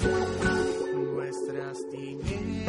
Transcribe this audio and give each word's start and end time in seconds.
Nuestras 0.00 1.78
tinieblas 1.90 2.62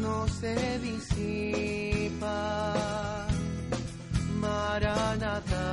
no 0.00 0.26
se 0.28 0.78
disipan. 0.78 2.18
Maranatha, 4.40 5.66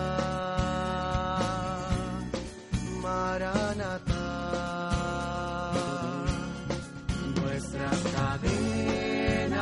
Maranatha. 3.02 4.26
Nuestras 7.36 8.00
cadenas 8.16 9.56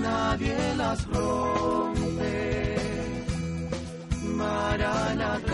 nadie 0.00 0.74
las 0.76 1.06
rompe. 1.08 2.36
Maranatha. 4.22 5.53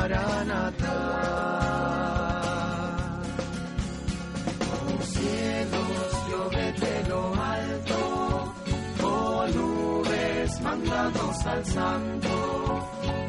Maranatha. 0.00 0.96
Oh 4.72 5.02
cielos, 5.14 6.10
llueve 6.28 6.66
de 6.84 6.94
lo 7.10 7.22
alto, 7.34 8.54
oh 9.02 9.46
nubes, 9.54 10.60
mándanos 10.62 11.46
al 11.46 11.66
santo, 11.66 12.34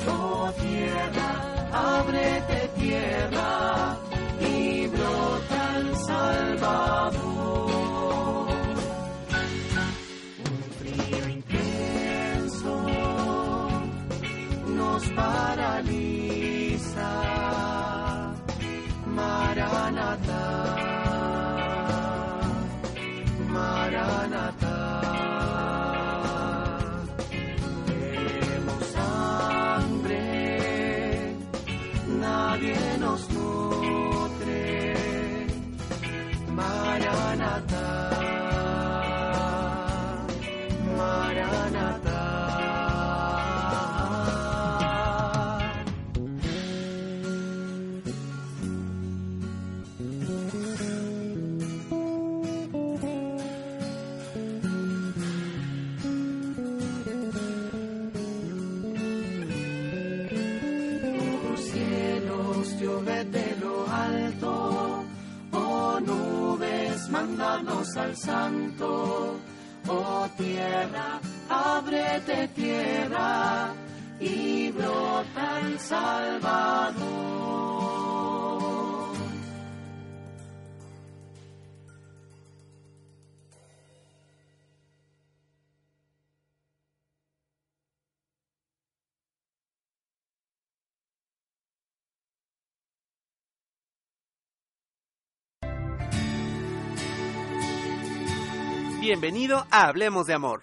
oh 0.08 0.52
tierra, 0.62 1.32
ábrete 1.74 2.60
tierra 2.80 3.98
y 4.40 4.88
brota 4.88 5.78
el 5.78 5.96
Salvador. 5.98 7.22
Un 10.52 10.62
frío 10.80 11.24
intenso 11.38 12.74
nos 14.78 15.04
paraliza. 15.10 16.01
Y 74.22 74.72
brota 74.72 75.60
el 75.62 75.80
Salvador. 75.80 77.22
Bienvenido 99.02 99.66
a 99.72 99.88
Hablemos 99.88 100.28
de 100.28 100.36
Amor. 100.36 100.62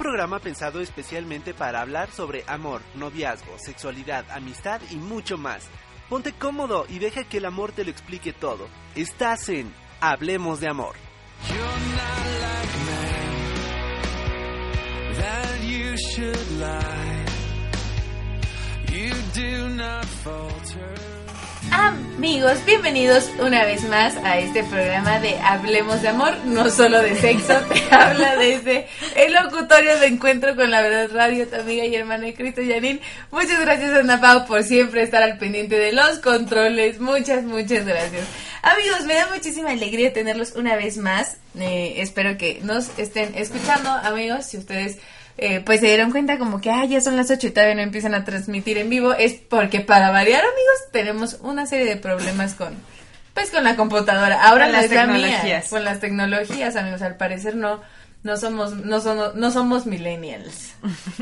Programa 0.00 0.38
pensado 0.38 0.80
especialmente 0.80 1.52
para 1.52 1.82
hablar 1.82 2.10
sobre 2.10 2.42
amor, 2.46 2.80
noviazgo, 2.94 3.58
sexualidad, 3.58 4.24
amistad 4.30 4.80
y 4.90 4.94
mucho 4.96 5.36
más. 5.36 5.68
Ponte 6.08 6.32
cómodo 6.32 6.86
y 6.88 6.98
deja 7.00 7.24
que 7.24 7.36
el 7.36 7.44
amor 7.44 7.72
te 7.72 7.84
lo 7.84 7.90
explique 7.90 8.32
todo. 8.32 8.66
Estás 8.94 9.50
en 9.50 9.70
Hablemos 10.00 10.58
de 10.58 10.70
Amor. 10.70 10.96
Amigos, 21.82 22.58
bienvenidos 22.66 23.30
una 23.38 23.64
vez 23.64 23.82
más 23.88 24.14
a 24.18 24.38
este 24.38 24.62
programa 24.64 25.18
de 25.20 25.38
Hablemos 25.38 26.02
de 26.02 26.08
Amor, 26.08 26.36
no 26.44 26.68
solo 26.68 27.00
de 27.00 27.16
sexo, 27.16 27.54
te 27.72 27.94
habla 27.94 28.36
desde 28.36 28.86
el 29.16 29.32
locutorio 29.32 29.98
de 29.98 30.08
Encuentro 30.08 30.54
con 30.54 30.70
la 30.70 30.82
Verdad 30.82 31.10
Radio, 31.10 31.48
tu 31.48 31.56
amiga 31.56 31.86
y 31.86 31.94
hermana 31.94 32.26
de 32.26 32.34
Cristo 32.34 32.60
Yanin. 32.60 33.00
Muchas 33.30 33.58
gracias 33.58 33.98
Ana 33.98 34.20
Pau 34.20 34.46
por 34.46 34.62
siempre 34.62 35.02
estar 35.02 35.22
al 35.22 35.38
pendiente 35.38 35.78
de 35.78 35.92
los 35.92 36.18
controles, 36.18 37.00
muchas, 37.00 37.44
muchas 37.44 37.86
gracias. 37.86 38.26
Amigos, 38.60 39.06
me 39.06 39.14
da 39.14 39.28
muchísima 39.34 39.70
alegría 39.70 40.12
tenerlos 40.12 40.52
una 40.56 40.76
vez 40.76 40.98
más, 40.98 41.38
Eh, 41.58 41.94
espero 42.02 42.36
que 42.36 42.60
nos 42.62 42.96
estén 42.98 43.34
escuchando, 43.34 43.90
amigos, 43.90 44.44
si 44.44 44.58
ustedes 44.58 44.98
eh, 45.40 45.60
pues 45.64 45.80
se 45.80 45.86
dieron 45.86 46.10
cuenta 46.10 46.38
como 46.38 46.60
que 46.60 46.70
ah, 46.70 46.84
ya 46.84 47.00
son 47.00 47.16
las 47.16 47.30
8 47.30 47.46
y 47.46 47.50
todavía 47.50 47.74
no 47.74 47.80
empiezan 47.82 48.14
a 48.14 48.24
transmitir 48.24 48.78
en 48.78 48.88
vivo, 48.90 49.14
es 49.14 49.34
porque 49.34 49.80
para 49.80 50.10
variar, 50.10 50.40
amigos, 50.42 50.78
tenemos 50.92 51.38
una 51.42 51.66
serie 51.66 51.86
de 51.86 51.96
problemas 51.96 52.54
con 52.54 52.74
pues 53.34 53.50
con 53.50 53.62
la 53.64 53.76
computadora. 53.76 54.42
Ahora 54.42 54.64
Con 54.66 54.72
no 54.72 54.78
las 54.78 54.86
es 54.86 54.92
la 54.92 55.06
mía, 55.06 55.26
tecnologías. 55.26 55.68
con 55.68 55.84
las 55.84 56.00
tecnologías, 56.00 56.76
amigos, 56.76 57.00
al 57.02 57.16
parecer 57.16 57.54
no 57.56 57.80
no 58.22 58.36
somos 58.36 58.76
no 58.76 59.00
somos 59.00 59.34
no 59.34 59.50
somos 59.50 59.86
millennials. 59.86 60.74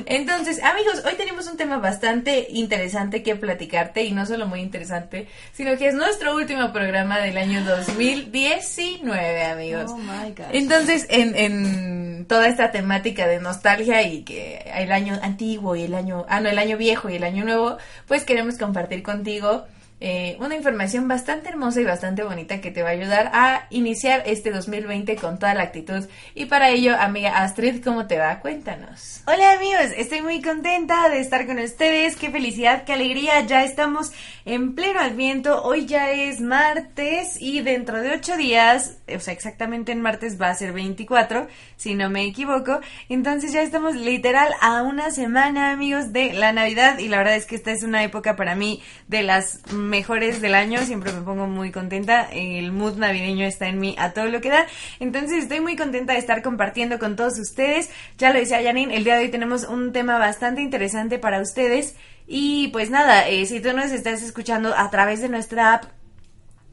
Entonces, 0.07 0.63
amigos, 0.63 1.03
hoy 1.05 1.15
tenemos 1.17 1.47
un 1.47 1.57
tema 1.57 1.79
bastante 1.79 2.49
interesante 2.51 3.23
que 3.23 3.37
platicarte 3.37 4.05
y 4.05 4.13
no 4.13 4.27
solo 4.27 4.47
muy 4.47 4.61
interesante, 4.61 5.29
sino 5.53 5.77
que 5.77 5.89
es 5.89 5.95
nuestro 5.95 6.35
último 6.35 6.73
programa 6.73 7.19
del 7.21 7.37
año 7.37 7.65
2019, 7.65 9.45
amigos. 9.45 9.91
Oh 9.91 9.99
my 9.99 10.31
gosh. 10.37 10.47
Entonces, 10.53 11.07
en, 11.09 11.37
en 11.37 12.27
toda 12.27 12.49
esta 12.49 12.73
temática 12.73 13.29
de 13.29 13.41
nostalgia 13.41 14.03
y 14.03 14.23
que 14.23 14.65
el 14.75 14.91
año 14.91 15.19
antiguo 15.23 15.77
y 15.77 15.85
el 15.85 15.95
año, 15.95 16.27
ah, 16.29 16.41
no, 16.41 16.49
el 16.49 16.59
año 16.59 16.77
viejo 16.77 17.09
y 17.09 17.17
el 17.17 17.25
año 17.25 17.45
nuevo, 17.45 17.79
pues 18.07 18.25
queremos 18.25 18.59
compartir 18.59 19.03
contigo 19.03 19.67
eh, 20.01 20.37
una 20.39 20.55
información 20.55 21.09
bastante 21.09 21.49
hermosa 21.49 21.81
y 21.81 21.85
bastante 21.85 22.23
bonita 22.23 22.61
que 22.61 22.71
te 22.71 22.83
va 22.83 22.91
a 22.91 22.93
ayudar 22.93 23.31
a 23.35 23.67
iniciar 23.71 24.23
este 24.27 24.51
2020 24.51 25.17
con 25.17 25.39
toda 25.39 25.55
la 25.55 25.65
actitud. 25.65 26.09
Y 26.35 26.47
para 26.47 26.71
ello, 26.71 26.97
amiga 26.99 27.39
Astrid, 27.39 27.83
¿cómo 27.83 28.07
te 28.07 28.19
va? 28.19 28.39
Cuéntanos. 28.39 29.23
Hola 29.27 29.53
amigos, 29.53 29.93
estoy 29.97 30.23
muy 30.23 30.41
contenta 30.41 31.09
de 31.09 31.21
estar 31.21 31.47
con 31.47 31.59
ustedes, 31.59 32.17
qué 32.17 32.31
felicidad, 32.31 32.85
qué 32.85 32.93
alegría, 32.93 33.41
ya 33.41 33.65
estamos 33.65 34.13
en 34.45 34.75
pleno 34.75 35.01
adviento, 35.01 35.63
hoy 35.63 35.87
ya 35.87 36.11
es 36.13 36.41
martes 36.41 37.37
y 37.41 37.61
dentro 37.61 38.01
de 38.01 38.13
ocho 38.13 38.37
días, 38.37 38.99
o 39.15 39.21
sea 39.21 39.35
exactamente 39.35 39.93
en 39.93 40.01
martes 40.01 40.41
va 40.41 40.49
a 40.49 40.55
ser 40.55 40.73
24, 40.73 41.49
si 41.77 41.95
no 41.95 42.09
me 42.09 42.25
equivoco, 42.25 42.81
entonces 43.09 43.53
ya 43.53 43.63
estamos 43.63 43.97
literal 43.97 44.49
a 44.61 44.83
una 44.83 45.11
semana 45.11 45.73
amigos 45.73 46.13
de 46.13 46.33
la 46.33 46.53
Navidad 46.53 46.99
y 46.99 47.09
la 47.09 47.19
verdad 47.19 47.37
es 47.37 47.47
que 47.47 47.57
esta 47.57 47.73
es 47.73 47.83
una 47.83 48.03
época 48.05 48.37
para 48.37 48.55
mí 48.55 48.83
de 49.09 49.23
las 49.23 49.61
mejores 49.89 50.41
del 50.41 50.55
año, 50.55 50.81
siempre 50.83 51.13
me 51.13 51.23
pongo 51.23 51.47
muy 51.47 51.73
contenta, 51.73 52.29
el 52.31 52.71
mood 52.71 52.97
navideño 52.97 53.47
está 53.47 53.67
en 53.67 53.81
mí 53.81 53.97
a 53.99 54.13
todo 54.13 54.27
lo 54.27 54.41
que 54.41 54.51
da, 54.51 54.67
entonces 55.01 55.43
estoy 55.43 55.61
muy 55.61 55.75
contenta 55.75 56.13
de 56.13 56.21
estar 56.21 56.43
compartiendo 56.43 56.99
con 56.99 57.17
todos 57.17 57.39
ustedes, 57.39 57.91
ya 58.17 58.33
lo 58.33 58.39
decía 58.39 58.63
Janine, 58.63 58.97
el 58.97 59.05
día 59.05 59.17
de 59.17 59.25
hoy 59.25 59.31
tenemos 59.31 59.65
un 59.65 59.93
tema 59.93 60.19
bastante 60.19 60.63
interesante 60.63 61.19
para 61.19 61.41
ustedes. 61.41 61.97
Y 62.31 62.69
pues 62.69 62.91
nada, 62.91 63.27
eh, 63.27 63.47
si 63.47 63.61
tú 63.61 63.73
nos 63.73 63.91
estás 63.91 64.23
escuchando 64.23 64.75
a 64.77 64.91
través 64.91 65.23
de 65.23 65.31
nuestra 65.31 65.73
app 65.73 65.85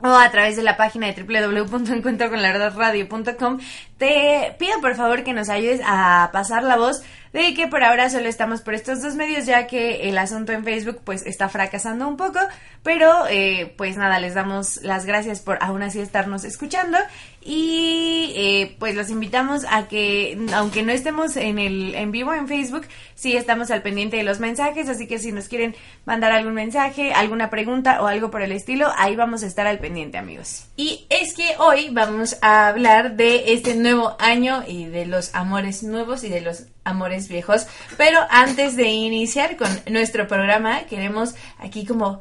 o 0.02 0.08
a 0.08 0.30
través 0.30 0.58
de 0.58 0.64
la 0.64 0.76
página 0.76 1.08
de 1.08 1.24
www.encuentroconlaverdadradio.com, 1.24 3.60
te 3.98 4.56
pido 4.60 4.82
por 4.82 4.96
favor 4.96 5.24
que 5.24 5.34
nos 5.34 5.50
ayudes 5.50 5.82
a 5.86 6.30
pasar 6.34 6.64
la 6.64 6.78
voz 6.78 7.02
de 7.36 7.54
que 7.54 7.68
por 7.68 7.84
ahora 7.84 8.10
solo 8.10 8.30
estamos 8.30 8.62
por 8.62 8.76
estos 8.76 9.02
dos 9.02 9.16
medios 9.16 9.46
ya 9.46 9.68
que 9.68 10.08
el 10.08 10.18
asunto 10.18 10.54
en 10.54 10.64
Facebook 10.64 11.02
pues 11.04 11.26
está 11.26 11.50
fracasando 11.50 12.08
un 12.08 12.16
poco, 12.16 12.40
pero 12.82 13.28
eh, 13.30 13.74
pues 13.78 13.98
nada, 13.98 14.20
les 14.20 14.36
damos 14.36 14.82
las 14.84 15.06
gracias 15.06 15.42
por 15.42 15.58
aún 15.62 15.84
así 15.84 16.00
estarnos 16.00 16.46
escuchando. 16.46 16.98
Y 17.48 18.34
eh, 18.36 18.76
pues 18.80 18.96
los 18.96 19.12
invitamos 19.12 19.66
a 19.70 19.88
que 19.88 20.36
aunque 20.54 20.82
no 20.82 20.92
estemos 20.92 21.38
en 21.38 21.60
el 21.60 21.94
en 21.94 22.12
vivo 22.12 22.34
en 22.34 22.48
Facebook, 22.48 22.88
sí 23.14 23.38
estamos 23.38 23.70
al 23.70 23.84
pendiente 23.84 24.18
de 24.18 24.24
los 24.24 24.40
mensajes, 24.40 24.90
así 24.90 25.06
que 25.06 25.20
si 25.20 25.32
nos 25.32 25.48
quieren 25.48 25.76
mandar 26.06 26.32
algún 26.32 26.56
mensaje, 26.56 27.14
alguna 27.14 27.52
pregunta 27.52 28.02
o 28.02 28.08
algo 28.08 28.32
por 28.32 28.42
el 28.42 28.52
estilo, 28.52 28.92
ahí 28.98 29.16
vamos 29.16 29.44
a 29.44 29.48
estar 29.48 29.68
al 29.68 29.78
pendiente 29.78 30.18
amigos. 30.18 30.66
Y 30.76 31.06
es 31.10 31.36
que 31.36 31.56
hoy 31.60 31.90
vamos 31.92 32.38
a 32.42 32.70
hablar 32.70 33.16
de 33.16 33.54
este 33.54 33.76
nuevo 33.86 34.16
año 34.20 34.64
y 34.68 34.86
de 34.86 35.06
los 35.06 35.34
amores 35.36 35.84
nuevos 35.84 36.24
y 36.24 36.30
de 36.30 36.42
los 36.42 36.64
amores 36.84 37.30
viejos. 37.30 37.68
Pero 37.98 38.20
antes 38.30 38.76
de 38.76 38.88
iniciar 38.88 39.58
con 39.58 39.70
nuestro 39.90 40.28
programa, 40.28 40.82
queremos 40.90 41.36
aquí 41.60 41.86
como 41.86 42.20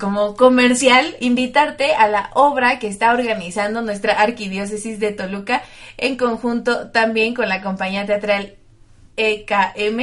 como 0.00 0.34
comercial, 0.36 1.16
invitarte 1.20 1.94
a 1.94 2.08
la 2.08 2.30
obra 2.34 2.78
que 2.78 2.88
está 2.88 3.12
organizando 3.12 3.82
nuestra 3.82 4.14
arquidiócesis 4.20 4.98
de 4.98 5.12
Toluca 5.12 5.62
en 5.96 6.16
conjunto 6.16 6.90
también 6.90 7.34
con 7.34 7.48
la 7.48 7.62
compañía 7.62 8.04
teatral 8.04 8.56
EKM 9.16 10.00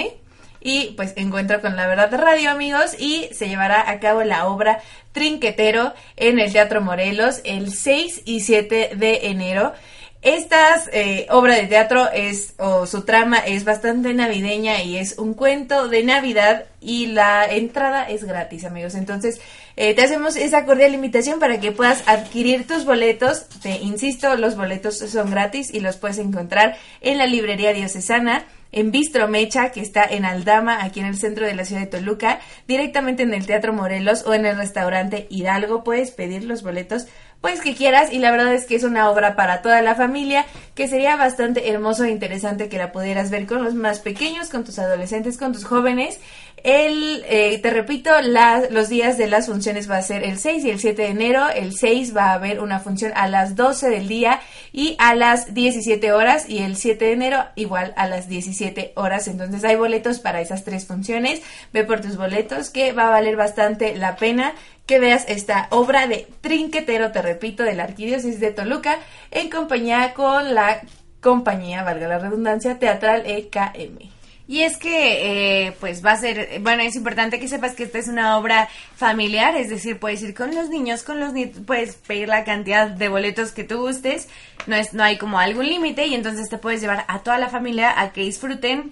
y 0.61 0.93
pues 0.95 1.13
encuentro 1.17 1.59
con 1.59 1.75
la 1.75 1.87
verdad 1.87 2.13
radio 2.13 2.51
amigos 2.51 2.95
y 2.97 3.27
se 3.33 3.49
llevará 3.49 3.89
a 3.89 3.99
cabo 3.99 4.23
la 4.23 4.47
obra 4.47 4.79
Trinquetero 5.11 5.93
en 6.15 6.39
el 6.39 6.53
Teatro 6.53 6.81
Morelos 6.81 7.41
el 7.43 7.73
6 7.73 8.21
y 8.25 8.41
7 8.41 8.91
de 8.95 9.27
enero. 9.27 9.73
Esta 10.21 10.79
eh, 10.93 11.25
obra 11.31 11.55
de 11.55 11.65
teatro 11.65 12.07
es, 12.11 12.53
o 12.59 12.85
su 12.85 13.01
trama 13.05 13.39
es 13.39 13.63
bastante 13.63 14.13
navideña 14.13 14.83
y 14.83 14.97
es 14.97 15.17
un 15.17 15.33
cuento 15.33 15.87
de 15.87 16.03
Navidad 16.03 16.65
y 16.79 17.07
la 17.07 17.45
entrada 17.45 18.07
es 18.07 18.23
gratis, 18.23 18.63
amigos. 18.65 18.93
Entonces, 18.93 19.41
eh, 19.77 19.95
te 19.95 20.03
hacemos 20.03 20.35
esa 20.35 20.63
cordial 20.65 20.93
invitación 20.93 21.39
para 21.39 21.59
que 21.59 21.71
puedas 21.71 22.03
adquirir 22.07 22.67
tus 22.67 22.85
boletos. 22.85 23.47
Te 23.63 23.77
insisto, 23.77 24.35
los 24.35 24.55
boletos 24.55 24.99
son 24.99 25.31
gratis 25.31 25.73
y 25.73 25.79
los 25.79 25.97
puedes 25.97 26.19
encontrar 26.19 26.77
en 27.01 27.17
la 27.17 27.25
librería 27.25 27.73
diocesana 27.73 28.45
en 28.71 28.91
Bistro 28.91 29.27
Mecha, 29.27 29.71
que 29.71 29.81
está 29.81 30.03
en 30.05 30.25
Aldama, 30.25 30.83
aquí 30.83 30.99
en 31.01 31.07
el 31.07 31.17
centro 31.17 31.45
de 31.45 31.55
la 31.55 31.65
ciudad 31.65 31.81
de 31.81 31.87
Toluca, 31.87 32.39
directamente 32.67 33.23
en 33.23 33.33
el 33.33 33.45
Teatro 33.45 33.73
Morelos 33.73 34.23
o 34.25 34.33
en 34.33 34.45
el 34.45 34.57
restaurante 34.57 35.27
Hidalgo. 35.29 35.83
Puedes 35.83 36.11
pedir 36.11 36.43
los 36.45 36.63
boletos 36.63 37.07
pues 37.41 37.59
que 37.61 37.75
quieras 37.75 38.13
y 38.13 38.19
la 38.19 38.31
verdad 38.31 38.53
es 38.53 38.65
que 38.65 38.75
es 38.75 38.83
una 38.83 39.09
obra 39.09 39.35
para 39.35 39.61
toda 39.61 39.81
la 39.81 39.95
familia 39.95 40.45
que 40.75 40.87
sería 40.87 41.15
bastante 41.15 41.69
hermoso 41.69 42.03
e 42.03 42.11
interesante 42.11 42.69
que 42.69 42.77
la 42.77 42.91
pudieras 42.91 43.31
ver 43.31 43.47
con 43.47 43.63
los 43.63 43.73
más 43.73 43.99
pequeños, 43.99 44.49
con 44.49 44.63
tus 44.63 44.79
adolescentes, 44.79 45.37
con 45.37 45.51
tus 45.51 45.65
jóvenes. 45.65 46.19
El, 46.63 47.25
eh, 47.27 47.57
te 47.57 47.71
repito, 47.71 48.11
los 48.69 48.87
días 48.87 49.17
de 49.17 49.25
las 49.25 49.47
funciones 49.47 49.89
va 49.89 49.97
a 49.97 50.01
ser 50.03 50.23
el 50.23 50.37
6 50.37 50.63
y 50.63 50.69
el 50.69 50.79
7 50.79 51.01
de 51.01 51.07
enero. 51.07 51.49
El 51.49 51.75
6 51.75 52.15
va 52.15 52.25
a 52.25 52.33
haber 52.33 52.59
una 52.59 52.79
función 52.79 53.11
a 53.15 53.27
las 53.27 53.55
12 53.55 53.89
del 53.89 54.07
día 54.07 54.41
y 54.71 54.95
a 54.99 55.15
las 55.15 55.55
17 55.55 56.11
horas 56.13 56.47
y 56.47 56.59
el 56.59 56.75
7 56.75 57.03
de 57.03 57.11
enero 57.13 57.45
igual 57.55 57.93
a 57.97 58.07
las 58.07 58.29
17 58.29 58.93
horas. 58.95 59.27
Entonces 59.27 59.63
hay 59.63 59.75
boletos 59.75 60.19
para 60.19 60.39
esas 60.39 60.63
tres 60.63 60.85
funciones. 60.85 61.41
Ve 61.73 61.83
por 61.83 62.01
tus 62.01 62.15
boletos 62.15 62.69
que 62.69 62.91
va 62.91 63.07
a 63.07 63.11
valer 63.11 63.35
bastante 63.35 63.95
la 63.95 64.15
pena 64.15 64.53
que 64.91 64.99
veas 64.99 65.23
esta 65.29 65.67
obra 65.69 66.05
de 66.05 66.27
Trinquetero, 66.41 67.13
te 67.13 67.21
repito, 67.21 67.63
de 67.63 67.75
la 67.75 67.83
Arquidiócesis 67.83 68.41
de 68.41 68.51
Toluca, 68.51 68.99
en 69.31 69.49
compañía 69.49 70.13
con 70.13 70.53
la 70.53 70.81
compañía, 71.21 71.81
valga 71.81 72.09
la 72.09 72.19
redundancia, 72.19 72.77
teatral 72.77 73.23
EKM. 73.25 74.09
Y 74.49 74.63
es 74.63 74.75
que, 74.75 75.67
eh, 75.67 75.71
pues 75.79 76.05
va 76.05 76.11
a 76.11 76.17
ser, 76.17 76.59
bueno, 76.59 76.83
es 76.83 76.97
importante 76.97 77.39
que 77.39 77.47
sepas 77.47 77.73
que 77.73 77.83
esta 77.83 77.99
es 77.99 78.09
una 78.09 78.37
obra 78.37 78.67
familiar, 78.97 79.55
es 79.55 79.69
decir, 79.69 79.97
puedes 79.97 80.21
ir 80.23 80.33
con 80.33 80.53
los 80.53 80.67
niños, 80.67 81.03
con 81.03 81.21
los 81.21 81.31
nietos, 81.31 81.61
puedes 81.65 81.95
pedir 81.95 82.27
la 82.27 82.43
cantidad 82.43 82.89
de 82.89 83.07
boletos 83.07 83.53
que 83.53 83.63
tú 83.63 83.77
gustes, 83.79 84.27
no, 84.67 84.75
es, 84.75 84.93
no 84.93 85.03
hay 85.03 85.17
como 85.17 85.39
algún 85.39 85.67
límite 85.67 86.05
y 86.05 86.15
entonces 86.15 86.49
te 86.49 86.57
puedes 86.57 86.81
llevar 86.81 87.05
a 87.07 87.19
toda 87.19 87.37
la 87.37 87.47
familia 87.47 87.97
a 87.97 88.11
que 88.11 88.23
disfruten 88.23 88.91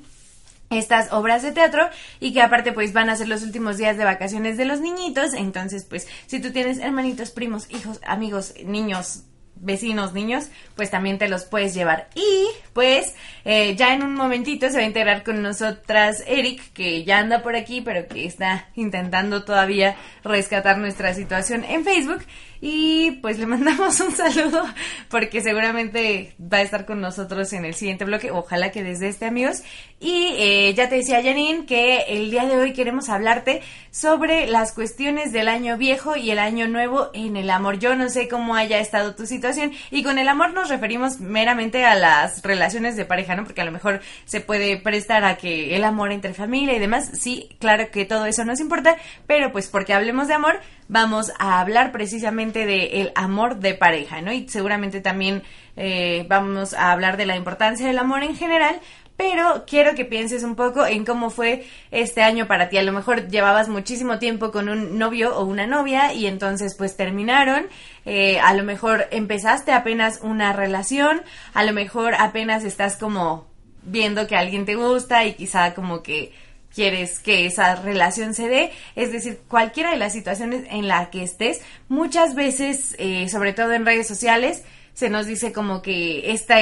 estas 0.69 1.11
obras 1.11 1.41
de 1.41 1.51
teatro 1.51 1.89
y 2.19 2.33
que 2.33 2.41
aparte 2.41 2.71
pues 2.73 2.93
van 2.93 3.09
a 3.09 3.15
ser 3.15 3.27
los 3.27 3.43
últimos 3.43 3.77
días 3.77 3.97
de 3.97 4.05
vacaciones 4.05 4.57
de 4.57 4.65
los 4.65 4.81
niñitos, 4.81 5.33
entonces 5.33 5.85
pues 5.85 6.07
si 6.27 6.39
tú 6.39 6.51
tienes 6.51 6.79
hermanitos, 6.79 7.31
primos, 7.31 7.67
hijos, 7.71 7.99
amigos, 8.05 8.53
niños, 8.63 9.23
vecinos, 9.61 10.13
niños, 10.13 10.49
pues 10.75 10.89
también 10.89 11.17
te 11.17 11.27
los 11.27 11.45
puedes 11.45 11.73
llevar. 11.73 12.09
Y 12.15 12.47
pues 12.73 13.15
eh, 13.45 13.75
ya 13.75 13.93
en 13.93 14.03
un 14.03 14.15
momentito 14.15 14.69
se 14.69 14.77
va 14.77 14.83
a 14.83 14.87
integrar 14.87 15.23
con 15.23 15.41
nosotras 15.41 16.23
Eric, 16.27 16.73
que 16.73 17.03
ya 17.03 17.19
anda 17.19 17.41
por 17.41 17.55
aquí, 17.55 17.81
pero 17.81 18.07
que 18.07 18.25
está 18.25 18.69
intentando 18.75 19.43
todavía 19.43 19.95
rescatar 20.23 20.77
nuestra 20.77 21.13
situación 21.13 21.63
en 21.65 21.83
Facebook. 21.83 22.23
Y 22.61 23.11
pues 23.21 23.39
le 23.39 23.45
mandamos 23.45 23.99
un 24.01 24.11
saludo 24.11 24.63
porque 25.09 25.41
seguramente 25.41 26.33
va 26.41 26.57
a 26.57 26.61
estar 26.61 26.85
con 26.85 26.99
nosotros 26.99 27.53
en 27.53 27.65
el 27.65 27.73
siguiente 27.73 28.05
bloque. 28.05 28.31
Ojalá 28.31 28.71
que 28.71 28.83
desde 28.83 29.07
este, 29.07 29.25
amigos. 29.25 29.63
Y 29.99 30.33
eh, 30.37 30.73
ya 30.75 30.89
te 30.89 30.95
decía 30.95 31.23
Janine 31.23 31.65
que 31.65 32.05
el 32.07 32.31
día 32.31 32.45
de 32.45 32.57
hoy 32.57 32.73
queremos 32.73 33.09
hablarte 33.09 33.61
sobre 33.91 34.47
las 34.47 34.71
cuestiones 34.73 35.31
del 35.31 35.47
año 35.47 35.77
viejo 35.77 36.15
y 36.15 36.31
el 36.31 36.39
año 36.39 36.67
nuevo 36.67 37.09
en 37.13 37.37
el 37.37 37.49
amor. 37.49 37.79
Yo 37.79 37.95
no 37.95 38.09
sé 38.09 38.27
cómo 38.27 38.55
haya 38.55 38.79
estado 38.79 39.15
tu 39.15 39.25
situación. 39.25 39.71
Y 39.91 40.03
con 40.03 40.19
el 40.19 40.27
amor 40.27 40.53
nos 40.53 40.69
referimos 40.69 41.19
meramente 41.19 41.85
a 41.85 41.95
las 41.95 42.41
relaciones 42.43 42.95
de 42.95 43.05
pareja, 43.05 43.35
¿no? 43.35 43.43
Porque 43.43 43.61
a 43.61 43.65
lo 43.65 43.71
mejor 43.71 44.01
se 44.25 44.41
puede 44.41 44.77
prestar 44.77 45.23
a 45.23 45.37
que 45.37 45.75
el 45.75 45.83
amor 45.83 46.11
entre 46.11 46.33
familia 46.33 46.75
y 46.75 46.79
demás. 46.79 47.11
Sí, 47.13 47.49
claro 47.59 47.89
que 47.91 48.05
todo 48.05 48.25
eso 48.25 48.43
nos 48.45 48.59
importa. 48.59 48.97
Pero 49.27 49.51
pues 49.51 49.67
porque 49.67 49.93
hablemos 49.93 50.27
de 50.27 50.33
amor, 50.33 50.59
vamos 50.89 51.31
a 51.39 51.61
hablar 51.61 51.93
precisamente 51.93 52.65
de 52.65 53.01
el 53.01 53.11
amor 53.15 53.59
de 53.59 53.75
pareja, 53.75 54.21
¿no? 54.21 54.33
Y 54.33 54.49
seguramente 54.49 54.99
también 54.99 55.43
eh, 55.77 56.25
vamos 56.27 56.73
a 56.73 56.91
hablar 56.91 57.15
de 57.15 57.25
la 57.25 57.37
importancia 57.37 57.87
del 57.87 57.99
amor 57.99 58.23
en 58.23 58.35
general, 58.35 58.81
pero 59.15 59.65
quiero 59.67 59.95
que 59.95 60.03
pienses 60.03 60.43
un 60.43 60.55
poco 60.55 60.85
en 60.85 61.05
cómo 61.05 61.29
fue 61.29 61.65
este 61.91 62.23
año 62.23 62.47
para 62.47 62.69
ti. 62.69 62.77
A 62.77 62.83
lo 62.83 62.91
mejor 62.91 63.27
llevabas 63.27 63.69
muchísimo 63.69 64.17
tiempo 64.17 64.51
con 64.51 64.67
un 64.67 64.97
novio 64.97 65.37
o 65.37 65.45
una 65.45 65.67
novia 65.67 66.13
y 66.13 66.25
entonces 66.25 66.75
pues 66.75 66.97
terminaron. 66.97 67.67
Eh, 68.05 68.39
a 68.39 68.53
lo 68.53 68.63
mejor 68.63 69.07
empezaste 69.11 69.71
apenas 69.71 70.19
una 70.23 70.53
relación, 70.53 71.21
a 71.53 71.63
lo 71.63 71.73
mejor 71.73 72.15
apenas 72.15 72.63
estás 72.63 72.97
como 72.97 73.47
viendo 73.83 74.25
que 74.25 74.35
alguien 74.35 74.65
te 74.65 74.75
gusta 74.75 75.25
y 75.25 75.33
quizá 75.33 75.73
como 75.75 76.01
que 76.01 76.33
quieres 76.73 77.19
que 77.19 77.45
esa 77.45 77.75
relación 77.75 78.33
se 78.33 78.47
dé, 78.47 78.71
es 78.95 79.11
decir, 79.11 79.39
cualquiera 79.47 79.91
de 79.91 79.97
las 79.97 80.13
situaciones 80.13 80.65
en 80.69 80.87
la 80.87 81.09
que 81.09 81.23
estés, 81.23 81.61
muchas 81.87 82.35
veces, 82.35 82.95
eh, 82.99 83.27
sobre 83.29 83.53
todo 83.53 83.73
en 83.73 83.85
redes 83.85 84.07
sociales, 84.07 84.63
se 84.93 85.09
nos 85.09 85.25
dice 85.25 85.53
como 85.53 85.81
que 85.81 86.31
esta, 86.31 86.57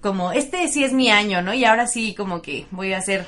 como 0.00 0.32
este 0.32 0.68
sí 0.68 0.84
es 0.84 0.92
mi 0.92 1.10
año, 1.10 1.42
¿no? 1.42 1.52
Y 1.52 1.64
ahora 1.64 1.86
sí 1.86 2.14
como 2.14 2.42
que 2.42 2.66
voy 2.70 2.92
a 2.92 2.98
hacer 2.98 3.26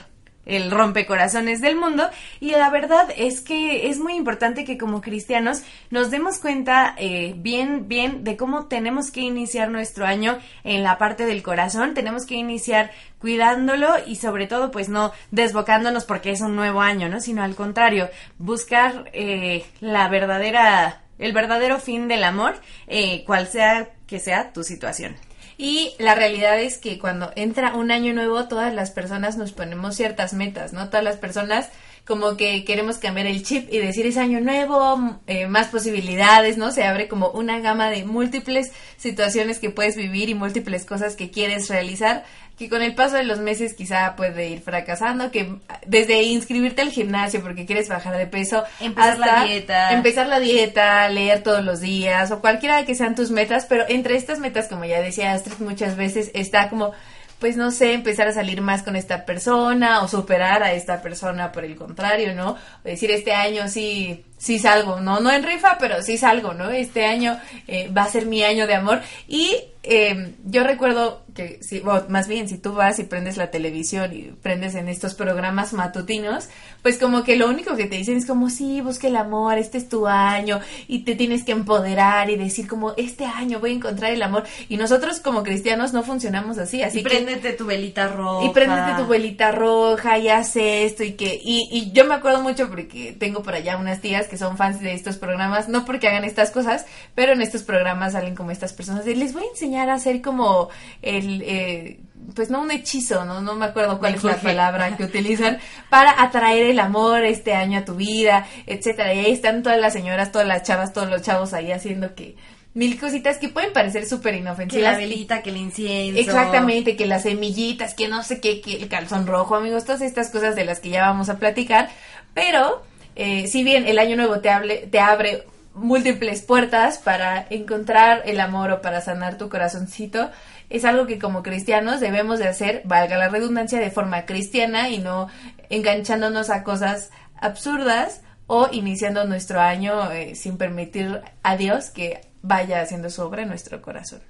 el 0.48 0.72
rompecorazones 0.72 1.60
del 1.60 1.76
mundo. 1.76 2.08
Y 2.40 2.50
la 2.50 2.70
verdad 2.70 3.08
es 3.16 3.40
que 3.40 3.88
es 3.88 4.00
muy 4.00 4.16
importante 4.16 4.64
que 4.64 4.78
como 4.78 5.00
cristianos 5.00 5.62
nos 5.90 6.10
demos 6.10 6.38
cuenta 6.38 6.94
eh, 6.98 7.34
bien, 7.36 7.86
bien 7.86 8.24
de 8.24 8.36
cómo 8.36 8.66
tenemos 8.66 9.12
que 9.12 9.20
iniciar 9.20 9.70
nuestro 9.70 10.06
año 10.06 10.38
en 10.64 10.82
la 10.82 10.98
parte 10.98 11.26
del 11.26 11.42
corazón. 11.42 11.94
Tenemos 11.94 12.26
que 12.26 12.34
iniciar 12.34 12.90
cuidándolo 13.20 13.94
y 14.06 14.16
sobre 14.16 14.46
todo 14.46 14.70
pues 14.70 14.88
no 14.88 15.12
desbocándonos 15.30 16.04
porque 16.04 16.30
es 16.30 16.40
un 16.40 16.56
nuevo 16.56 16.80
año, 16.80 17.08
¿no? 17.08 17.20
Sino 17.20 17.42
al 17.42 17.54
contrario, 17.54 18.08
buscar 18.38 19.10
eh, 19.12 19.64
la 19.80 20.08
verdadera, 20.08 21.02
el 21.18 21.32
verdadero 21.32 21.78
fin 21.78 22.08
del 22.08 22.24
amor, 22.24 22.60
eh, 22.86 23.24
cual 23.24 23.48
sea 23.48 23.90
que 24.06 24.18
sea 24.18 24.52
tu 24.52 24.64
situación. 24.64 25.16
Y 25.58 25.94
la 25.98 26.14
realidad 26.14 26.60
es 26.60 26.78
que 26.78 27.00
cuando 27.00 27.32
entra 27.34 27.74
un 27.74 27.90
año 27.90 28.14
nuevo, 28.14 28.46
todas 28.46 28.72
las 28.72 28.92
personas 28.92 29.36
nos 29.36 29.52
ponemos 29.52 29.96
ciertas 29.96 30.32
metas, 30.32 30.72
¿no? 30.72 30.88
Todas 30.88 31.02
las 31.02 31.16
personas 31.16 31.70
como 32.08 32.38
que 32.38 32.64
queremos 32.64 32.96
cambiar 32.96 33.26
el 33.26 33.42
chip 33.42 33.70
y 33.70 33.80
decir 33.80 34.06
es 34.06 34.16
año 34.16 34.40
nuevo, 34.40 35.20
eh, 35.26 35.46
más 35.46 35.66
posibilidades, 35.66 36.56
¿no? 36.56 36.72
Se 36.72 36.84
abre 36.84 37.06
como 37.06 37.28
una 37.28 37.60
gama 37.60 37.90
de 37.90 38.06
múltiples 38.06 38.72
situaciones 38.96 39.58
que 39.58 39.68
puedes 39.68 39.94
vivir 39.94 40.30
y 40.30 40.34
múltiples 40.34 40.86
cosas 40.86 41.16
que 41.16 41.30
quieres 41.30 41.68
realizar 41.68 42.24
que 42.58 42.70
con 42.70 42.80
el 42.80 42.94
paso 42.94 43.16
de 43.16 43.24
los 43.24 43.38
meses 43.38 43.74
quizá 43.74 44.16
puede 44.16 44.48
ir 44.48 44.62
fracasando, 44.62 45.30
que 45.30 45.56
desde 45.86 46.22
inscribirte 46.22 46.80
al 46.80 46.90
gimnasio 46.90 47.42
porque 47.42 47.66
quieres 47.66 47.90
bajar 47.90 48.16
de 48.16 48.26
peso, 48.26 48.64
empezar 48.80 49.18
la 49.18 49.44
dieta, 49.44 49.92
empezar 49.92 50.26
la 50.28 50.40
dieta, 50.40 51.08
leer 51.10 51.42
todos 51.42 51.62
los 51.62 51.80
días 51.80 52.30
o 52.32 52.40
cualquiera 52.40 52.84
que 52.86 52.94
sean 52.94 53.14
tus 53.14 53.30
metas, 53.30 53.66
pero 53.66 53.84
entre 53.86 54.16
estas 54.16 54.38
metas, 54.38 54.66
como 54.66 54.86
ya 54.86 55.00
decía 55.02 55.34
Astrid 55.34 55.58
muchas 55.60 55.94
veces, 55.96 56.30
está 56.34 56.70
como 56.70 56.94
pues 57.38 57.56
no 57.56 57.70
sé, 57.70 57.92
empezar 57.92 58.28
a 58.28 58.32
salir 58.32 58.60
más 58.60 58.82
con 58.82 58.96
esta 58.96 59.24
persona 59.24 60.02
o 60.02 60.08
superar 60.08 60.62
a 60.62 60.72
esta 60.72 61.00
persona 61.02 61.52
por 61.52 61.64
el 61.64 61.76
contrario, 61.76 62.34
¿no? 62.34 62.56
decir, 62.84 63.10
este 63.10 63.32
año 63.32 63.68
sí, 63.68 64.24
sí 64.38 64.58
salgo, 64.58 65.00
no, 65.00 65.20
no 65.20 65.30
en 65.30 65.42
rifa, 65.42 65.76
pero 65.78 66.02
sí 66.02 66.16
salgo, 66.16 66.54
¿no? 66.54 66.70
Este 66.70 67.04
año 67.04 67.38
eh, 67.66 67.90
va 67.96 68.04
a 68.04 68.10
ser 68.10 68.26
mi 68.26 68.42
año 68.42 68.66
de 68.66 68.74
amor 68.74 69.00
y 69.26 69.56
eh, 69.82 70.34
yo 70.44 70.64
recuerdo 70.64 71.22
que, 71.38 71.62
si, 71.62 71.82
más 72.08 72.26
bien, 72.26 72.48
si 72.48 72.58
tú 72.58 72.74
vas 72.74 72.98
y 72.98 73.04
prendes 73.04 73.36
la 73.36 73.52
televisión 73.52 74.12
y 74.12 74.22
prendes 74.42 74.74
en 74.74 74.88
estos 74.88 75.14
programas 75.14 75.72
matutinos, 75.72 76.48
pues 76.82 76.98
como 76.98 77.22
que 77.22 77.36
lo 77.36 77.48
único 77.48 77.76
que 77.76 77.86
te 77.86 77.94
dicen 77.94 78.16
es 78.16 78.26
como, 78.26 78.50
sí, 78.50 78.80
busque 78.80 79.06
el 79.06 79.14
amor, 79.14 79.56
este 79.56 79.78
es 79.78 79.88
tu 79.88 80.08
año, 80.08 80.60
y 80.88 81.04
te 81.04 81.14
tienes 81.14 81.44
que 81.44 81.52
empoderar 81.52 82.28
y 82.28 82.36
decir 82.36 82.66
como, 82.66 82.92
este 82.96 83.24
año 83.24 83.60
voy 83.60 83.70
a 83.70 83.74
encontrar 83.74 84.10
el 84.10 84.22
amor. 84.22 84.44
Y 84.68 84.78
nosotros 84.78 85.20
como 85.20 85.44
cristianos 85.44 85.92
no 85.92 86.02
funcionamos 86.02 86.58
así, 86.58 86.82
así 86.82 87.00
y 87.00 87.02
préndete 87.04 87.52
tu 87.52 87.66
velita 87.66 88.08
roja. 88.08 88.44
Y 88.44 88.50
préndete 88.50 88.94
tu 89.00 89.06
velita 89.06 89.52
roja 89.52 90.18
y 90.18 90.28
haz 90.28 90.56
esto 90.56 91.04
y 91.04 91.12
que, 91.12 91.40
y, 91.40 91.68
y 91.70 91.92
yo 91.92 92.04
me 92.04 92.14
acuerdo 92.14 92.42
mucho 92.42 92.68
porque 92.68 93.14
tengo 93.16 93.44
por 93.44 93.54
allá 93.54 93.76
unas 93.76 94.00
tías 94.00 94.26
que 94.26 94.36
son 94.36 94.56
fans 94.56 94.80
de 94.80 94.92
estos 94.92 95.18
programas, 95.18 95.68
no 95.68 95.84
porque 95.84 96.08
hagan 96.08 96.24
estas 96.24 96.50
cosas, 96.50 96.84
pero 97.14 97.32
en 97.32 97.42
estos 97.42 97.62
programas 97.62 98.14
salen 98.14 98.34
como 98.34 98.50
estas 98.50 98.72
personas 98.72 99.04
de, 99.04 99.14
les 99.14 99.32
voy 99.32 99.44
a 99.44 99.50
enseñar 99.50 99.88
a 99.88 99.94
hacer 99.94 100.20
como 100.20 100.68
el... 101.00 101.27
Eh, 101.28 102.00
pues 102.34 102.50
no 102.50 102.60
un 102.60 102.70
hechizo, 102.70 103.24
no, 103.24 103.40
no 103.40 103.54
me 103.54 103.66
acuerdo 103.66 103.98
cuál 103.98 104.14
es 104.14 104.24
la 104.24 104.36
palabra 104.36 104.96
que 104.96 105.04
utilizan, 105.04 105.58
para 105.88 106.22
atraer 106.22 106.66
el 106.66 106.78
amor 106.78 107.24
este 107.24 107.54
año 107.54 107.78
a 107.78 107.84
tu 107.84 107.94
vida, 107.94 108.46
etcétera. 108.66 109.14
Y 109.14 109.20
ahí 109.20 109.32
están 109.32 109.62
todas 109.62 109.80
las 109.80 109.92
señoras, 109.92 110.30
todas 110.30 110.46
las 110.46 110.62
chavas, 110.62 110.92
todos 110.92 111.08
los 111.08 111.22
chavos 111.22 111.54
ahí 111.54 111.72
haciendo 111.72 112.14
que 112.14 112.36
mil 112.74 112.98
cositas 113.00 113.38
que 113.38 113.48
pueden 113.48 113.72
parecer 113.72 114.06
súper 114.06 114.34
inofensivas. 114.34 114.84
Que 114.84 114.92
la 114.92 114.98
velita, 114.98 115.42
que 115.42 115.50
el 115.50 115.56
incienso. 115.56 116.20
Exactamente, 116.20 116.96
que 116.96 117.06
las 117.06 117.22
semillitas, 117.22 117.94
que 117.94 118.08
no 118.08 118.22
sé 118.22 118.40
qué, 118.40 118.60
que 118.60 118.76
el 118.76 118.88
calzón 118.88 119.26
rojo, 119.26 119.56
amigos, 119.56 119.84
todas 119.84 120.02
estas 120.02 120.30
cosas 120.30 120.54
de 120.54 120.64
las 120.64 120.80
que 120.80 120.90
ya 120.90 121.02
vamos 121.02 121.28
a 121.28 121.38
platicar. 121.38 121.88
Pero, 122.34 122.82
eh, 123.16 123.48
si 123.48 123.64
bien 123.64 123.86
el 123.86 123.98
año 123.98 124.16
nuevo 124.16 124.40
te, 124.40 124.50
hable, 124.50 124.86
te 124.90 125.00
abre 125.00 125.44
múltiples 125.74 126.42
puertas 126.42 126.98
para 126.98 127.46
encontrar 127.50 128.22
el 128.26 128.40
amor 128.40 128.70
o 128.70 128.82
para 128.82 129.00
sanar 129.00 129.38
tu 129.38 129.48
corazoncito. 129.48 130.30
Es 130.70 130.84
algo 130.84 131.06
que 131.06 131.18
como 131.18 131.42
cristianos 131.42 132.00
debemos 132.00 132.38
de 132.38 132.48
hacer, 132.48 132.82
valga 132.84 133.16
la 133.16 133.28
redundancia, 133.28 133.80
de 133.80 133.90
forma 133.90 134.26
cristiana 134.26 134.90
y 134.90 134.98
no 134.98 135.28
enganchándonos 135.70 136.50
a 136.50 136.62
cosas 136.62 137.10
absurdas 137.40 138.22
o 138.46 138.68
iniciando 138.72 139.24
nuestro 139.24 139.60
año 139.60 140.10
eh, 140.10 140.34
sin 140.34 140.56
permitir 140.56 141.20
a 141.42 141.56
Dios 141.56 141.90
que 141.90 142.20
vaya 142.42 142.80
haciendo 142.80 143.10
su 143.10 143.22
obra 143.22 143.42
en 143.42 143.48
nuestro 143.48 143.80
corazón. 143.82 144.20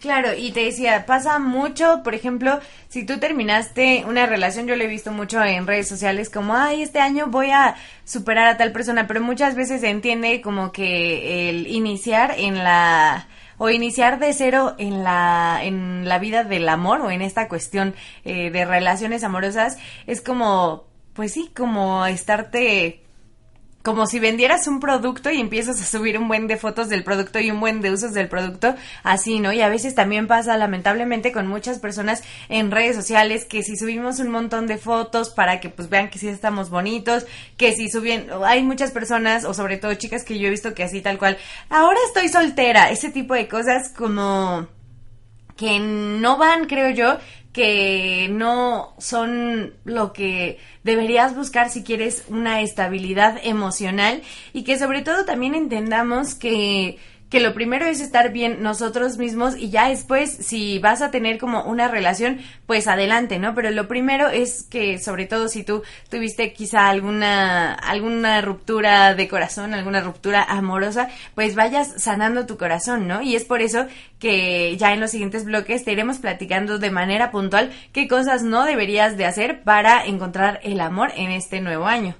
Claro, 0.00 0.34
y 0.34 0.50
te 0.50 0.64
decía, 0.64 1.06
pasa 1.06 1.38
mucho, 1.38 2.02
por 2.02 2.14
ejemplo, 2.14 2.58
si 2.88 3.06
tú 3.06 3.18
terminaste 3.18 4.04
una 4.06 4.26
relación, 4.26 4.66
yo 4.66 4.74
lo 4.74 4.82
he 4.82 4.88
visto 4.88 5.12
mucho 5.12 5.42
en 5.42 5.66
redes 5.66 5.88
sociales, 5.88 6.28
como, 6.28 6.56
ay, 6.56 6.82
este 6.82 6.98
año 6.98 7.28
voy 7.28 7.50
a 7.50 7.76
superar 8.04 8.48
a 8.48 8.56
tal 8.56 8.72
persona, 8.72 9.06
pero 9.06 9.20
muchas 9.20 9.54
veces 9.54 9.80
se 9.80 9.90
entiende 9.90 10.40
como 10.40 10.72
que 10.72 11.50
el 11.50 11.68
iniciar 11.68 12.34
en 12.36 12.64
la 12.64 13.28
o 13.62 13.70
iniciar 13.70 14.18
de 14.18 14.32
cero 14.32 14.74
en 14.78 15.04
la 15.04 15.60
en 15.62 16.08
la 16.08 16.18
vida 16.18 16.42
del 16.42 16.68
amor 16.68 17.00
o 17.00 17.12
en 17.12 17.22
esta 17.22 17.46
cuestión 17.46 17.94
eh, 18.24 18.50
de 18.50 18.64
relaciones 18.64 19.22
amorosas 19.22 19.78
es 20.08 20.20
como 20.20 20.82
pues 21.12 21.34
sí 21.34 21.48
como 21.54 22.04
estarte 22.06 23.01
como 23.82 24.06
si 24.06 24.20
vendieras 24.20 24.66
un 24.68 24.80
producto 24.80 25.30
y 25.30 25.40
empiezas 25.40 25.80
a 25.80 25.84
subir 25.84 26.18
un 26.18 26.28
buen 26.28 26.46
de 26.46 26.56
fotos 26.56 26.88
del 26.88 27.04
producto 27.04 27.40
y 27.40 27.50
un 27.50 27.60
buen 27.60 27.80
de 27.80 27.90
usos 27.90 28.12
del 28.12 28.28
producto, 28.28 28.74
así, 29.02 29.40
¿no? 29.40 29.52
Y 29.52 29.60
a 29.60 29.68
veces 29.68 29.94
también 29.94 30.26
pasa 30.26 30.56
lamentablemente 30.56 31.32
con 31.32 31.46
muchas 31.46 31.78
personas 31.78 32.22
en 32.48 32.70
redes 32.70 32.96
sociales 32.96 33.44
que 33.44 33.62
si 33.62 33.76
subimos 33.76 34.20
un 34.20 34.30
montón 34.30 34.66
de 34.66 34.78
fotos 34.78 35.30
para 35.30 35.60
que 35.60 35.68
pues 35.68 35.88
vean 35.88 36.10
que 36.10 36.18
sí 36.18 36.28
estamos 36.28 36.70
bonitos, 36.70 37.26
que 37.56 37.74
si 37.74 37.88
suben, 37.88 38.28
hay 38.44 38.62
muchas 38.62 38.92
personas 38.92 39.44
o 39.44 39.54
sobre 39.54 39.76
todo 39.76 39.94
chicas 39.94 40.24
que 40.24 40.38
yo 40.38 40.46
he 40.46 40.50
visto 40.50 40.74
que 40.74 40.84
así 40.84 41.00
tal 41.00 41.18
cual, 41.18 41.36
ahora 41.68 41.98
estoy 42.06 42.28
soltera, 42.28 42.90
ese 42.90 43.10
tipo 43.10 43.34
de 43.34 43.48
cosas 43.48 43.92
como 43.96 44.68
que 45.56 45.78
no 45.78 46.38
van, 46.38 46.66
creo 46.66 46.90
yo, 46.90 47.18
que 47.52 48.28
no 48.30 48.94
son 48.98 49.74
lo 49.84 50.12
que 50.12 50.58
deberías 50.84 51.36
buscar 51.36 51.68
si 51.68 51.84
quieres 51.84 52.24
una 52.28 52.62
estabilidad 52.62 53.38
emocional 53.42 54.22
y 54.52 54.64
que 54.64 54.78
sobre 54.78 55.02
todo 55.02 55.24
también 55.24 55.54
entendamos 55.54 56.34
que 56.34 56.98
que 57.32 57.40
lo 57.40 57.54
primero 57.54 57.86
es 57.86 58.02
estar 58.02 58.30
bien 58.30 58.62
nosotros 58.62 59.16
mismos 59.16 59.56
y 59.56 59.70
ya 59.70 59.88
después 59.88 60.30
si 60.30 60.78
vas 60.80 61.00
a 61.00 61.10
tener 61.10 61.38
como 61.38 61.64
una 61.64 61.88
relación, 61.88 62.40
pues 62.66 62.86
adelante, 62.86 63.38
¿no? 63.38 63.54
Pero 63.54 63.70
lo 63.70 63.88
primero 63.88 64.28
es 64.28 64.64
que 64.64 64.98
sobre 64.98 65.24
todo 65.24 65.48
si 65.48 65.64
tú 65.64 65.82
tuviste 66.10 66.52
quizá 66.52 66.90
alguna 66.90 67.72
alguna 67.72 68.42
ruptura 68.42 69.14
de 69.14 69.28
corazón, 69.28 69.72
alguna 69.72 70.02
ruptura 70.02 70.44
amorosa, 70.44 71.08
pues 71.34 71.54
vayas 71.54 71.94
sanando 71.96 72.44
tu 72.44 72.58
corazón, 72.58 73.08
¿no? 73.08 73.22
Y 73.22 73.34
es 73.34 73.46
por 73.46 73.62
eso 73.62 73.86
que 74.18 74.76
ya 74.76 74.92
en 74.92 75.00
los 75.00 75.10
siguientes 75.10 75.46
bloques 75.46 75.86
te 75.86 75.92
iremos 75.92 76.18
platicando 76.18 76.78
de 76.78 76.90
manera 76.90 77.30
puntual 77.30 77.72
qué 77.92 78.08
cosas 78.08 78.42
no 78.42 78.66
deberías 78.66 79.16
de 79.16 79.24
hacer 79.24 79.62
para 79.62 80.04
encontrar 80.04 80.60
el 80.64 80.82
amor 80.82 81.10
en 81.16 81.30
este 81.30 81.62
nuevo 81.62 81.86
año. 81.86 82.14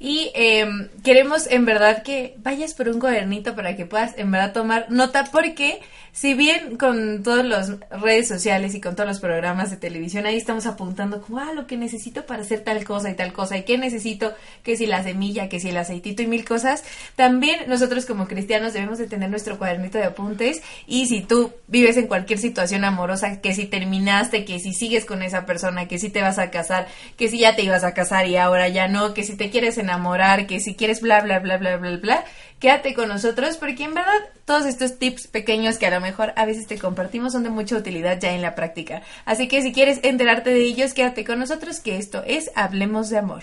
Y 0.00 0.30
em, 0.34 0.88
queremos 1.02 1.48
en 1.48 1.64
verdad 1.64 2.02
que 2.02 2.34
vayas 2.38 2.74
por 2.74 2.88
un 2.88 3.00
cuadernito 3.00 3.56
para 3.56 3.76
que 3.76 3.86
puedas 3.86 4.16
en 4.16 4.30
verdad 4.30 4.52
tomar 4.52 4.86
nota 4.90 5.24
porque 5.24 5.80
si 6.18 6.34
bien 6.34 6.76
con 6.76 7.22
todas 7.22 7.46
las 7.46 7.70
redes 7.90 8.26
sociales 8.26 8.74
y 8.74 8.80
con 8.80 8.96
todos 8.96 9.08
los 9.08 9.20
programas 9.20 9.70
de 9.70 9.76
televisión 9.76 10.26
ahí 10.26 10.36
estamos 10.36 10.66
apuntando 10.66 11.22
como, 11.22 11.38
ah, 11.38 11.52
lo 11.54 11.68
que 11.68 11.76
necesito 11.76 12.26
para 12.26 12.42
hacer 12.42 12.64
tal 12.64 12.82
cosa 12.82 13.08
y 13.08 13.14
tal 13.14 13.32
cosa, 13.32 13.56
y 13.56 13.62
qué 13.62 13.78
necesito, 13.78 14.34
que 14.64 14.76
si 14.76 14.86
la 14.86 15.04
semilla, 15.04 15.48
que 15.48 15.60
si 15.60 15.68
el 15.68 15.76
aceitito 15.76 16.20
y 16.24 16.26
mil 16.26 16.44
cosas, 16.44 16.82
también 17.14 17.60
nosotros 17.68 18.04
como 18.04 18.26
cristianos 18.26 18.72
debemos 18.72 18.98
de 18.98 19.06
tener 19.06 19.30
nuestro 19.30 19.58
cuadernito 19.58 19.96
de 19.96 20.06
apuntes 20.06 20.60
y 20.88 21.06
si 21.06 21.20
tú 21.20 21.52
vives 21.68 21.96
en 21.96 22.08
cualquier 22.08 22.40
situación 22.40 22.82
amorosa, 22.82 23.40
que 23.40 23.54
si 23.54 23.66
terminaste, 23.66 24.44
que 24.44 24.58
si 24.58 24.72
sigues 24.72 25.04
con 25.04 25.22
esa 25.22 25.46
persona, 25.46 25.86
que 25.86 26.00
si 26.00 26.10
te 26.10 26.20
vas 26.20 26.40
a 26.40 26.50
casar, 26.50 26.88
que 27.16 27.28
si 27.28 27.38
ya 27.38 27.54
te 27.54 27.62
ibas 27.62 27.84
a 27.84 27.94
casar 27.94 28.26
y 28.26 28.36
ahora 28.36 28.66
ya 28.66 28.88
no, 28.88 29.14
que 29.14 29.22
si 29.22 29.36
te 29.36 29.50
quieres 29.50 29.78
enamorar, 29.78 30.48
que 30.48 30.58
si 30.58 30.74
quieres 30.74 31.00
bla, 31.00 31.20
bla, 31.20 31.38
bla, 31.38 31.58
bla, 31.58 31.76
bla, 31.76 31.96
bla, 31.96 32.24
quédate 32.60 32.94
con 32.94 33.08
nosotros 33.08 33.56
porque 33.56 33.84
en 33.84 33.94
verdad 33.94 34.18
todos 34.44 34.66
estos 34.66 34.98
tips 34.98 35.26
pequeños 35.26 35.78
que 35.78 35.86
a 35.86 35.90
lo 35.90 36.00
mejor 36.00 36.32
a 36.36 36.44
veces 36.44 36.66
te 36.66 36.78
compartimos 36.78 37.32
son 37.32 37.42
de 37.42 37.50
mucha 37.50 37.76
utilidad 37.76 38.18
ya 38.20 38.32
en 38.32 38.42
la 38.42 38.54
práctica. 38.54 39.02
Así 39.24 39.48
que 39.48 39.62
si 39.62 39.72
quieres 39.72 40.00
enterarte 40.02 40.50
de 40.50 40.62
ellos, 40.62 40.94
quédate 40.94 41.24
con 41.24 41.38
nosotros 41.38 41.80
que 41.80 41.96
esto 41.96 42.22
es 42.26 42.50
Hablemos 42.54 43.10
de 43.10 43.18
Amor. 43.18 43.42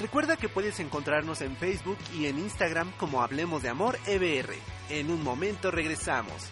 Recuerda 0.00 0.36
que 0.36 0.48
puedes 0.48 0.80
encontrarnos 0.80 1.40
en 1.42 1.56
Facebook 1.56 1.98
y 2.18 2.26
en 2.26 2.38
Instagram 2.38 2.90
como 2.98 3.22
Hablemos 3.22 3.62
de 3.62 3.68
Amor 3.68 3.98
EBR. 4.06 4.54
En 4.88 5.10
un 5.10 5.22
momento 5.22 5.70
regresamos. 5.70 6.50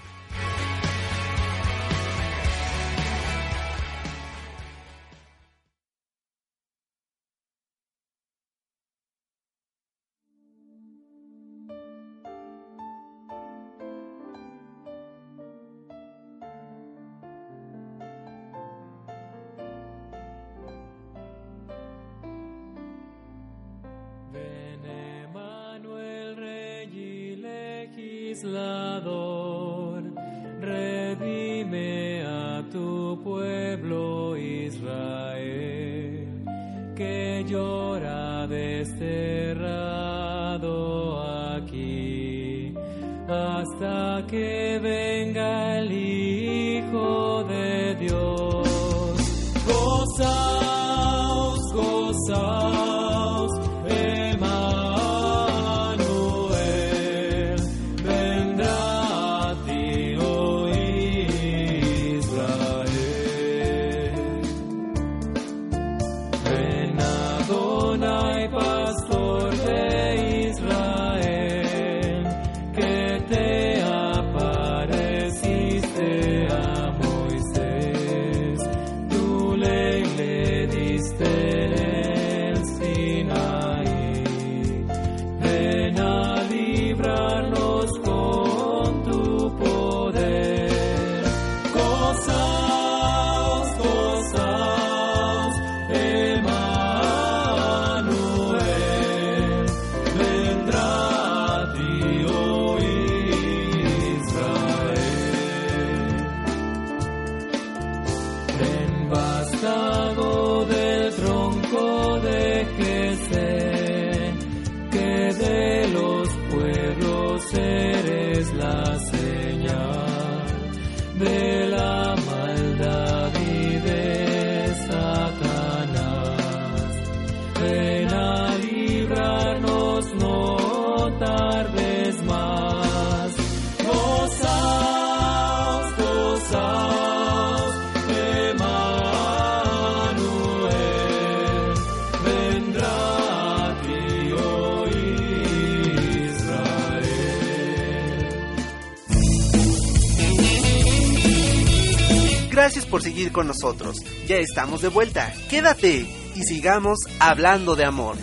Seguir 153.18 153.32
con 153.32 153.48
nosotros. 153.48 153.96
Ya 154.28 154.37
estamos 154.37 154.80
de 154.80 154.88
vuelta. 154.88 155.32
Quédate 155.50 156.06
y 156.37 156.42
sigamos 156.44 157.00
hablando 157.18 157.75
de 157.75 157.84
amor. 157.84 158.16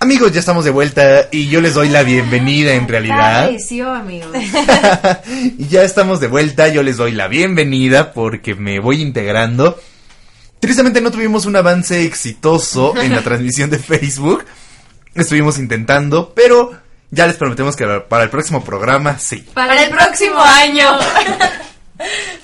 Amigos, 0.00 0.32
ya 0.32 0.40
estamos 0.40 0.64
de 0.64 0.70
vuelta 0.70 1.28
y 1.32 1.48
yo 1.48 1.62
les 1.62 1.74
doy 1.74 1.88
la 1.88 2.02
bienvenida 2.02 2.74
en 2.74 2.86
realidad. 2.86 3.50
Amigos. 3.94 4.30
ya 5.58 5.82
estamos 5.82 6.20
de 6.20 6.28
vuelta, 6.28 6.68
yo 6.68 6.82
les 6.82 6.98
doy 6.98 7.12
la 7.12 7.28
bienvenida 7.28 8.12
porque 8.12 8.54
me 8.54 8.78
voy 8.78 9.00
integrando. 9.00 9.80
Tristemente 10.60 11.00
no 11.00 11.10
tuvimos 11.10 11.46
un 11.46 11.56
avance 11.56 12.04
exitoso 12.04 12.94
en 13.00 13.14
la 13.14 13.22
transmisión 13.24 13.70
de 13.70 13.78
Facebook. 13.78 14.44
Estuvimos 15.14 15.58
intentando, 15.58 16.32
pero 16.34 16.72
ya 17.10 17.26
les 17.26 17.36
prometemos 17.36 17.74
que 17.76 17.86
para 18.08 18.24
el 18.24 18.30
próximo 18.30 18.64
programa 18.64 19.18
sí. 19.18 19.38
Para, 19.54 19.82
el 19.82 19.90
próximo 19.90 20.40
año. 20.40 20.86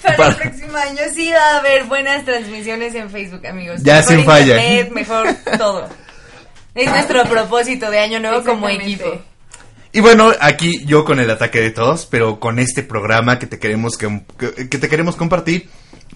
Para, 0.02 0.16
Para- 0.16 0.28
el 0.30 0.37
próximo 0.37 0.76
año 0.76 1.00
sí 1.14 1.30
va 1.33 1.50
a 1.54 1.59
haber 1.59 1.85
buenas 1.85 2.25
transmisiones 2.25 2.94
en 2.94 3.11
Facebook, 3.11 3.47
amigos. 3.47 3.80
Ya 3.83 3.97
Mejor 3.97 4.09
sin 4.16 4.25
falla. 4.25 4.56
internet, 4.64 4.92
mejor 4.92 5.26
todo. 5.59 5.88
Es 6.75 6.90
nuestro 6.90 7.23
propósito 7.25 7.90
de 7.90 7.99
año 8.00 8.18
nuevo 8.21 8.42
como 8.44 8.68
equipo. 8.68 9.23
Y 9.92 10.00
bueno, 10.00 10.33
aquí 10.40 10.85
yo 10.87 11.04
con 11.04 11.21
el 11.21 11.30
ataque 11.30 11.61
de 11.61 11.71
todos, 11.71 12.06
pero 12.06 12.40
con 12.40 12.59
este 12.59 12.83
programa 12.83 13.38
que 13.38 13.47
te 13.47 13.61
queremos 13.61 13.97
que, 13.97 14.23
que- 14.38 14.68
que 14.68 14.78
te 14.78 14.88
queremos 14.88 15.14
compartir, 15.14 15.68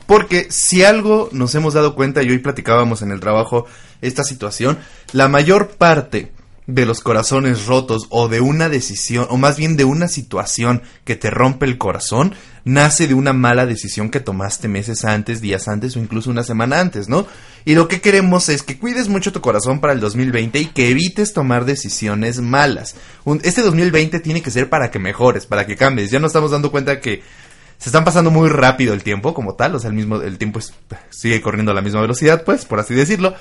porque 0.06 0.48
si 0.50 0.82
algo 0.84 1.28
nos 1.30 1.54
hemos 1.54 1.74
dado 1.74 1.94
cuenta 1.94 2.24
y 2.24 2.30
hoy 2.30 2.38
platicábamos 2.38 3.02
en 3.02 3.12
el 3.12 3.20
trabajo 3.20 3.66
esta 4.02 4.24
situación, 4.24 4.78
la 5.12 5.28
mayor 5.28 5.76
parte 5.76 6.32
de 6.68 6.84
los 6.84 7.00
corazones 7.00 7.64
rotos 7.64 8.06
o 8.10 8.28
de 8.28 8.42
una 8.42 8.68
decisión 8.68 9.26
o 9.30 9.38
más 9.38 9.56
bien 9.56 9.78
de 9.78 9.84
una 9.84 10.06
situación 10.06 10.82
que 11.04 11.16
te 11.16 11.30
rompe 11.30 11.64
el 11.64 11.78
corazón 11.78 12.34
nace 12.64 13.06
de 13.08 13.14
una 13.14 13.32
mala 13.32 13.64
decisión 13.64 14.10
que 14.10 14.20
tomaste 14.20 14.68
meses 14.68 15.06
antes, 15.06 15.40
días 15.40 15.66
antes 15.66 15.96
o 15.96 15.98
incluso 15.98 16.28
una 16.28 16.44
semana 16.44 16.78
antes, 16.78 17.08
¿no? 17.08 17.26
Y 17.64 17.74
lo 17.74 17.88
que 17.88 18.02
queremos 18.02 18.50
es 18.50 18.62
que 18.62 18.78
cuides 18.78 19.08
mucho 19.08 19.32
tu 19.32 19.40
corazón 19.40 19.80
para 19.80 19.94
el 19.94 20.00
2020 20.00 20.58
y 20.58 20.66
que 20.66 20.90
evites 20.90 21.32
tomar 21.32 21.64
decisiones 21.64 22.38
malas. 22.40 22.96
Este 23.42 23.62
2020 23.62 24.20
tiene 24.20 24.42
que 24.42 24.50
ser 24.50 24.68
para 24.68 24.90
que 24.90 24.98
mejores, 24.98 25.46
para 25.46 25.66
que 25.66 25.76
cambies. 25.76 26.10
Ya 26.10 26.18
nos 26.18 26.30
estamos 26.30 26.50
dando 26.50 26.70
cuenta 26.70 27.00
que 27.00 27.22
se 27.78 27.88
están 27.88 28.04
pasando 28.04 28.30
muy 28.30 28.50
rápido 28.50 28.92
el 28.92 29.02
tiempo 29.02 29.32
como 29.32 29.54
tal, 29.54 29.74
o 29.74 29.78
sea, 29.78 29.88
el 29.88 29.96
mismo 29.96 30.20
el 30.20 30.36
tiempo 30.36 30.60
sigue 31.08 31.40
corriendo 31.40 31.72
a 31.72 31.74
la 31.74 31.80
misma 31.80 32.02
velocidad, 32.02 32.44
pues, 32.44 32.66
por 32.66 32.78
así 32.78 32.92
decirlo, 32.92 33.34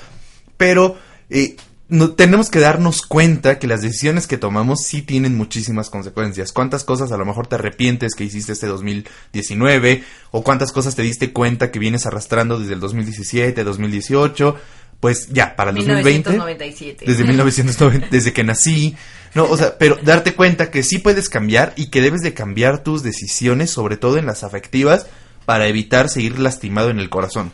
pero 0.56 0.96
eh, 1.28 1.56
no, 1.90 2.10
tenemos 2.10 2.50
que 2.50 2.60
darnos 2.60 3.02
cuenta 3.02 3.58
que 3.58 3.66
las 3.66 3.80
decisiones 3.80 4.26
que 4.26 4.36
tomamos 4.36 4.84
sí 4.84 5.00
tienen 5.00 5.36
muchísimas 5.36 5.88
consecuencias. 5.88 6.52
¿Cuántas 6.52 6.84
cosas 6.84 7.12
a 7.12 7.16
lo 7.16 7.24
mejor 7.24 7.46
te 7.46 7.54
arrepientes 7.54 8.14
que 8.14 8.24
hiciste 8.24 8.52
este 8.52 8.66
2019? 8.66 10.04
¿O 10.30 10.44
cuántas 10.44 10.72
cosas 10.72 10.94
te 10.94 11.02
diste 11.02 11.32
cuenta 11.32 11.70
que 11.70 11.78
vienes 11.78 12.04
arrastrando 12.04 12.58
desde 12.58 12.74
el 12.74 12.80
2017, 12.80 13.64
2018? 13.64 14.56
Pues 15.00 15.28
ya, 15.28 15.56
para 15.56 15.70
el 15.70 15.76
2020 15.76 16.30
1997. 16.30 17.04
desde 17.06 17.24
1990, 17.24 18.08
desde 18.10 18.32
que 18.32 18.44
nací, 18.44 18.96
no, 19.34 19.44
o 19.44 19.56
sea, 19.56 19.78
pero 19.78 19.98
darte 20.02 20.34
cuenta 20.34 20.70
que 20.70 20.82
sí 20.82 20.98
puedes 20.98 21.28
cambiar 21.28 21.72
y 21.76 21.86
que 21.86 22.02
debes 22.02 22.20
de 22.20 22.34
cambiar 22.34 22.82
tus 22.82 23.02
decisiones, 23.02 23.70
sobre 23.70 23.96
todo 23.96 24.18
en 24.18 24.26
las 24.26 24.44
afectivas, 24.44 25.06
para 25.46 25.68
evitar 25.68 26.10
seguir 26.10 26.38
lastimado 26.38 26.90
en 26.90 26.98
el 26.98 27.08
corazón. 27.08 27.52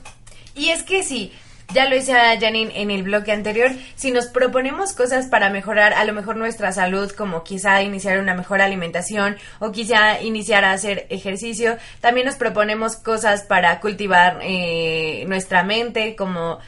Y 0.57 0.71
es 0.71 0.83
que 0.83 1.03
sí, 1.03 1.33
ya 1.73 1.89
lo 1.89 1.97
decía 1.97 2.39
Janine 2.39 2.81
en 2.81 2.91
el 2.91 3.03
bloque 3.03 3.33
anterior, 3.33 3.71
si 3.97 4.11
nos 4.11 4.27
proponemos 4.27 4.93
cosas 4.93 5.27
para 5.27 5.51
mejorar 5.51 5.95
a 5.95 6.05
lo 6.05 6.13
mejor 6.13 6.37
nuestra 6.37 6.73
salud, 6.73 7.11
como 7.13 7.43
quizá 7.43 7.83
iniciar 7.83 8.19
una 8.19 8.35
mejor 8.35 8.61
alimentación 8.61 9.37
o 9.59 9.73
quizá 9.73 10.21
iniciar 10.21 10.65
a 10.65 10.73
hacer 10.73 11.07
ejercicio, 11.11 11.77
también 12.01 12.27
nos 12.27 12.37
proponemos 12.37 12.97
cosas 12.97 13.43
para 13.43 13.81
cultivar 13.81 14.41
eh, 14.43 15.25
nuestra 15.27 15.63
mente, 15.63 16.17
como 16.17 16.59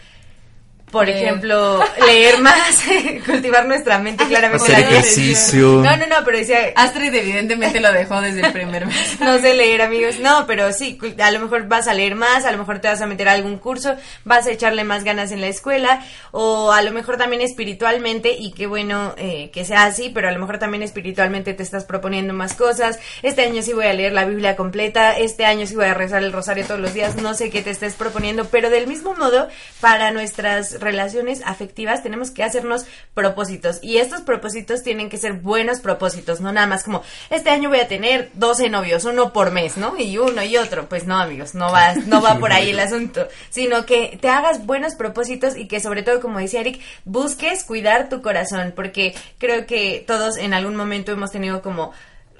por 0.96 1.06
Leer. 1.06 1.24
ejemplo 1.24 1.80
leer 2.06 2.38
más, 2.40 2.82
cultivar 3.26 3.66
nuestra 3.66 3.98
mente 3.98 4.24
claramente. 4.26 4.64
Hacer 4.64 4.80
La- 4.80 4.90
ejercicio. 4.90 5.68
No, 5.82 5.96
no, 5.96 6.06
no, 6.06 6.16
pero 6.24 6.38
decía 6.38 6.72
Astrid 6.74 7.14
evidentemente 7.14 7.80
lo 7.80 7.92
dejó 7.92 8.20
desde 8.20 8.40
el 8.46 8.52
primer 8.52 8.86
mes. 8.86 9.16
no 9.20 9.38
sé 9.38 9.54
leer, 9.54 9.82
amigos. 9.82 10.18
No, 10.20 10.46
pero 10.46 10.72
sí, 10.72 10.98
a 11.22 11.30
lo 11.30 11.40
mejor 11.40 11.68
vas 11.68 11.88
a 11.88 11.94
leer 11.94 12.14
más, 12.14 12.44
a 12.44 12.52
lo 12.52 12.58
mejor 12.58 12.78
te 12.80 12.88
vas 12.88 13.00
a 13.02 13.06
meter 13.06 13.28
a 13.28 13.32
algún 13.32 13.58
curso, 13.58 13.94
vas 14.24 14.46
a 14.46 14.50
echarle 14.50 14.84
más 14.84 15.04
ganas 15.04 15.32
en 15.32 15.40
la 15.40 15.48
escuela, 15.48 16.04
o 16.32 16.72
a 16.72 16.82
lo 16.82 16.92
mejor 16.92 17.16
también 17.16 17.42
espiritualmente, 17.42 18.32
y 18.38 18.52
qué 18.52 18.66
bueno 18.66 19.14
eh, 19.16 19.50
que 19.52 19.64
sea 19.64 19.84
así, 19.84 20.10
pero 20.14 20.28
a 20.28 20.32
lo 20.32 20.38
mejor 20.38 20.58
también 20.58 20.82
espiritualmente 20.82 21.54
te 21.54 21.62
estás 21.62 21.84
proponiendo 21.84 22.32
más 22.32 22.54
cosas. 22.54 22.98
Este 23.22 23.42
año 23.44 23.62
sí 23.62 23.72
voy 23.72 23.86
a 23.86 23.92
leer 23.92 24.12
la 24.12 24.24
Biblia 24.24 24.56
completa, 24.56 25.12
este 25.16 25.44
año 25.44 25.66
sí 25.66 25.74
voy 25.74 25.86
a 25.86 25.94
rezar 25.94 26.22
el 26.22 26.32
rosario 26.32 26.64
todos 26.66 26.80
los 26.80 26.94
días, 26.94 27.16
no 27.16 27.34
sé 27.34 27.50
qué 27.50 27.62
te 27.62 27.70
estés 27.70 27.94
proponiendo, 27.94 28.46
pero 28.46 28.70
del 28.70 28.86
mismo 28.86 29.14
modo, 29.14 29.48
para 29.80 30.10
nuestras 30.10 30.80
relaciones 30.86 31.42
afectivas 31.44 32.02
tenemos 32.02 32.30
que 32.30 32.44
hacernos 32.44 32.86
propósitos, 33.12 33.80
y 33.82 33.98
estos 33.98 34.20
propósitos 34.20 34.82
tienen 34.82 35.10
que 35.10 35.18
ser 35.18 35.32
buenos 35.34 35.80
propósitos, 35.80 36.40
no 36.40 36.52
nada 36.52 36.66
más 36.66 36.84
como, 36.84 37.02
este 37.28 37.50
año 37.50 37.68
voy 37.68 37.80
a 37.80 37.88
tener 37.88 38.30
12 38.34 38.70
novios, 38.70 39.04
uno 39.04 39.32
por 39.32 39.50
mes, 39.50 39.76
¿no? 39.76 39.98
Y 39.98 40.16
uno 40.18 40.42
y 40.42 40.56
otro, 40.56 40.88
pues 40.88 41.06
no, 41.06 41.18
amigos, 41.18 41.54
no 41.54 41.72
va, 41.72 41.94
no 42.06 42.22
va 42.22 42.38
por 42.38 42.52
ahí 42.52 42.70
el 42.70 42.78
asunto, 42.78 43.26
sino 43.50 43.84
que 43.84 44.18
te 44.20 44.28
hagas 44.28 44.64
buenos 44.64 44.94
propósitos 44.94 45.56
y 45.56 45.66
que 45.66 45.80
sobre 45.80 46.04
todo, 46.04 46.20
como 46.20 46.38
decía 46.38 46.60
Eric, 46.60 46.80
busques 47.04 47.64
cuidar 47.64 48.08
tu 48.08 48.22
corazón, 48.22 48.72
porque 48.76 49.14
creo 49.38 49.66
que 49.66 50.04
todos 50.06 50.36
en 50.36 50.54
algún 50.54 50.76
momento 50.76 51.12
hemos 51.12 51.32
tenido 51.32 51.62
como 51.62 51.92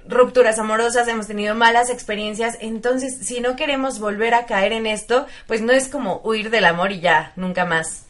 rupturas 0.09 0.59
amorosas, 0.61 1.09
hemos 1.09 1.27
tenido 1.27 1.57
malas 1.57 1.91
experiencias, 1.91 2.57
entonces 2.61 3.19
si 3.27 3.41
no 3.41 3.57
queremos 3.57 3.99
volver 3.99 4.35
a 4.35 4.47
caer 4.47 4.73
en 4.73 4.87
esto, 4.87 5.27
pues 5.49 5.63
no 5.63 5.73
es 5.73 5.89
como 5.89 6.21
huir 6.23 6.51
del 6.51 6.65
amor 6.65 6.93
y 6.93 7.01
ya, 7.01 7.33
nunca 7.35 7.65
más 7.65 8.06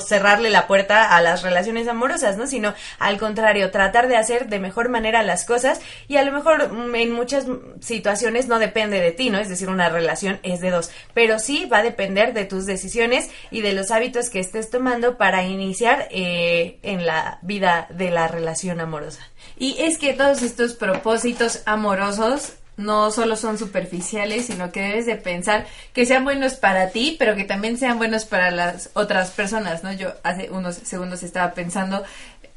cerrarle 0.00 0.50
la 0.50 0.66
puerta 0.66 1.16
a 1.16 1.20
las 1.20 1.42
relaciones 1.42 1.88
amorosas, 1.88 2.36
¿no? 2.36 2.46
Sino 2.46 2.74
al 2.98 3.18
contrario, 3.18 3.70
tratar 3.70 4.08
de 4.08 4.16
hacer 4.16 4.48
de 4.48 4.58
mejor 4.58 4.88
manera 4.88 5.22
las 5.22 5.44
cosas 5.44 5.80
y 6.08 6.16
a 6.16 6.24
lo 6.24 6.32
mejor 6.32 6.72
mm, 6.72 6.94
en 6.94 7.12
muchas 7.12 7.46
situaciones 7.80 8.48
no 8.48 8.58
depende 8.58 9.00
de 9.00 9.12
ti, 9.12 9.30
¿no? 9.30 9.38
Es 9.38 9.48
decir, 9.48 9.68
una 9.68 9.88
relación 9.88 10.40
es 10.42 10.60
de 10.60 10.70
dos, 10.70 10.90
pero 11.14 11.38
sí 11.38 11.66
va 11.66 11.78
a 11.78 11.82
depender 11.82 12.32
de 12.34 12.44
tus 12.44 12.66
decisiones 12.66 13.30
y 13.50 13.62
de 13.62 13.72
los 13.72 13.90
hábitos 13.90 14.30
que 14.30 14.40
estés 14.40 14.70
tomando 14.70 15.16
para 15.16 15.44
iniciar 15.44 16.08
eh, 16.10 16.78
en 16.82 17.06
la 17.06 17.38
vida 17.42 17.86
de 17.90 18.10
la 18.10 18.28
relación 18.28 18.80
amorosa. 18.80 19.20
Y 19.56 19.76
es 19.80 19.98
que 19.98 20.12
todos 20.12 20.42
estos 20.42 20.74
propósitos 20.74 21.62
amorosos 21.66 22.57
no 22.78 23.10
solo 23.10 23.36
son 23.36 23.58
superficiales, 23.58 24.46
sino 24.46 24.70
que 24.72 24.80
debes 24.80 25.04
de 25.04 25.16
pensar 25.16 25.66
que 25.92 26.06
sean 26.06 26.24
buenos 26.24 26.54
para 26.54 26.90
ti, 26.90 27.16
pero 27.18 27.34
que 27.34 27.44
también 27.44 27.76
sean 27.76 27.98
buenos 27.98 28.24
para 28.24 28.50
las 28.50 28.90
otras 28.94 29.32
personas, 29.32 29.82
¿no? 29.82 29.92
Yo 29.92 30.14
hace 30.22 30.48
unos 30.50 30.76
segundos 30.76 31.22
estaba 31.24 31.52
pensando 31.54 32.04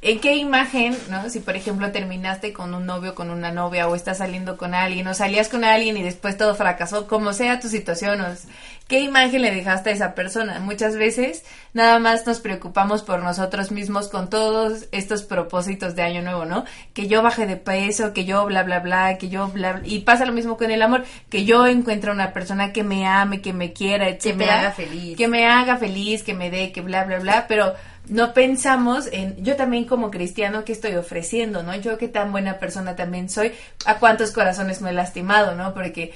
en 0.04 0.20
qué 0.20 0.36
imagen, 0.36 0.98
¿no? 1.10 1.30
Si 1.30 1.40
por 1.40 1.56
ejemplo 1.56 1.92
terminaste 1.92 2.54
con 2.54 2.74
un 2.74 2.88
novio, 2.88 3.14
con 3.14 3.30
una 3.30 3.52
novia, 3.52 3.88
o 3.88 3.96
estás 3.96 4.18
saliendo 4.18 4.58
con 4.58 4.74
alguien, 4.74 5.08
o 5.08 5.14
salías 5.14 5.48
con 5.48 5.64
alguien 5.64 5.96
y 5.96 6.02
después 6.04 6.38
todo 6.38 6.56
fracasó, 6.56 7.08
como 7.08 7.34
sea 7.34 7.60
tu 7.60 7.68
situación, 7.68 8.20
o 8.22 8.26
¿qué 8.88 9.02
imagen 9.02 9.44
le 9.44 9.52
dejaste 9.52 9.92
a 9.92 9.94
esa 9.94 10.16
persona? 10.16 10.60
Muchas 10.60 10.98
veces 10.98 11.44
nada 11.74 12.00
más 12.00 12.26
nos 12.26 12.40
preocupamos 12.40 13.04
por 13.04 13.22
nosotros 13.22 13.72
mismos 13.72 14.08
con 14.08 14.30
todos 14.30 14.88
estos 14.92 15.22
propósitos 15.22 15.96
de 15.96 16.02
año 16.02 16.24
nuevo, 16.24 16.46
¿no? 16.46 16.66
Que 16.94 17.08
yo 17.08 17.22
baje 17.22 17.46
de 17.46 17.58
peso, 17.58 18.12
que 18.12 18.26
yo 18.26 18.44
bla 18.46 18.64
bla 18.64 18.80
bla, 18.80 19.20
que 19.20 19.30
yo 19.30 19.50
bla, 19.50 19.74
bla 19.74 19.88
y 19.88 20.00
pasa 20.00 20.26
lo 20.26 20.34
mismo 20.34 20.58
con 20.58 20.72
el 20.72 20.82
amor, 20.82 21.04
que 21.30 21.46
yo 21.46 21.68
encuentre 21.68 22.12
una 22.12 22.34
persona 22.34 22.74
que 22.74 22.84
me 22.84 23.06
ame, 23.06 23.40
que 23.42 23.54
me 23.54 23.72
quiera, 23.72 24.06
Que 24.06 24.12
etcétera, 24.14 24.36
me 24.38 24.52
haga 24.52 24.72
feliz. 24.72 25.16
que 25.16 25.28
me 25.28 25.46
haga 25.46 25.78
feliz, 25.78 26.24
que 26.24 26.34
me 26.34 26.50
dé, 26.50 26.72
que 26.72 26.82
bla 26.82 27.04
bla 27.04 27.20
bla, 27.20 27.46
pero 27.48 27.76
no 28.12 28.34
pensamos 28.34 29.08
en 29.12 29.42
yo 29.42 29.56
también 29.56 29.86
como 29.86 30.12
cristiano 30.12 30.66
qué 30.66 30.74
estoy 30.74 30.96
ofreciendo, 30.96 31.64
¿no? 31.64 31.74
Yo 31.78 31.98
qué 31.98 32.10
tan 32.10 32.34
buena 32.34 32.60
persona 32.60 32.98
también 32.98 33.30
soy, 33.30 33.54
a 33.86 34.00
cuántos 34.00 34.32
corazones 34.32 34.82
me 34.82 34.90
he 34.90 34.94
lastimado, 34.94 35.56
¿no? 35.56 35.74
Porque 35.74 36.14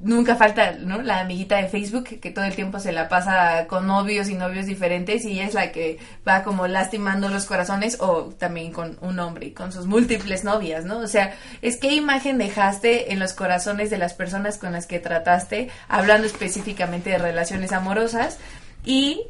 nunca 0.00 0.36
falta, 0.36 0.72
¿no? 0.72 1.02
La 1.02 1.20
amiguita 1.20 1.58
de 1.58 1.68
Facebook 1.68 2.04
que 2.18 2.30
todo 2.30 2.46
el 2.46 2.54
tiempo 2.54 2.80
se 2.80 2.92
la 2.92 3.10
pasa 3.10 3.66
con 3.66 3.86
novios 3.86 4.30
y 4.30 4.34
novios 4.36 4.64
diferentes 4.64 5.26
y 5.26 5.38
es 5.38 5.52
la 5.52 5.70
que 5.70 5.98
va 6.26 6.44
como 6.44 6.66
lastimando 6.66 7.28
los 7.28 7.44
corazones 7.44 7.98
o 8.00 8.30
también 8.38 8.72
con 8.72 8.96
un 9.02 9.18
hombre 9.18 9.48
y 9.48 9.50
con 9.52 9.70
sus 9.70 9.84
múltiples 9.84 10.44
novias, 10.44 10.86
¿no? 10.86 10.98
O 10.98 11.08
sea, 11.08 11.34
es 11.60 11.76
qué 11.76 11.92
imagen 11.94 12.38
dejaste 12.38 13.12
en 13.12 13.18
los 13.18 13.34
corazones 13.34 13.90
de 13.90 13.98
las 13.98 14.14
personas 14.14 14.56
con 14.56 14.72
las 14.72 14.86
que 14.86 14.98
trataste, 14.98 15.68
hablando 15.88 16.26
específicamente 16.26 17.10
de 17.10 17.18
relaciones 17.18 17.72
amorosas 17.72 18.38
y 18.82 19.20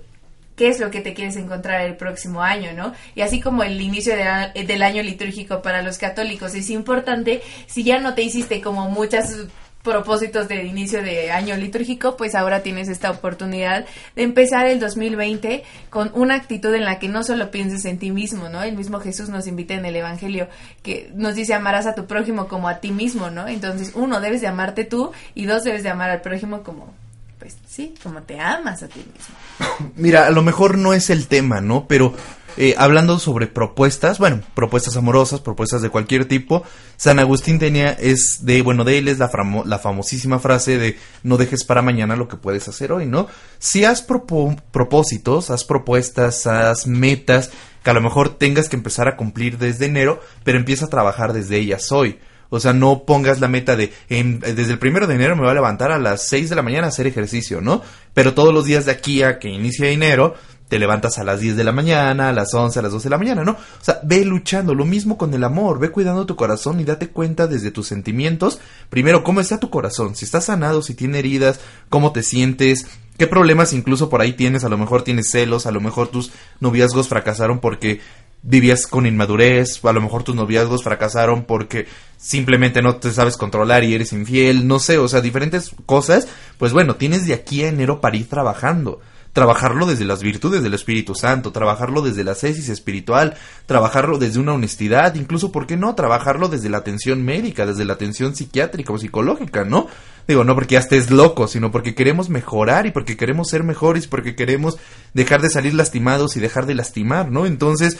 qué 0.56 0.68
es 0.68 0.78
lo 0.80 0.90
que 0.90 1.00
te 1.00 1.14
quieres 1.14 1.36
encontrar 1.36 1.80
el 1.82 1.96
próximo 1.96 2.42
año, 2.42 2.72
¿no? 2.74 2.92
Y 3.14 3.22
así 3.22 3.40
como 3.40 3.62
el 3.62 3.80
inicio 3.80 4.14
a- 4.14 4.48
del 4.48 4.82
año 4.82 5.02
litúrgico 5.02 5.62
para 5.62 5.82
los 5.82 5.98
católicos 5.98 6.54
es 6.54 6.70
importante, 6.70 7.42
si 7.66 7.82
ya 7.82 7.98
no 7.98 8.14
te 8.14 8.22
hiciste 8.22 8.60
como 8.60 8.88
muchas 8.88 9.36
propósitos 9.82 10.48
de 10.48 10.64
inicio 10.64 11.02
de 11.02 11.30
año 11.30 11.56
litúrgico, 11.58 12.16
pues 12.16 12.34
ahora 12.34 12.62
tienes 12.62 12.88
esta 12.88 13.10
oportunidad 13.10 13.84
de 14.16 14.22
empezar 14.22 14.66
el 14.66 14.80
2020 14.80 15.62
con 15.90 16.10
una 16.14 16.36
actitud 16.36 16.72
en 16.74 16.86
la 16.86 16.98
que 16.98 17.08
no 17.08 17.22
solo 17.22 17.50
pienses 17.50 17.84
en 17.84 17.98
ti 17.98 18.10
mismo, 18.10 18.48
¿no? 18.48 18.62
El 18.62 18.76
mismo 18.76 18.98
Jesús 18.98 19.28
nos 19.28 19.46
invita 19.46 19.74
en 19.74 19.84
el 19.84 19.94
Evangelio 19.96 20.48
que 20.82 21.10
nos 21.14 21.34
dice 21.34 21.52
amarás 21.52 21.86
a 21.86 21.94
tu 21.94 22.06
prójimo 22.06 22.48
como 22.48 22.68
a 22.70 22.80
ti 22.80 22.92
mismo, 22.92 23.28
¿no? 23.28 23.46
Entonces, 23.46 23.92
uno, 23.94 24.22
debes 24.22 24.40
de 24.40 24.46
amarte 24.46 24.84
tú 24.84 25.12
y 25.34 25.44
dos, 25.44 25.64
debes 25.64 25.82
de 25.82 25.90
amar 25.90 26.08
al 26.08 26.22
prójimo 26.22 26.62
como, 26.62 26.94
pues 27.44 27.58
sí, 27.68 27.92
como 28.02 28.22
te 28.22 28.40
amas 28.40 28.82
a 28.82 28.88
ti 28.88 29.00
mismo. 29.00 29.92
Mira, 29.96 30.26
a 30.26 30.30
lo 30.30 30.40
mejor 30.42 30.78
no 30.78 30.94
es 30.94 31.10
el 31.10 31.26
tema, 31.26 31.60
¿no? 31.60 31.86
Pero 31.86 32.14
eh, 32.56 32.74
hablando 32.78 33.18
sobre 33.18 33.46
propuestas, 33.48 34.18
bueno, 34.18 34.40
propuestas 34.54 34.96
amorosas, 34.96 35.40
propuestas 35.40 35.82
de 35.82 35.90
cualquier 35.90 36.24
tipo, 36.24 36.62
San 36.96 37.18
Agustín 37.18 37.58
tenía, 37.58 37.90
es 37.90 38.38
de, 38.46 38.62
bueno, 38.62 38.84
de 38.84 38.96
él 38.96 39.08
es 39.08 39.18
la, 39.18 39.30
framo- 39.30 39.64
la 39.66 39.78
famosísima 39.78 40.38
frase 40.38 40.78
de 40.78 40.98
no 41.22 41.36
dejes 41.36 41.64
para 41.64 41.82
mañana 41.82 42.16
lo 42.16 42.28
que 42.28 42.36
puedes 42.38 42.66
hacer 42.66 42.92
hoy, 42.92 43.04
¿no? 43.04 43.26
Si 43.58 43.84
has 43.84 44.06
propo- 44.08 44.56
propósitos, 44.72 45.50
haz 45.50 45.64
propuestas, 45.64 46.46
haz 46.46 46.86
metas, 46.86 47.50
que 47.82 47.90
a 47.90 47.94
lo 47.94 48.00
mejor 48.00 48.38
tengas 48.38 48.70
que 48.70 48.76
empezar 48.76 49.06
a 49.08 49.16
cumplir 49.18 49.58
desde 49.58 49.84
enero, 49.84 50.18
pero 50.44 50.56
empieza 50.56 50.86
a 50.86 50.88
trabajar 50.88 51.34
desde 51.34 51.58
ellas 51.58 51.92
hoy. 51.92 52.18
O 52.50 52.60
sea, 52.60 52.72
no 52.72 53.04
pongas 53.04 53.40
la 53.40 53.48
meta 53.48 53.76
de 53.76 53.92
en- 54.08 54.40
desde 54.40 54.72
el 54.72 54.78
primero 54.78 55.06
de 55.06 55.14
enero 55.14 55.34
me 55.36 55.42
voy 55.42 55.50
a 55.50 55.54
levantar 55.54 55.90
a 55.92 55.98
las 55.98 56.28
6 56.28 56.50
de 56.50 56.56
la 56.56 56.62
mañana 56.62 56.86
a 56.86 56.90
hacer 56.90 57.06
ejercicio, 57.06 57.60
¿no? 57.60 57.82
Pero 58.12 58.34
todos 58.34 58.54
los 58.54 58.64
días 58.64 58.84
de 58.86 58.92
aquí 58.92 59.22
a 59.22 59.38
que 59.38 59.48
inicie 59.48 59.92
enero, 59.92 60.34
te 60.68 60.78
levantas 60.78 61.18
a 61.18 61.24
las 61.24 61.40
10 61.40 61.56
de 61.56 61.64
la 61.64 61.72
mañana, 61.72 62.30
a 62.30 62.32
las 62.32 62.52
11, 62.54 62.78
a 62.78 62.82
las 62.82 62.90
12 62.90 63.04
de 63.04 63.10
la 63.10 63.18
mañana, 63.18 63.44
¿no? 63.44 63.52
O 63.52 63.84
sea, 63.84 64.00
ve 64.02 64.24
luchando, 64.24 64.74
lo 64.74 64.84
mismo 64.86 65.18
con 65.18 65.32
el 65.34 65.44
amor, 65.44 65.78
ve 65.78 65.90
cuidando 65.90 66.24
tu 66.26 66.36
corazón 66.36 66.80
y 66.80 66.84
date 66.84 67.08
cuenta 67.08 67.46
desde 67.46 67.70
tus 67.70 67.86
sentimientos, 67.86 68.58
primero, 68.88 69.22
cómo 69.24 69.40
está 69.40 69.58
tu 69.60 69.68
corazón, 69.68 70.16
si 70.16 70.24
está 70.24 70.40
sanado, 70.40 70.80
si 70.80 70.94
tiene 70.94 71.18
heridas, 71.18 71.60
cómo 71.90 72.12
te 72.12 72.22
sientes, 72.22 72.86
qué 73.18 73.26
problemas 73.26 73.72
incluso 73.74 74.08
por 74.08 74.22
ahí 74.22 74.32
tienes, 74.32 74.64
a 74.64 74.68
lo 74.70 74.78
mejor 74.78 75.02
tienes 75.02 75.30
celos, 75.30 75.66
a 75.66 75.70
lo 75.70 75.80
mejor 75.80 76.08
tus 76.08 76.32
noviazgos 76.60 77.08
fracasaron 77.08 77.60
porque 77.60 78.00
vivías 78.44 78.86
con 78.86 79.06
inmadurez, 79.06 79.82
a 79.84 79.92
lo 79.92 80.02
mejor 80.02 80.22
tus 80.22 80.36
noviazgos 80.36 80.84
fracasaron 80.84 81.44
porque 81.44 81.86
simplemente 82.18 82.82
no 82.82 82.96
te 82.96 83.10
sabes 83.10 83.36
controlar 83.36 83.84
y 83.84 83.94
eres 83.94 84.12
infiel, 84.12 84.68
no 84.68 84.78
sé, 84.78 84.98
o 84.98 85.08
sea, 85.08 85.22
diferentes 85.22 85.70
cosas, 85.86 86.28
pues 86.58 86.72
bueno, 86.72 86.96
tienes 86.96 87.26
de 87.26 87.34
aquí 87.34 87.64
a 87.64 87.68
enero 87.68 88.00
para 88.00 88.16
ir 88.16 88.28
trabajando. 88.28 89.00
Trabajarlo 89.32 89.86
desde 89.86 90.04
las 90.04 90.22
virtudes 90.22 90.62
del 90.62 90.74
Espíritu 90.74 91.16
Santo, 91.16 91.50
trabajarlo 91.50 92.02
desde 92.02 92.22
la 92.22 92.36
cesis 92.36 92.68
espiritual, 92.68 93.34
trabajarlo 93.66 94.16
desde 94.16 94.38
una 94.38 94.52
honestidad, 94.52 95.16
incluso, 95.16 95.50
¿por 95.50 95.66
qué 95.66 95.76
no? 95.76 95.96
Trabajarlo 95.96 96.46
desde 96.46 96.68
la 96.68 96.78
atención 96.78 97.24
médica, 97.24 97.66
desde 97.66 97.84
la 97.84 97.94
atención 97.94 98.36
psiquiátrica 98.36 98.92
o 98.92 98.98
psicológica, 98.98 99.64
¿no? 99.64 99.88
Digo, 100.28 100.44
no 100.44 100.54
porque 100.54 100.74
ya 100.74 100.78
estés 100.78 101.10
loco, 101.10 101.48
sino 101.48 101.72
porque 101.72 101.96
queremos 101.96 102.30
mejorar 102.30 102.86
y 102.86 102.92
porque 102.92 103.16
queremos 103.16 103.48
ser 103.48 103.64
mejores, 103.64 104.06
porque 104.06 104.36
queremos 104.36 104.78
dejar 105.14 105.42
de 105.42 105.50
salir 105.50 105.74
lastimados 105.74 106.36
y 106.36 106.40
dejar 106.40 106.66
de 106.66 106.76
lastimar, 106.76 107.32
¿no? 107.32 107.44
Entonces, 107.44 107.98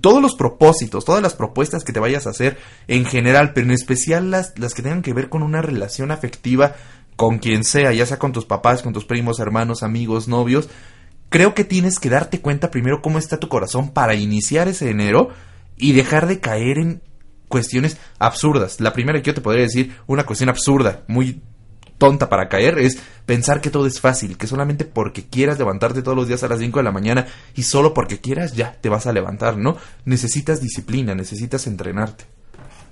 todos 0.00 0.22
los 0.22 0.34
propósitos, 0.34 1.04
todas 1.04 1.22
las 1.22 1.34
propuestas 1.34 1.84
que 1.84 1.92
te 1.92 2.00
vayas 2.00 2.26
a 2.26 2.30
hacer 2.30 2.58
en 2.88 3.04
general, 3.04 3.52
pero 3.52 3.66
en 3.66 3.72
especial 3.72 4.30
las, 4.30 4.58
las 4.58 4.74
que 4.74 4.82
tengan 4.82 5.02
que 5.02 5.12
ver 5.12 5.28
con 5.28 5.42
una 5.42 5.62
relación 5.62 6.10
afectiva 6.10 6.74
con 7.16 7.38
quien 7.38 7.64
sea, 7.64 7.92
ya 7.92 8.06
sea 8.06 8.18
con 8.18 8.32
tus 8.32 8.44
papás, 8.44 8.82
con 8.82 8.92
tus 8.92 9.04
primos, 9.04 9.38
hermanos, 9.38 9.82
amigos, 9.82 10.26
novios, 10.26 10.68
creo 11.28 11.54
que 11.54 11.64
tienes 11.64 11.98
que 11.98 12.10
darte 12.10 12.40
cuenta 12.40 12.70
primero 12.70 13.02
cómo 13.02 13.18
está 13.18 13.38
tu 13.38 13.48
corazón 13.48 13.90
para 13.90 14.14
iniciar 14.14 14.68
ese 14.68 14.90
enero 14.90 15.28
y 15.76 15.92
dejar 15.92 16.26
de 16.26 16.40
caer 16.40 16.78
en 16.78 17.02
cuestiones 17.48 17.98
absurdas. 18.18 18.80
La 18.80 18.92
primera 18.92 19.20
que 19.20 19.28
yo 19.28 19.34
te 19.34 19.40
podría 19.40 19.62
decir, 19.62 19.94
una 20.06 20.26
cuestión 20.26 20.48
absurda, 20.48 21.04
muy 21.06 21.42
tonta 21.98 22.28
para 22.28 22.48
caer, 22.48 22.78
es 22.78 22.98
pensar 23.26 23.60
que 23.60 23.70
todo 23.70 23.86
es 23.86 24.00
fácil, 24.00 24.36
que 24.36 24.46
solamente 24.46 24.84
porque 24.84 25.24
quieras 25.24 25.58
levantarte 25.58 26.02
todos 26.02 26.16
los 26.16 26.28
días 26.28 26.42
a 26.42 26.48
las 26.48 26.58
5 26.58 26.78
de 26.78 26.84
la 26.84 26.92
mañana 26.92 27.26
y 27.54 27.62
solo 27.62 27.94
porque 27.94 28.20
quieras 28.20 28.54
ya 28.54 28.76
te 28.80 28.88
vas 28.88 29.06
a 29.06 29.12
levantar, 29.12 29.56
¿no? 29.56 29.76
Necesitas 30.04 30.60
disciplina, 30.60 31.14
necesitas 31.14 31.66
entrenarte. 31.66 32.24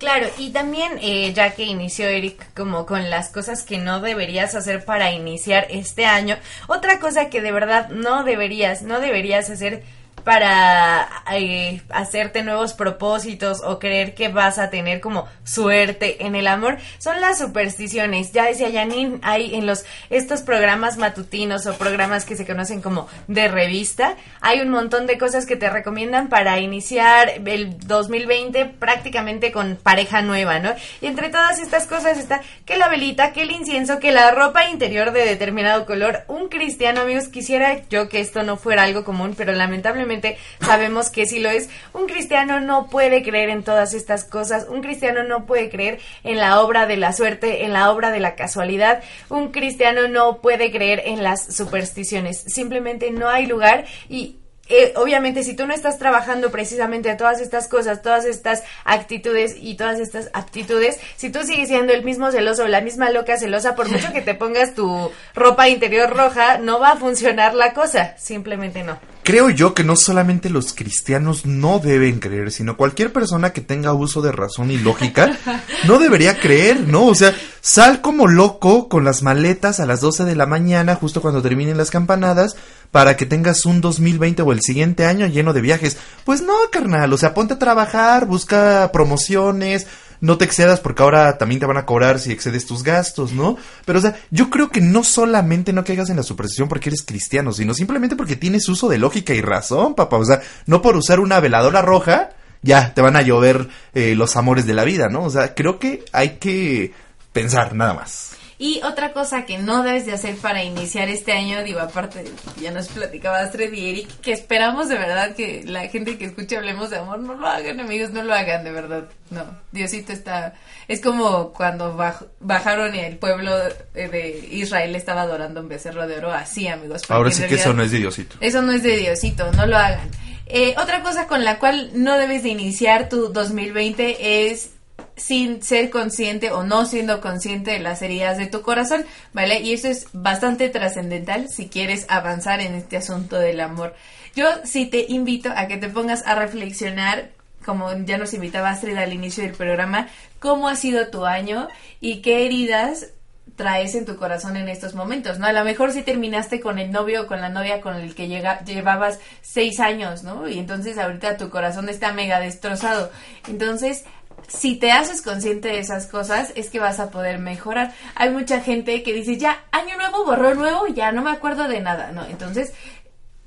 Claro, 0.02 0.26
y 0.36 0.50
también 0.50 0.98
eh, 1.00 1.32
ya 1.32 1.54
que 1.54 1.62
inició 1.62 2.08
Eric 2.08 2.52
como 2.56 2.86
con 2.86 3.08
las 3.08 3.28
cosas 3.28 3.62
que 3.62 3.78
no 3.78 4.00
deberías 4.00 4.56
hacer 4.56 4.84
para 4.84 5.12
iniciar 5.12 5.68
este 5.70 6.06
año, 6.06 6.38
otra 6.66 6.98
cosa 6.98 7.30
que 7.30 7.40
de 7.40 7.52
verdad 7.52 7.88
no 7.90 8.24
deberías, 8.24 8.82
no 8.82 8.98
deberías 8.98 9.48
hacer 9.48 9.84
para 10.24 11.08
eh, 11.32 11.82
hacerte 11.90 12.42
nuevos 12.42 12.74
propósitos 12.74 13.62
o 13.64 13.78
creer 13.78 14.14
que 14.14 14.28
vas 14.28 14.58
a 14.58 14.70
tener 14.70 15.00
como 15.00 15.26
suerte 15.44 16.24
en 16.26 16.34
el 16.34 16.46
amor 16.46 16.78
son 16.98 17.20
las 17.20 17.38
supersticiones. 17.38 18.32
Ya 18.32 18.44
decía 18.44 18.70
Janine, 18.72 19.18
hay 19.22 19.54
en 19.54 19.66
los 19.66 19.84
estos 20.10 20.42
programas 20.42 20.96
matutinos 20.96 21.66
o 21.66 21.74
programas 21.74 22.24
que 22.24 22.36
se 22.36 22.46
conocen 22.46 22.80
como 22.80 23.08
de 23.26 23.48
revista, 23.48 24.16
hay 24.40 24.60
un 24.60 24.70
montón 24.70 25.06
de 25.06 25.18
cosas 25.18 25.46
que 25.46 25.56
te 25.56 25.70
recomiendan 25.70 26.28
para 26.28 26.58
iniciar 26.60 27.32
el 27.44 27.78
2020 27.86 28.66
prácticamente 28.66 29.52
con 29.52 29.76
pareja 29.76 30.22
nueva, 30.22 30.58
¿no? 30.58 30.74
Y 31.00 31.06
entre 31.06 31.28
todas 31.28 31.58
estas 31.58 31.86
cosas 31.86 32.18
está 32.18 32.42
que 32.64 32.76
la 32.76 32.88
velita, 32.88 33.32
que 33.32 33.42
el 33.42 33.50
incienso, 33.50 33.98
que 33.98 34.12
la 34.12 34.30
ropa 34.30 34.68
interior 34.68 35.12
de 35.12 35.24
determinado 35.24 35.86
color. 35.86 36.24
Un 36.28 36.48
cristiano, 36.48 37.02
amigos, 37.02 37.28
quisiera 37.28 37.82
yo 37.88 38.08
que 38.08 38.20
esto 38.20 38.42
no 38.42 38.56
fuera 38.56 38.84
algo 38.84 39.04
común, 39.04 39.34
pero 39.36 39.52
lamentablemente 39.52 40.11
sabemos 40.60 41.10
que 41.10 41.26
si 41.26 41.38
lo 41.38 41.48
es. 41.48 41.70
Un 41.92 42.06
cristiano 42.06 42.60
no 42.60 42.88
puede 42.88 43.22
creer 43.22 43.48
en 43.48 43.62
todas 43.62 43.94
estas 43.94 44.24
cosas. 44.24 44.66
Un 44.68 44.82
cristiano 44.82 45.22
no 45.22 45.46
puede 45.46 45.70
creer 45.70 46.00
en 46.24 46.38
la 46.38 46.60
obra 46.60 46.86
de 46.86 46.96
la 46.96 47.12
suerte, 47.12 47.64
en 47.64 47.72
la 47.72 47.90
obra 47.90 48.10
de 48.10 48.20
la 48.20 48.34
casualidad. 48.34 49.02
Un 49.28 49.52
cristiano 49.52 50.08
no 50.08 50.40
puede 50.40 50.70
creer 50.70 51.02
en 51.06 51.22
las 51.22 51.54
supersticiones. 51.54 52.38
Simplemente 52.38 53.10
no 53.10 53.28
hay 53.28 53.46
lugar 53.46 53.86
y 54.08 54.36
eh, 54.74 54.92
obviamente 54.96 55.44
si 55.44 55.54
tú 55.54 55.66
no 55.66 55.74
estás 55.74 55.98
trabajando 55.98 56.50
precisamente 56.50 57.14
todas 57.14 57.40
estas 57.40 57.68
cosas, 57.68 58.02
todas 58.02 58.24
estas 58.24 58.62
actitudes 58.84 59.54
y 59.60 59.76
todas 59.76 60.00
estas 60.00 60.30
aptitudes, 60.32 60.98
si 61.16 61.30
tú 61.30 61.40
sigues 61.42 61.68
siendo 61.68 61.92
el 61.92 62.04
mismo 62.04 62.30
celoso 62.30 62.64
o 62.64 62.68
la 62.68 62.80
misma 62.80 63.10
loca 63.10 63.36
celosa, 63.36 63.74
por 63.74 63.90
mucho 63.90 64.12
que 64.12 64.22
te 64.22 64.34
pongas 64.34 64.74
tu 64.74 65.10
ropa 65.34 65.68
interior 65.68 66.16
roja, 66.16 66.58
no 66.58 66.80
va 66.80 66.92
a 66.92 66.96
funcionar 66.96 67.54
la 67.54 67.74
cosa, 67.74 68.16
simplemente 68.18 68.82
no. 68.82 68.98
Creo 69.24 69.50
yo 69.50 69.72
que 69.72 69.84
no 69.84 69.94
solamente 69.94 70.50
los 70.50 70.72
cristianos 70.72 71.46
no 71.46 71.78
deben 71.78 72.18
creer, 72.18 72.50
sino 72.50 72.76
cualquier 72.76 73.12
persona 73.12 73.52
que 73.52 73.60
tenga 73.60 73.92
uso 73.92 74.20
de 74.20 74.32
razón 74.32 74.72
y 74.72 74.78
lógica 74.78 75.38
no 75.86 76.00
debería 76.00 76.40
creer, 76.40 76.80
¿no? 76.80 77.06
O 77.06 77.14
sea, 77.14 77.32
sal 77.60 78.00
como 78.00 78.26
loco 78.26 78.88
con 78.88 79.04
las 79.04 79.22
maletas 79.22 79.78
a 79.78 79.86
las 79.86 80.00
12 80.00 80.24
de 80.24 80.34
la 80.34 80.46
mañana, 80.46 80.96
justo 80.96 81.22
cuando 81.22 81.40
terminen 81.40 81.76
las 81.76 81.90
campanadas, 81.90 82.56
para 82.92 83.16
que 83.16 83.26
tengas 83.26 83.66
un 83.66 83.80
2020 83.80 84.42
o 84.42 84.52
el 84.52 84.60
siguiente 84.60 85.06
año 85.06 85.26
lleno 85.26 85.52
de 85.52 85.62
viajes. 85.62 85.96
Pues 86.24 86.42
no, 86.42 86.54
carnal, 86.70 87.12
o 87.12 87.18
sea, 87.18 87.34
ponte 87.34 87.54
a 87.54 87.58
trabajar, 87.58 88.26
busca 88.26 88.92
promociones, 88.92 89.88
no 90.20 90.38
te 90.38 90.44
excedas 90.44 90.78
porque 90.78 91.02
ahora 91.02 91.36
también 91.36 91.58
te 91.58 91.66
van 91.66 91.78
a 91.78 91.86
cobrar 91.86 92.20
si 92.20 92.30
excedes 92.30 92.64
tus 92.64 92.84
gastos, 92.84 93.32
¿no? 93.32 93.56
Pero, 93.84 93.98
o 93.98 94.02
sea, 94.02 94.14
yo 94.30 94.50
creo 94.50 94.70
que 94.70 94.80
no 94.80 95.02
solamente 95.02 95.72
no 95.72 95.84
caigas 95.84 96.10
en 96.10 96.16
la 96.16 96.22
superstición 96.22 96.68
porque 96.68 96.90
eres 96.90 97.02
cristiano, 97.02 97.52
sino 97.52 97.74
simplemente 97.74 98.14
porque 98.14 98.36
tienes 98.36 98.68
uso 98.68 98.88
de 98.88 98.98
lógica 98.98 99.34
y 99.34 99.40
razón, 99.40 99.94
papá. 99.94 100.18
O 100.18 100.24
sea, 100.24 100.40
no 100.66 100.80
por 100.80 100.94
usar 100.94 101.18
una 101.18 101.40
veladora 101.40 101.82
roja, 101.82 102.30
ya 102.60 102.94
te 102.94 103.00
van 103.00 103.16
a 103.16 103.22
llover 103.22 103.68
eh, 103.94 104.14
los 104.14 104.36
amores 104.36 104.66
de 104.66 104.74
la 104.74 104.84
vida, 104.84 105.08
¿no? 105.08 105.24
O 105.24 105.30
sea, 105.30 105.54
creo 105.54 105.78
que 105.78 106.04
hay 106.12 106.36
que 106.36 106.92
pensar 107.32 107.74
nada 107.74 107.94
más. 107.94 108.31
Y 108.64 108.80
otra 108.84 109.12
cosa 109.12 109.44
que 109.44 109.58
no 109.58 109.82
debes 109.82 110.06
de 110.06 110.12
hacer 110.12 110.36
para 110.36 110.62
iniciar 110.62 111.08
este 111.08 111.32
año, 111.32 111.64
digo, 111.64 111.80
aparte, 111.80 112.22
ya 112.60 112.70
nos 112.70 112.86
platicaba 112.86 113.40
Astrid 113.40 113.72
y 113.72 113.90
Eric, 113.90 114.20
que 114.20 114.30
esperamos 114.32 114.88
de 114.88 114.98
verdad 114.98 115.34
que 115.34 115.64
la 115.66 115.88
gente 115.88 116.16
que 116.16 116.26
escuche 116.26 116.56
Hablemos 116.58 116.88
de 116.90 116.98
Amor 116.98 117.18
no 117.18 117.34
lo 117.34 117.44
hagan, 117.48 117.80
amigos, 117.80 118.10
no 118.10 118.22
lo 118.22 118.32
hagan, 118.32 118.62
de 118.62 118.70
verdad. 118.70 119.04
No, 119.30 119.44
Diosito 119.72 120.12
está... 120.12 120.54
Es 120.86 121.00
como 121.00 121.52
cuando 121.52 121.96
baj- 121.96 122.28
bajaron 122.38 122.94
y 122.94 123.00
el 123.00 123.16
pueblo 123.16 123.52
de 123.94 124.48
Israel 124.52 124.94
estaba 124.94 125.22
adorando 125.22 125.60
un 125.60 125.68
becerro 125.68 126.06
de 126.06 126.18
oro, 126.18 126.30
así, 126.32 126.68
amigos. 126.68 127.02
Ahora 127.08 127.32
sí 127.32 127.42
que 127.48 127.56
eso 127.56 127.72
no 127.72 127.82
es 127.82 127.90
de 127.90 127.98
Diosito. 127.98 128.36
eso 128.40 128.62
no 128.62 128.70
es 128.70 128.84
de 128.84 128.96
Diosito, 128.96 129.50
no 129.52 129.66
lo 129.66 129.76
hagan. 129.76 130.08
Eh, 130.46 130.76
otra 130.78 131.02
cosa 131.02 131.26
con 131.26 131.42
la 131.44 131.58
cual 131.58 131.90
no 131.94 132.16
debes 132.16 132.44
de 132.44 132.50
iniciar 132.50 133.08
tu 133.08 133.32
2020 133.32 134.50
es 134.52 134.70
sin 135.16 135.62
ser 135.62 135.90
consciente 135.90 136.50
o 136.50 136.64
no 136.64 136.86
siendo 136.86 137.20
consciente 137.20 137.72
de 137.72 137.80
las 137.80 138.02
heridas 138.02 138.38
de 138.38 138.46
tu 138.46 138.62
corazón, 138.62 139.04
¿vale? 139.32 139.60
Y 139.60 139.72
eso 139.72 139.88
es 139.88 140.06
bastante 140.12 140.68
trascendental 140.68 141.48
si 141.48 141.68
quieres 141.68 142.06
avanzar 142.08 142.60
en 142.60 142.74
este 142.74 142.96
asunto 142.96 143.38
del 143.38 143.60
amor. 143.60 143.94
Yo 144.34 144.46
sí 144.64 144.86
te 144.86 145.06
invito 145.08 145.50
a 145.54 145.66
que 145.66 145.76
te 145.76 145.88
pongas 145.88 146.26
a 146.26 146.34
reflexionar, 146.34 147.30
como 147.64 147.92
ya 148.04 148.16
nos 148.16 148.32
invitaba 148.32 148.70
Astrid 148.70 148.96
al 148.96 149.12
inicio 149.12 149.44
del 149.44 149.52
programa, 149.52 150.08
cómo 150.38 150.68
ha 150.68 150.76
sido 150.76 151.08
tu 151.08 151.26
año 151.26 151.68
y 152.00 152.22
qué 152.22 152.46
heridas 152.46 153.08
traes 153.56 153.94
en 153.94 154.06
tu 154.06 154.16
corazón 154.16 154.56
en 154.56 154.68
estos 154.68 154.94
momentos, 154.94 155.38
¿no? 155.38 155.46
A 155.46 155.52
lo 155.52 155.64
mejor 155.64 155.92
si 155.92 156.02
terminaste 156.02 156.60
con 156.60 156.78
el 156.78 156.90
novio 156.90 157.22
o 157.22 157.26
con 157.26 157.40
la 157.40 157.48
novia 157.48 157.80
con 157.80 157.96
el 157.96 158.14
que 158.14 158.28
llega, 158.28 158.64
llevabas 158.64 159.18
seis 159.42 159.78
años, 159.80 160.22
¿no? 160.22 160.48
Y 160.48 160.58
entonces 160.58 160.96
ahorita 160.98 161.36
tu 161.36 161.50
corazón 161.50 161.88
está 161.88 162.12
mega 162.12 162.40
destrozado. 162.40 163.10
Entonces, 163.48 164.04
si 164.54 164.76
te 164.76 164.92
haces 164.92 165.22
consciente 165.22 165.68
de 165.68 165.78
esas 165.78 166.06
cosas, 166.06 166.52
es 166.56 166.68
que 166.68 166.78
vas 166.78 167.00
a 167.00 167.10
poder 167.10 167.38
mejorar. 167.38 167.94
Hay 168.14 168.30
mucha 168.30 168.60
gente 168.60 169.02
que 169.02 169.12
dice, 169.12 169.38
ya, 169.38 169.64
año 169.72 169.96
nuevo, 169.96 170.24
borró 170.24 170.54
nuevo, 170.54 170.86
ya 170.88 171.12
no 171.12 171.22
me 171.22 171.30
acuerdo 171.30 171.68
de 171.68 171.80
nada, 171.80 172.12
¿no? 172.12 172.24
Entonces, 172.26 172.72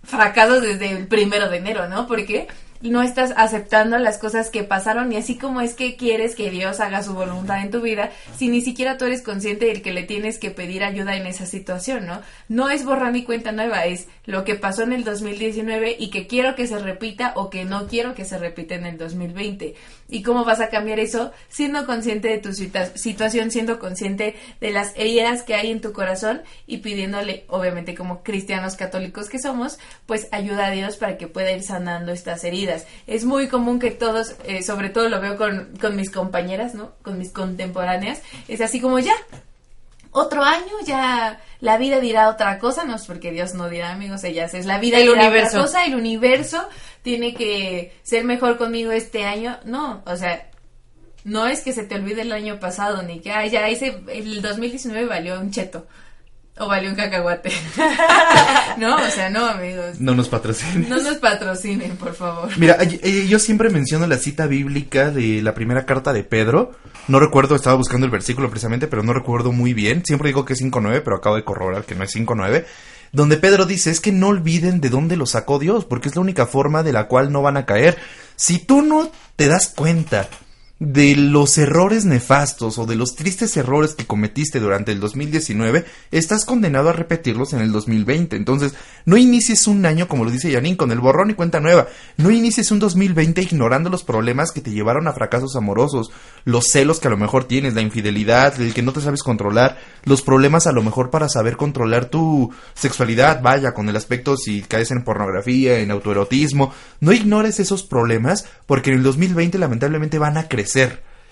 fracasos 0.03 0.61
desde 0.61 0.91
el 0.91 1.07
primero 1.07 1.49
de 1.49 1.57
enero, 1.57 1.87
¿no? 1.87 2.07
Porque 2.07 2.47
no 2.81 3.01
estás 3.01 3.33
aceptando 3.37 3.97
las 3.97 4.17
cosas 4.17 4.49
que 4.49 4.63
pasaron 4.63 5.11
y 5.11 5.17
así 5.17 5.37
como 5.37 5.61
es 5.61 5.73
que 5.73 5.95
quieres 5.95 6.35
que 6.35 6.51
Dios 6.51 6.79
haga 6.79 7.03
su 7.03 7.13
voluntad 7.13 7.61
en 7.61 7.71
tu 7.71 7.81
vida, 7.81 8.11
si 8.37 8.49
ni 8.49 8.61
siquiera 8.61 8.97
tú 8.97 9.05
eres 9.05 9.21
consciente 9.21 9.65
del 9.65 9.81
que 9.81 9.93
le 9.93 10.03
tienes 10.03 10.37
que 10.37 10.51
pedir 10.51 10.83
ayuda 10.83 11.15
en 11.15 11.25
esa 11.25 11.45
situación, 11.45 12.05
¿no? 12.05 12.21
No 12.49 12.69
es 12.69 12.85
borrar 12.85 13.11
mi 13.11 13.23
cuenta 13.23 13.51
nueva, 13.51 13.85
es 13.85 14.07
lo 14.25 14.43
que 14.43 14.55
pasó 14.55 14.83
en 14.83 14.93
el 14.93 15.03
2019 15.03 15.95
y 15.99 16.09
que 16.09 16.27
quiero 16.27 16.55
que 16.55 16.67
se 16.67 16.79
repita 16.79 17.33
o 17.35 17.49
que 17.49 17.65
no 17.65 17.87
quiero 17.87 18.13
que 18.13 18.25
se 18.25 18.37
repita 18.37 18.75
en 18.75 18.85
el 18.85 18.97
2020. 18.97 19.75
¿Y 20.07 20.21
cómo 20.21 20.45
vas 20.45 20.59
a 20.59 20.69
cambiar 20.69 20.99
eso? 20.99 21.31
Siendo 21.49 21.85
consciente 21.87 22.27
de 22.27 22.37
tu 22.37 22.53
situación, 22.53 23.49
siendo 23.49 23.79
consciente 23.79 24.35
de 24.61 24.71
las 24.71 24.93
heridas 24.95 25.41
que 25.41 25.55
hay 25.55 25.71
en 25.71 25.81
tu 25.81 25.93
corazón 25.93 26.43
y 26.67 26.77
pidiéndole, 26.77 27.45
obviamente 27.47 27.95
como 27.95 28.21
cristianos 28.21 28.75
católicos 28.75 29.29
que 29.29 29.39
somos, 29.39 29.79
pues 30.05 30.27
ayuda 30.31 30.67
a 30.67 30.71
Dios 30.71 30.97
para 30.97 31.17
que 31.17 31.27
pueda 31.27 31.51
ir 31.51 31.63
sanando 31.63 32.11
estas 32.11 32.43
heridas. 32.43 32.85
Es 33.07 33.25
muy 33.25 33.47
común 33.47 33.79
que 33.79 33.91
todos, 33.91 34.35
eh, 34.45 34.61
sobre 34.61 34.89
todo 34.89 35.09
lo 35.09 35.19
veo 35.19 35.37
con, 35.37 35.75
con 35.81 35.95
mis 35.95 36.11
compañeras, 36.11 36.75
¿no? 36.75 36.91
Con 37.01 37.17
mis 37.17 37.31
contemporáneas, 37.31 38.21
es 38.47 38.61
así 38.61 38.79
como 38.79 38.99
ya, 38.99 39.15
otro 40.15 40.43
año 40.43 40.71
ya 40.85 41.41
la 41.59 41.77
vida 41.77 41.99
dirá 41.99 42.29
otra 42.29 42.57
cosa, 42.57 42.85
no 42.85 42.95
es 42.95 43.05
porque 43.05 43.31
Dios 43.31 43.53
no 43.53 43.69
dirá, 43.69 43.91
amigos, 43.91 44.23
ellas 44.23 44.53
es 44.53 44.65
la 44.65 44.79
vida 44.79 44.97
el 44.97 45.09
dirá 45.09 45.25
universo. 45.27 45.57
otra 45.57 45.61
cosa, 45.61 45.85
el 45.85 45.95
universo 45.95 46.67
tiene 47.01 47.33
que 47.33 47.93
ser 48.01 48.23
mejor 48.23 48.57
conmigo 48.57 48.91
este 48.91 49.25
año. 49.25 49.59
No, 49.65 50.01
o 50.05 50.15
sea, 50.15 50.49
no 51.25 51.47
es 51.47 51.61
que 51.61 51.73
se 51.73 51.83
te 51.83 51.95
olvide 51.95 52.21
el 52.21 52.31
año 52.31 52.59
pasado 52.59 53.03
ni 53.03 53.19
que 53.19 53.31
ay, 53.31 53.49
ya 53.49 53.67
ese 53.67 54.03
el 54.07 54.41
2019 54.41 55.05
valió 55.05 55.39
un 55.39 55.51
cheto. 55.51 55.85
O 56.57 56.67
valió 56.67 56.89
un 56.89 56.95
cacahuate. 56.95 57.51
no, 58.77 58.95
o 58.95 59.09
sea, 59.09 59.29
no, 59.29 59.45
amigos. 59.45 59.99
No 59.99 60.15
nos 60.15 60.29
patrocinen. 60.29 60.87
No 60.87 61.01
nos 61.01 61.17
patrocinen, 61.17 61.97
por 61.97 62.13
favor. 62.13 62.49
Mira, 62.57 62.77
eh, 62.79 63.25
yo 63.27 63.39
siempre 63.39 63.69
menciono 63.69 64.07
la 64.07 64.17
cita 64.17 64.47
bíblica 64.47 65.11
de 65.11 65.41
la 65.41 65.53
primera 65.53 65.85
carta 65.85 66.13
de 66.13 66.23
Pedro. 66.23 66.71
No 67.09 67.19
recuerdo, 67.19 67.55
estaba 67.55 67.75
buscando 67.75 68.05
el 68.05 68.11
versículo 68.11 68.49
precisamente, 68.49 68.87
pero 68.87 69.03
no 69.03 69.11
recuerdo 69.11 69.51
muy 69.51 69.73
bien. 69.73 70.03
Siempre 70.05 70.29
digo 70.29 70.45
que 70.45 70.53
es 70.53 70.61
5.9, 70.61 71.01
pero 71.03 71.17
acabo 71.17 71.35
de 71.35 71.43
corroborar 71.43 71.83
que 71.83 71.93
no 71.93 72.05
es 72.05 72.15
5.9. 72.15 72.65
Donde 73.11 73.35
Pedro 73.35 73.65
dice, 73.65 73.91
es 73.91 73.99
que 73.99 74.13
no 74.13 74.29
olviden 74.29 74.79
de 74.79 74.89
dónde 74.89 75.17
lo 75.17 75.25
sacó 75.25 75.59
Dios, 75.59 75.83
porque 75.83 76.07
es 76.07 76.15
la 76.15 76.21
única 76.21 76.45
forma 76.45 76.83
de 76.83 76.93
la 76.93 77.07
cual 77.07 77.33
no 77.33 77.41
van 77.41 77.57
a 77.57 77.65
caer. 77.65 77.97
Si 78.37 78.59
tú 78.59 78.81
no 78.81 79.11
te 79.35 79.47
das 79.49 79.67
cuenta 79.67 80.29
de 80.79 81.15
los 81.15 81.57
errores 81.57 82.03
nefastos 82.03 82.77
o 82.77 82.85
de 82.85 82.97
los 82.97 83.15
tristes 83.15 83.55
errores 83.55 83.95
que 83.95 84.05
cometiste 84.05 84.59
durante 84.59 84.91
el 84.91 84.99
2019, 84.99 85.85
estás 86.11 86.43
condenado 86.43 86.89
a 86.89 86.93
repetirlos 86.93 87.53
en 87.53 87.61
el 87.61 87.71
2020. 87.71 88.35
Entonces, 88.35 88.73
no 89.05 89.15
inicies 89.15 89.67
un 89.67 89.85
año, 89.85 90.09
como 90.09 90.25
lo 90.25 90.31
dice 90.31 90.51
Janine, 90.51 90.75
con 90.75 90.91
el 90.91 90.99
borrón 90.99 91.29
y 91.29 91.33
cuenta 91.33 91.61
nueva. 91.61 91.87
No 92.17 92.29
inicies 92.29 92.71
un 92.71 92.79
2020 92.79 93.41
ignorando 93.41 93.89
los 93.89 94.03
problemas 94.03 94.51
que 94.51 94.59
te 94.59 94.71
llevaron 94.71 95.07
a 95.07 95.13
fracasos 95.13 95.55
amorosos, 95.55 96.11
los 96.43 96.65
celos 96.67 96.99
que 96.99 97.07
a 97.07 97.11
lo 97.11 97.17
mejor 97.17 97.45
tienes, 97.45 97.73
la 97.73 97.81
infidelidad, 97.81 98.59
el 98.59 98.73
que 98.73 98.81
no 98.81 98.91
te 98.91 98.99
sabes 98.99 99.23
controlar, 99.23 99.77
los 100.03 100.21
problemas 100.21 100.67
a 100.67 100.73
lo 100.73 100.83
mejor 100.83 101.09
para 101.09 101.29
saber 101.29 101.55
controlar 101.55 102.05
tu 102.05 102.53
sexualidad, 102.73 103.41
vaya, 103.41 103.73
con 103.73 103.87
el 103.87 103.95
aspecto 103.95 104.35
si 104.35 104.61
caes 104.61 104.91
en 104.91 105.05
pornografía, 105.05 105.79
en 105.79 105.91
autoerotismo. 105.91 106.73
No 106.99 107.13
ignores 107.13 107.61
esos 107.61 107.83
problemas 107.83 108.45
porque 108.65 108.91
en 108.91 108.97
el 108.97 109.03
2020 109.03 109.57
lamentablemente 109.57 110.19
van 110.19 110.37
a 110.37 110.49
crecer 110.49 110.64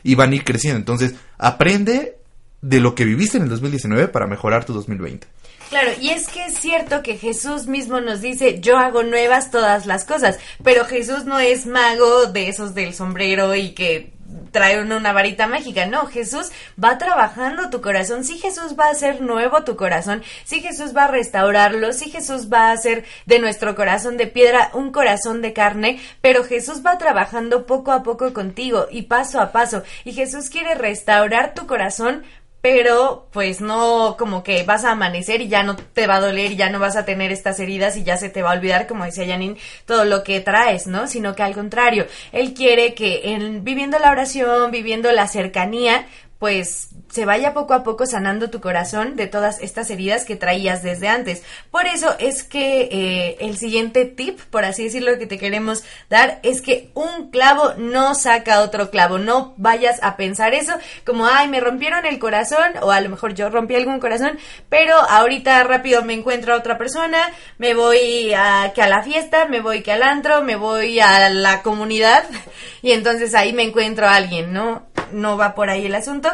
y 0.04 0.16
van 0.16 0.32
a 0.32 0.36
ir 0.36 0.44
creciendo. 0.44 0.78
Entonces, 0.78 1.16
aprende 1.38 2.18
de 2.62 2.80
lo 2.80 2.96
que 2.96 3.06
viviste 3.06 3.38
en 3.38 3.44
el 3.44 3.50
2019 3.50 4.08
para 4.08 4.28
mejorar 4.28 4.66
tu 4.66 4.74
2020. 4.74 5.28
Claro, 5.70 5.92
y 6.00 6.10
es 6.10 6.28
que 6.28 6.46
es 6.46 6.60
cierto 6.60 7.02
que 7.02 7.18
Jesús 7.18 7.68
mismo 7.68 8.00
nos 8.00 8.22
dice, 8.22 8.60
yo 8.60 8.78
hago 8.78 9.02
nuevas 9.02 9.50
todas 9.50 9.86
las 9.86 10.06
cosas, 10.06 10.38
pero 10.64 10.86
Jesús 10.86 11.26
no 11.26 11.40
es 11.40 11.66
mago 11.66 12.28
de 12.28 12.48
esos 12.48 12.76
del 12.76 12.94
sombrero 12.94 13.56
y 13.56 13.72
que 13.72 14.13
trae 14.52 14.82
una, 14.82 15.14
varita 15.14 15.48
mágica, 15.48 15.86
no, 15.86 16.06
Jesús 16.06 16.52
va 16.82 16.98
trabajando 16.98 17.70
tu 17.70 17.82
corazón, 17.82 18.24
sí 18.24 18.38
Jesús 18.38 18.76
va 18.80 18.86
a 18.86 18.92
hacer 18.92 19.22
nuevo 19.22 19.64
tu 19.64 19.76
corazón, 19.76 20.24
sí 20.44 20.62
Jesús 20.62 20.96
va 20.96 21.06
a 21.06 21.08
restaurarlo, 21.08 21.92
sí 21.94 22.10
Jesús 22.10 22.52
va 22.52 22.70
a 22.70 22.72
hacer 22.72 23.04
de 23.26 23.40
nuestro 23.40 23.76
corazón 23.76 24.18
de 24.18 24.28
piedra 24.28 24.70
un 24.74 24.92
corazón 24.92 25.42
de 25.42 25.54
carne, 25.54 26.00
pero 26.22 26.44
Jesús 26.44 26.86
va 26.86 26.98
trabajando 26.98 27.66
poco 27.66 27.92
a 27.92 28.04
poco 28.04 28.34
contigo 28.34 28.88
y 28.92 29.04
paso 29.04 29.42
a 29.42 29.52
paso, 29.52 29.84
y 30.06 30.14
Jesús 30.14 30.50
quiere 30.50 30.76
restaurar 30.76 31.54
tu 31.54 31.68
corazón 31.68 32.24
pero 32.64 33.28
pues 33.34 33.60
no 33.60 34.16
como 34.18 34.42
que 34.42 34.64
vas 34.64 34.86
a 34.86 34.92
amanecer 34.92 35.42
y 35.42 35.50
ya 35.50 35.64
no 35.64 35.76
te 35.76 36.08
va 36.08 36.16
a 36.16 36.22
doler 36.22 36.54
y 36.54 36.56
ya 36.56 36.70
no 36.70 36.80
vas 36.80 36.96
a 36.96 37.04
tener 37.04 37.30
estas 37.30 37.60
heridas 37.60 37.98
y 37.98 38.04
ya 38.04 38.16
se 38.16 38.30
te 38.30 38.42
va 38.42 38.52
a 38.52 38.56
olvidar, 38.56 38.88
como 38.88 39.04
decía 39.04 39.28
Janine, 39.28 39.58
todo 39.86 40.06
lo 40.06 40.24
que 40.24 40.40
traes, 40.40 40.88
¿no? 40.88 41.08
Sino 41.08 41.36
que 41.36 41.44
al 41.44 41.56
contrario, 41.56 42.08
él 42.32 42.54
quiere 42.54 42.94
que 42.94 43.34
en, 43.34 43.66
viviendo 43.66 44.00
la 44.00 44.12
oración, 44.12 44.72
viviendo 44.72 45.12
la 45.12 45.28
cercanía, 45.28 46.08
pues 46.40 46.92
se 47.14 47.26
vaya 47.26 47.54
poco 47.54 47.76
a 47.76 47.84
poco 47.84 48.08
sanando 48.08 48.50
tu 48.50 48.60
corazón 48.60 49.16
de 49.16 49.28
todas 49.28 49.62
estas 49.62 49.92
heridas 49.92 50.26
que 50.26 50.36
traías 50.36 50.82
desde 50.82 51.10
antes. 51.10 51.44
Por 51.70 51.86
eso 51.86 52.16
es 52.18 52.44
que 52.44 52.90
eh, 52.92 53.38
el 53.40 53.56
siguiente 53.56 54.06
tip, 54.06 54.40
por 54.50 54.66
así 54.66 54.86
decirlo, 54.86 55.20
que 55.20 55.28
te 55.28 55.38
queremos 55.38 55.84
dar 56.10 56.40
es 56.42 56.60
que 56.64 56.90
un 56.96 57.30
clavo 57.30 57.76
no 57.78 58.16
saca 58.16 58.62
otro 58.62 58.90
clavo. 58.90 59.20
No 59.20 59.54
vayas 59.58 60.00
a 60.02 60.18
pensar 60.18 60.56
eso 60.56 60.74
como, 61.06 61.28
ay, 61.28 61.50
me 61.50 61.60
rompieron 61.60 62.04
el 62.08 62.18
corazón 62.18 62.72
o 62.82 62.90
a 62.90 63.00
lo 63.00 63.10
mejor 63.10 63.36
yo 63.36 63.48
rompí 63.52 63.76
algún 63.76 64.00
corazón, 64.00 64.40
pero 64.70 64.96
ahorita 64.96 65.64
rápido 65.66 66.04
me 66.04 66.16
encuentro 66.16 66.56
a 66.56 66.58
otra 66.58 66.80
persona, 66.80 67.20
me 67.60 67.76
voy 67.76 68.34
a, 68.34 68.72
que 68.74 68.82
a 68.82 68.88
la 68.88 69.04
fiesta, 69.04 69.46
me 69.46 69.62
voy 69.62 69.84
que 69.84 69.92
al 69.92 70.02
antro, 70.02 70.42
me 70.42 70.56
voy 70.56 71.00
a 71.00 71.30
la 71.30 71.62
comunidad 71.62 72.24
y 72.82 72.92
entonces 72.92 73.36
ahí 73.36 73.54
me 73.54 73.62
encuentro 73.62 74.08
a 74.08 74.16
alguien, 74.16 74.52
¿no? 74.52 74.88
No 75.12 75.38
va 75.38 75.54
por 75.54 75.70
ahí 75.70 75.86
el 75.86 75.94
asunto 75.94 76.32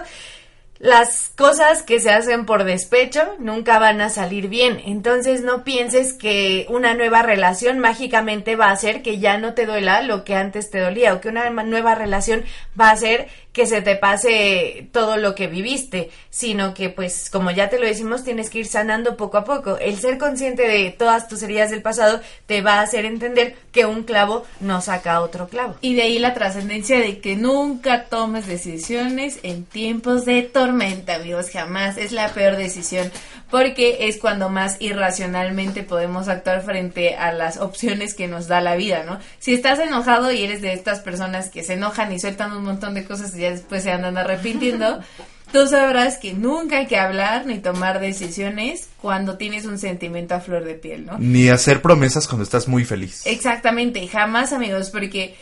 las 0.80 1.34
cosas 1.36 1.84
que 1.84 2.00
se 2.00 2.10
hacen 2.10 2.46
por 2.46 2.63
despecho 2.63 3.36
nunca 3.38 3.80
van 3.80 4.00
a 4.00 4.10
salir 4.10 4.48
bien. 4.48 4.82
Entonces 4.86 5.42
no 5.42 5.65
pienses 5.65 6.13
que 6.13 6.65
una 6.70 6.94
nueva 6.94 7.22
relación 7.22 7.80
mágicamente 7.80 8.56
va 8.56 8.68
a 8.68 8.72
hacer 8.72 9.02
que 9.02 9.20
ya 9.20 9.38
no 9.38 9.54
te 9.54 9.65
duela 9.65 10.02
lo 10.02 10.24
que 10.24 10.36
antes 10.36 10.72
te 10.72 10.80
dolía 10.80 11.13
o 11.13 11.20
que 11.20 11.28
una 11.28 11.50
nueva 11.50 11.96
relación 11.96 12.46
va 12.80 12.88
a 12.89 12.94
hacer 12.94 13.28
que 13.60 13.67
se 13.67 13.82
te 13.82 13.98
pase 13.98 14.88
todo 14.93 15.17
lo 15.17 15.36
que 15.36 15.48
viviste, 15.48 16.12
sino 16.30 16.74
que 16.74 16.89
pues 16.89 17.30
como 17.30 17.52
ya 17.52 17.69
te 17.69 17.78
lo 17.78 17.86
decimos 17.86 18.24
tienes 18.24 18.50
que 18.50 18.60
ir 18.60 18.67
sanando 18.67 19.17
poco 19.17 19.38
a 19.38 19.43
poco. 19.43 19.78
El 19.80 19.98
ser 19.98 20.17
consciente 20.17 20.65
de 20.65 20.91
todas 20.91 21.28
tus 21.28 21.43
heridas 21.43 21.69
del 21.69 21.82
pasado 21.82 22.22
te 22.45 22.62
va 22.62 22.76
a 22.76 22.84
hacer 22.84 23.04
entender 23.04 23.58
que 23.74 23.86
un 23.86 24.04
clavo 24.04 24.45
no 24.62 24.80
saca 24.80 25.19
otro 25.19 25.50
clavo. 25.50 25.76
Y 25.82 25.93
de 25.93 26.04
ahí 26.04 26.19
la 26.19 26.34
trascendencia 26.34 27.00
de 27.00 27.19
que 27.19 27.36
nunca 27.36 28.06
tomes 28.06 28.48
decisiones 28.48 29.39
en 29.43 29.65
tiempos 29.65 30.24
de 30.24 30.43
tormenta, 30.43 31.15
amigos, 31.15 31.50
jamás 31.52 31.98
es 31.98 32.13
la 32.13 32.30
peor 32.30 32.56
decisión, 32.56 33.12
porque 33.50 34.08
es 34.08 34.18
cuando 34.18 34.50
más 34.50 34.78
irracionalmente 34.80 35.84
podemos 35.84 36.28
actuar 36.28 36.62
frente 36.64 37.16
a 37.16 37.32
las 37.34 37.58
opciones 37.58 38.14
que 38.14 38.28
nos 38.28 38.48
da 38.48 38.62
la 38.62 38.76
vida, 38.76 39.04
¿no? 39.04 39.20
Si 39.40 39.54
estás 39.54 39.80
enojado 39.80 40.32
y 40.32 40.44
eres 40.44 40.62
de 40.62 40.74
estas 40.74 41.00
personas 41.00 41.50
que 41.50 41.64
se 41.64 41.74
enojan 41.74 42.12
y 42.12 42.20
sueltan 42.20 42.54
un 42.54 42.64
montón 42.64 42.94
de 42.94 43.06
cosas 43.06 43.36
y 43.36 43.42
ya 43.42 43.52
después 43.52 43.84
se 43.84 43.92
andan 43.92 44.18
arrepintiendo, 44.18 45.00
tú 45.52 45.68
sabrás 45.68 46.18
que 46.18 46.34
nunca 46.34 46.78
hay 46.78 46.88
que 46.88 46.98
hablar 46.98 47.46
ni 47.46 47.60
tomar 47.60 48.00
decisiones 48.00 48.90
cuando 49.02 49.38
tienes 49.38 49.66
un 49.66 49.80
sentimiento 49.80 50.36
a 50.36 50.42
flor 50.42 50.64
de 50.64 50.76
piel, 50.76 51.06
¿no? 51.06 51.18
Ni 51.18 51.50
hacer 51.50 51.82
promesas 51.82 52.28
cuando 52.28 52.44
estás 52.44 52.68
muy 52.68 52.86
feliz. 52.86 53.26
Exactamente, 53.26 54.08
jamás 54.08 54.54
amigos, 54.54 54.90
porque 54.90 55.36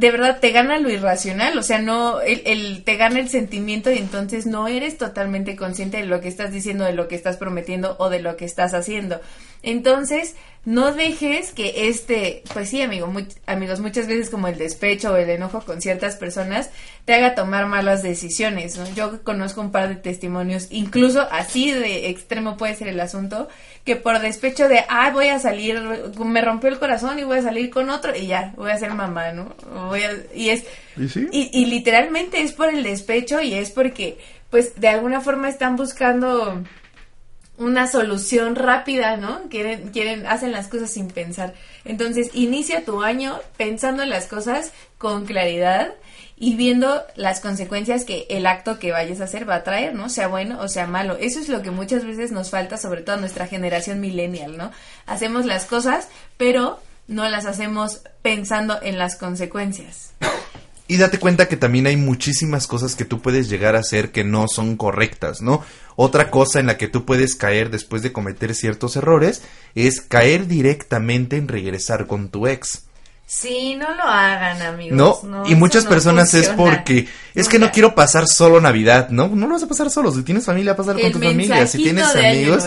de 0.00 0.10
verdad 0.10 0.38
te 0.40 0.50
gana 0.50 0.78
lo 0.78 0.88
irracional, 0.88 1.58
o 1.58 1.62
sea, 1.62 1.78
no, 1.78 2.22
el, 2.22 2.40
el, 2.46 2.84
te 2.84 2.96
gana 2.96 3.20
el 3.20 3.28
sentimiento 3.28 3.92
y 3.92 3.98
entonces 3.98 4.46
no 4.46 4.66
eres 4.66 4.96
totalmente 4.96 5.56
consciente 5.56 5.98
de 5.98 6.06
lo 6.06 6.22
que 6.22 6.28
estás 6.28 6.52
diciendo, 6.52 6.84
de 6.84 6.94
lo 6.94 7.06
que 7.06 7.16
estás 7.16 7.36
prometiendo 7.36 7.96
o 7.98 8.08
de 8.08 8.20
lo 8.20 8.38
que 8.38 8.46
estás 8.46 8.72
haciendo. 8.72 9.20
Entonces, 9.62 10.36
no 10.66 10.92
dejes 10.92 11.52
que 11.52 11.88
este, 11.88 12.42
pues 12.52 12.68
sí, 12.68 12.82
amigo, 12.82 13.06
muy, 13.06 13.26
amigos, 13.46 13.80
muchas 13.80 14.06
veces 14.06 14.28
como 14.28 14.46
el 14.46 14.58
despecho 14.58 15.12
o 15.12 15.16
el 15.16 15.30
enojo 15.30 15.62
con 15.62 15.80
ciertas 15.80 16.16
personas 16.16 16.70
te 17.06 17.14
haga 17.14 17.34
tomar 17.34 17.66
malas 17.66 18.02
decisiones. 18.02 18.76
¿no? 18.76 18.84
Yo 18.94 19.24
conozco 19.24 19.62
un 19.62 19.72
par 19.72 19.88
de 19.88 19.96
testimonios, 19.96 20.68
incluso 20.70 21.26
así 21.30 21.72
de 21.72 22.10
extremo 22.10 22.58
puede 22.58 22.74
ser 22.74 22.88
el 22.88 23.00
asunto, 23.00 23.48
que 23.84 23.96
por 23.96 24.20
despecho 24.20 24.68
de, 24.68 24.84
ah, 24.90 25.10
voy 25.10 25.28
a 25.28 25.38
salir, 25.38 25.80
me 26.22 26.42
rompió 26.42 26.68
el 26.68 26.78
corazón 26.78 27.18
y 27.18 27.24
voy 27.24 27.38
a 27.38 27.42
salir 27.42 27.70
con 27.70 27.88
otro 27.88 28.14
y 28.14 28.26
ya, 28.26 28.52
voy 28.56 28.70
a 28.70 28.78
ser 28.78 28.92
mamá, 28.92 29.32
¿no? 29.32 29.54
Voy 29.88 30.02
a, 30.02 30.10
y 30.34 30.50
es, 30.50 30.64
¿Y 30.98 31.08
sí? 31.08 31.26
y, 31.32 31.50
y 31.58 31.66
literalmente 31.66 32.42
es 32.42 32.52
por 32.52 32.68
el 32.68 32.82
despecho 32.82 33.40
y 33.40 33.54
es 33.54 33.70
porque, 33.70 34.18
pues, 34.50 34.78
de 34.78 34.88
alguna 34.88 35.22
forma 35.22 35.48
están 35.48 35.76
buscando 35.76 36.62
una 37.60 37.86
solución 37.86 38.56
rápida, 38.56 39.18
¿no? 39.18 39.42
Quieren, 39.50 39.90
quieren, 39.90 40.26
hacen 40.26 40.50
las 40.50 40.68
cosas 40.68 40.90
sin 40.90 41.08
pensar. 41.08 41.52
Entonces, 41.84 42.30
inicia 42.32 42.86
tu 42.86 43.02
año 43.02 43.38
pensando 43.58 44.02
en 44.02 44.08
las 44.08 44.26
cosas 44.26 44.72
con 44.96 45.26
claridad 45.26 45.92
y 46.38 46.56
viendo 46.56 47.02
las 47.16 47.40
consecuencias 47.40 48.06
que 48.06 48.26
el 48.30 48.46
acto 48.46 48.78
que 48.78 48.92
vayas 48.92 49.20
a 49.20 49.24
hacer 49.24 49.46
va 49.46 49.56
a 49.56 49.62
traer, 49.62 49.94
¿no? 49.94 50.08
Sea 50.08 50.26
bueno 50.26 50.58
o 50.62 50.68
sea 50.68 50.86
malo. 50.86 51.18
Eso 51.20 51.38
es 51.38 51.50
lo 51.50 51.60
que 51.60 51.70
muchas 51.70 52.02
veces 52.06 52.32
nos 52.32 52.48
falta, 52.48 52.78
sobre 52.78 53.02
todo 53.02 53.16
a 53.16 53.20
nuestra 53.20 53.46
generación 53.46 54.00
millennial, 54.00 54.56
¿no? 54.56 54.70
Hacemos 55.04 55.44
las 55.44 55.66
cosas, 55.66 56.08
pero 56.38 56.80
no 57.08 57.28
las 57.28 57.44
hacemos 57.44 58.00
pensando 58.22 58.78
en 58.80 58.96
las 58.96 59.16
consecuencias. 59.16 60.14
Y 60.90 60.96
date 60.96 61.20
cuenta 61.20 61.46
que 61.46 61.56
también 61.56 61.86
hay 61.86 61.96
muchísimas 61.96 62.66
cosas 62.66 62.96
que 62.96 63.04
tú 63.04 63.20
puedes 63.22 63.48
llegar 63.48 63.76
a 63.76 63.78
hacer 63.78 64.10
que 64.10 64.24
no 64.24 64.48
son 64.48 64.76
correctas, 64.76 65.40
¿no? 65.40 65.62
Otra 65.94 66.32
cosa 66.32 66.58
en 66.58 66.66
la 66.66 66.78
que 66.78 66.88
tú 66.88 67.04
puedes 67.04 67.36
caer 67.36 67.70
después 67.70 68.02
de 68.02 68.10
cometer 68.10 68.56
ciertos 68.56 68.96
errores 68.96 69.42
es 69.76 70.00
caer 70.00 70.48
directamente 70.48 71.36
en 71.36 71.46
regresar 71.46 72.08
con 72.08 72.28
tu 72.28 72.48
ex. 72.48 72.86
Sí, 73.24 73.76
no 73.76 73.94
lo 73.94 74.02
hagan, 74.02 74.60
amigos. 74.62 75.22
No, 75.22 75.46
y 75.46 75.54
muchas 75.54 75.86
personas 75.86 76.34
es 76.34 76.48
porque 76.48 77.06
es 77.36 77.48
que 77.48 77.60
no 77.60 77.70
quiero 77.70 77.94
pasar 77.94 78.26
solo 78.26 78.60
Navidad, 78.60 79.10
¿no? 79.10 79.28
No 79.28 79.46
lo 79.46 79.54
vas 79.54 79.62
a 79.62 79.68
pasar 79.68 79.90
solo, 79.90 80.10
si 80.10 80.24
tienes 80.24 80.44
familia, 80.44 80.74
pasar 80.74 81.00
con 81.00 81.12
tu 81.12 81.20
familia, 81.20 81.68
si 81.68 81.78
tienes 81.78 82.04
amigos. 82.16 82.64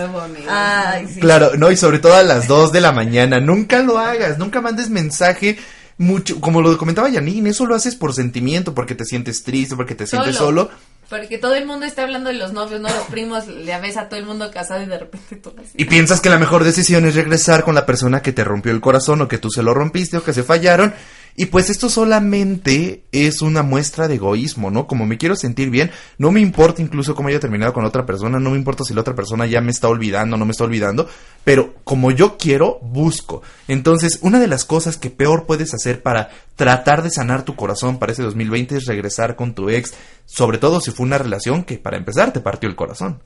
Claro, 1.19 1.57
no, 1.57 1.69
y 1.69 1.75
sobre 1.75 1.99
todo 1.99 2.13
a 2.13 2.23
las 2.23 2.47
2 2.47 2.71
de 2.71 2.79
la 2.79 2.93
mañana, 2.93 3.41
nunca 3.41 3.79
lo 3.79 3.97
hagas, 3.97 4.37
nunca 4.37 4.61
mandes 4.61 4.89
mensaje 4.89 5.57
mucho, 5.97 6.39
como 6.41 6.61
lo 6.61 6.77
comentaba 6.77 7.11
Janine, 7.11 7.49
eso 7.49 7.65
lo 7.65 7.75
haces 7.75 7.95
por 7.95 8.13
sentimiento, 8.13 8.73
porque 8.73 8.95
te 8.95 9.05
sientes 9.05 9.43
triste, 9.43 9.75
porque 9.75 9.95
te 9.95 10.07
sientes 10.07 10.35
solo 10.35 10.69
porque 11.09 11.37
todo 11.37 11.53
el 11.53 11.67
mundo 11.67 11.85
está 11.85 12.01
hablando 12.01 12.29
de 12.29 12.37
los 12.37 12.53
novios, 12.53 12.81
no 12.81 12.89
los 12.89 13.05
primos, 13.05 13.47
le 13.47 13.79
ves 13.79 13.97
a 13.97 14.09
todo 14.09 14.19
el 14.19 14.25
mundo 14.25 14.49
casado 14.51 14.81
y 14.81 14.87
de 14.87 14.97
repente 14.97 15.35
tú 15.35 15.53
así. 15.59 15.71
Y 15.75 15.85
piensas 15.85 16.21
que 16.21 16.29
la 16.29 16.39
mejor 16.39 16.63
decisión 16.63 17.05
es 17.05 17.13
regresar 17.13 17.63
con 17.63 17.75
la 17.75 17.85
persona 17.85 18.23
que 18.23 18.31
te 18.31 18.43
rompió 18.43 18.71
el 18.71 18.81
corazón 18.81 19.21
o 19.21 19.27
que 19.27 19.37
tú 19.37 19.51
se 19.51 19.61
lo 19.61 19.75
rompiste 19.75 20.17
o 20.17 20.23
que 20.23 20.33
se 20.33 20.41
fallaron 20.41 20.93
y 21.35 21.47
pues 21.47 21.69
esto 21.69 21.89
solamente 21.89 23.03
es 23.11 23.41
una 23.41 23.63
muestra 23.63 24.07
de 24.07 24.15
egoísmo, 24.15 24.71
¿no? 24.71 24.87
Como 24.87 25.05
me 25.05 25.17
quiero 25.17 25.35
sentir 25.35 25.69
bien, 25.69 25.91
no 26.17 26.31
me 26.31 26.41
importa 26.41 26.81
incluso 26.81 27.15
cómo 27.15 27.29
haya 27.29 27.39
terminado 27.39 27.73
con 27.73 27.85
otra 27.85 28.05
persona, 28.05 28.39
no 28.39 28.51
me 28.51 28.57
importa 28.57 28.83
si 28.83 28.93
la 28.93 29.01
otra 29.01 29.15
persona 29.15 29.45
ya 29.45 29.61
me 29.61 29.71
está 29.71 29.87
olvidando 29.87 30.33
no 30.37 30.45
me 30.45 30.51
está 30.51 30.63
olvidando, 30.63 31.07
pero 31.43 31.75
como 31.83 32.11
yo 32.11 32.37
quiero, 32.37 32.79
busco. 32.81 33.41
Entonces, 33.67 34.19
una 34.21 34.39
de 34.39 34.47
las 34.47 34.65
cosas 34.65 34.97
que 34.97 35.09
peor 35.09 35.45
puedes 35.45 35.73
hacer 35.73 36.01
para 36.01 36.29
tratar 36.55 37.03
de 37.03 37.09
sanar 37.09 37.43
tu 37.43 37.55
corazón 37.55 37.99
para 37.99 38.11
ese 38.11 38.23
2020 38.23 38.77
es 38.77 38.85
regresar 38.85 39.35
con 39.35 39.53
tu 39.53 39.69
ex, 39.69 39.93
sobre 40.25 40.57
todo 40.57 40.81
si 40.81 40.91
fue 40.91 41.05
una 41.05 41.17
relación 41.17 41.63
que 41.63 41.77
para 41.77 41.97
empezar 41.97 42.31
te 42.31 42.39
partió 42.39 42.69
el 42.69 42.75
corazón. 42.75 43.19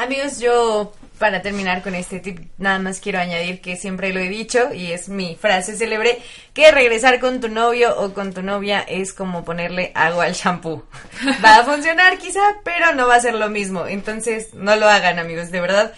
Amigos, 0.00 0.40
yo 0.40 0.94
para 1.18 1.42
terminar 1.42 1.82
con 1.82 1.94
este 1.94 2.20
tip, 2.20 2.38
nada 2.56 2.78
más 2.78 3.00
quiero 3.00 3.18
añadir 3.18 3.60
que 3.60 3.76
siempre 3.76 4.14
lo 4.14 4.20
he 4.20 4.30
dicho 4.30 4.72
y 4.72 4.92
es 4.92 5.10
mi 5.10 5.36
frase 5.36 5.76
célebre, 5.76 6.22
que 6.54 6.70
regresar 6.70 7.20
con 7.20 7.38
tu 7.42 7.50
novio 7.50 7.94
o 8.00 8.14
con 8.14 8.32
tu 8.32 8.40
novia 8.40 8.80
es 8.80 9.12
como 9.12 9.44
ponerle 9.44 9.92
agua 9.94 10.24
al 10.24 10.32
shampoo. 10.32 10.86
Va 11.44 11.56
a 11.56 11.64
funcionar 11.64 12.16
quizá, 12.16 12.40
pero 12.64 12.94
no 12.94 13.08
va 13.08 13.16
a 13.16 13.20
ser 13.20 13.34
lo 13.34 13.50
mismo. 13.50 13.86
Entonces, 13.86 14.54
no 14.54 14.74
lo 14.76 14.88
hagan, 14.88 15.18
amigos, 15.18 15.50
de 15.50 15.60
verdad. 15.60 15.92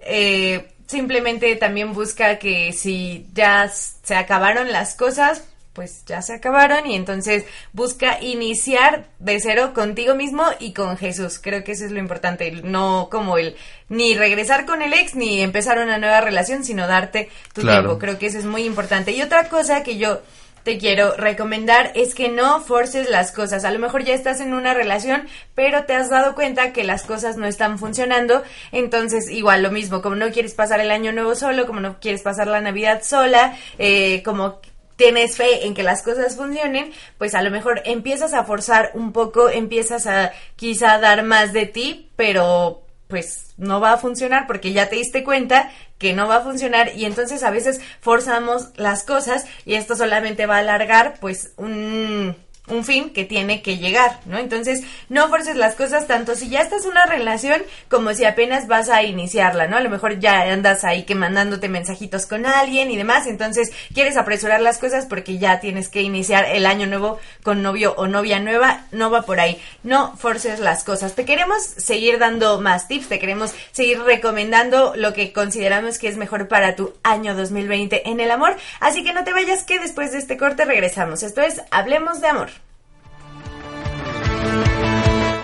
Eh, 0.00 0.72
simplemente 0.88 1.54
también 1.54 1.92
busca 1.92 2.40
que 2.40 2.72
si 2.72 3.28
ya 3.34 3.68
se 3.68 4.16
acabaron 4.16 4.72
las 4.72 4.96
cosas, 4.96 5.44
pues 5.74 6.04
ya 6.06 6.22
se 6.22 6.34
acabaron 6.34 6.86
y 6.86 6.94
entonces 6.94 7.44
busca 7.72 8.22
iniciar 8.22 9.06
de 9.18 9.40
cero 9.40 9.72
contigo 9.74 10.14
mismo 10.14 10.44
y 10.60 10.72
con 10.72 10.96
Jesús. 10.96 11.40
Creo 11.42 11.64
que 11.64 11.72
eso 11.72 11.84
es 11.84 11.90
lo 11.90 11.98
importante, 11.98 12.50
no 12.62 13.08
como 13.10 13.36
el 13.36 13.56
ni 13.88 14.14
regresar 14.14 14.64
con 14.66 14.82
el 14.82 14.92
ex 14.92 15.14
ni 15.14 15.40
empezar 15.42 15.78
una 15.78 15.98
nueva 15.98 16.20
relación, 16.20 16.64
sino 16.64 16.86
darte 16.86 17.28
tu 17.52 17.62
tiempo. 17.62 17.98
Creo 17.98 18.18
que 18.18 18.26
eso 18.26 18.38
es 18.38 18.44
muy 18.44 18.64
importante. 18.64 19.12
Y 19.12 19.20
otra 19.20 19.48
cosa 19.48 19.82
que 19.82 19.98
yo 19.98 20.22
te 20.62 20.78
quiero 20.78 21.14
recomendar 21.16 21.92
es 21.94 22.14
que 22.14 22.30
no 22.30 22.60
forces 22.60 23.10
las 23.10 23.32
cosas. 23.32 23.64
A 23.64 23.70
lo 23.70 23.78
mejor 23.78 24.02
ya 24.02 24.14
estás 24.14 24.40
en 24.40 24.54
una 24.54 24.74
relación, 24.74 25.28
pero 25.54 25.84
te 25.84 25.94
has 25.94 26.08
dado 26.08 26.34
cuenta 26.34 26.72
que 26.72 26.84
las 26.84 27.02
cosas 27.02 27.36
no 27.36 27.46
están 27.46 27.78
funcionando. 27.78 28.42
Entonces, 28.72 29.28
igual 29.28 29.62
lo 29.62 29.70
mismo, 29.70 30.00
como 30.00 30.16
no 30.16 30.30
quieres 30.30 30.54
pasar 30.54 30.80
el 30.80 30.90
año 30.90 31.12
nuevo 31.12 31.34
solo, 31.34 31.66
como 31.66 31.80
no 31.80 32.00
quieres 32.00 32.22
pasar 32.22 32.46
la 32.46 32.62
Navidad 32.62 33.02
sola, 33.02 33.56
eh, 33.78 34.22
como 34.24 34.60
tienes 34.96 35.36
fe 35.36 35.66
en 35.66 35.74
que 35.74 35.82
las 35.82 36.02
cosas 36.02 36.36
funcionen, 36.36 36.92
pues 37.18 37.34
a 37.34 37.42
lo 37.42 37.50
mejor 37.50 37.82
empiezas 37.84 38.34
a 38.34 38.44
forzar 38.44 38.90
un 38.94 39.12
poco, 39.12 39.48
empiezas 39.48 40.06
a 40.06 40.32
quizá 40.56 40.98
dar 40.98 41.22
más 41.22 41.52
de 41.52 41.66
ti, 41.66 42.10
pero 42.16 42.82
pues 43.08 43.54
no 43.56 43.80
va 43.80 43.92
a 43.92 43.98
funcionar 43.98 44.46
porque 44.46 44.72
ya 44.72 44.88
te 44.88 44.96
diste 44.96 45.24
cuenta 45.24 45.70
que 45.98 46.14
no 46.14 46.26
va 46.26 46.36
a 46.36 46.40
funcionar 46.40 46.96
y 46.96 47.04
entonces 47.04 47.42
a 47.42 47.50
veces 47.50 47.80
forzamos 48.00 48.70
las 48.76 49.04
cosas 49.04 49.46
y 49.64 49.74
esto 49.74 49.94
solamente 49.94 50.46
va 50.46 50.56
a 50.56 50.60
alargar 50.60 51.18
pues 51.20 51.52
un 51.56 52.36
un 52.66 52.82
fin 52.82 53.10
que 53.10 53.24
tiene 53.24 53.60
que 53.60 53.76
llegar, 53.76 54.20
¿no? 54.24 54.38
Entonces, 54.38 54.82
no 55.10 55.28
forces 55.28 55.56
las 55.56 55.74
cosas 55.74 56.06
tanto 56.06 56.34
si 56.34 56.48
ya 56.48 56.62
estás 56.62 56.84
en 56.84 56.92
una 56.92 57.04
relación 57.04 57.62
como 57.90 58.14
si 58.14 58.24
apenas 58.24 58.68
vas 58.68 58.88
a 58.88 59.02
iniciarla, 59.02 59.66
¿no? 59.66 59.76
A 59.76 59.80
lo 59.80 59.90
mejor 59.90 60.18
ya 60.18 60.40
andas 60.40 60.82
ahí 60.84 61.02
que 61.02 61.14
mandándote 61.14 61.68
mensajitos 61.68 62.24
con 62.24 62.46
alguien 62.46 62.90
y 62.90 62.96
demás, 62.96 63.26
entonces 63.26 63.70
quieres 63.92 64.16
apresurar 64.16 64.62
las 64.62 64.78
cosas 64.78 65.04
porque 65.04 65.38
ya 65.38 65.60
tienes 65.60 65.90
que 65.90 66.00
iniciar 66.00 66.46
el 66.46 66.64
año 66.64 66.86
nuevo 66.86 67.18
con 67.42 67.62
novio 67.62 67.94
o 67.98 68.06
novia 68.06 68.40
nueva, 68.40 68.86
no 68.92 69.10
va 69.10 69.22
por 69.22 69.40
ahí. 69.40 69.60
No 69.82 70.16
forces 70.16 70.58
las 70.58 70.84
cosas. 70.84 71.14
Te 71.14 71.26
queremos 71.26 71.62
seguir 71.62 72.18
dando 72.18 72.60
más 72.62 72.88
tips, 72.88 73.08
te 73.08 73.18
queremos 73.18 73.52
seguir 73.72 74.00
recomendando 74.00 74.94
lo 74.96 75.12
que 75.12 75.34
consideramos 75.34 75.98
que 75.98 76.08
es 76.08 76.16
mejor 76.16 76.48
para 76.48 76.76
tu 76.76 76.94
año 77.02 77.34
2020 77.34 78.08
en 78.08 78.20
el 78.20 78.30
amor, 78.30 78.56
así 78.80 79.04
que 79.04 79.12
no 79.12 79.24
te 79.24 79.34
vayas 79.34 79.64
que 79.64 79.78
después 79.78 80.12
de 80.12 80.18
este 80.18 80.38
corte 80.38 80.64
regresamos. 80.64 81.22
Esto 81.22 81.42
es 81.42 81.60
Hablemos 81.70 82.20
de 82.22 82.28
amor. 82.28 82.63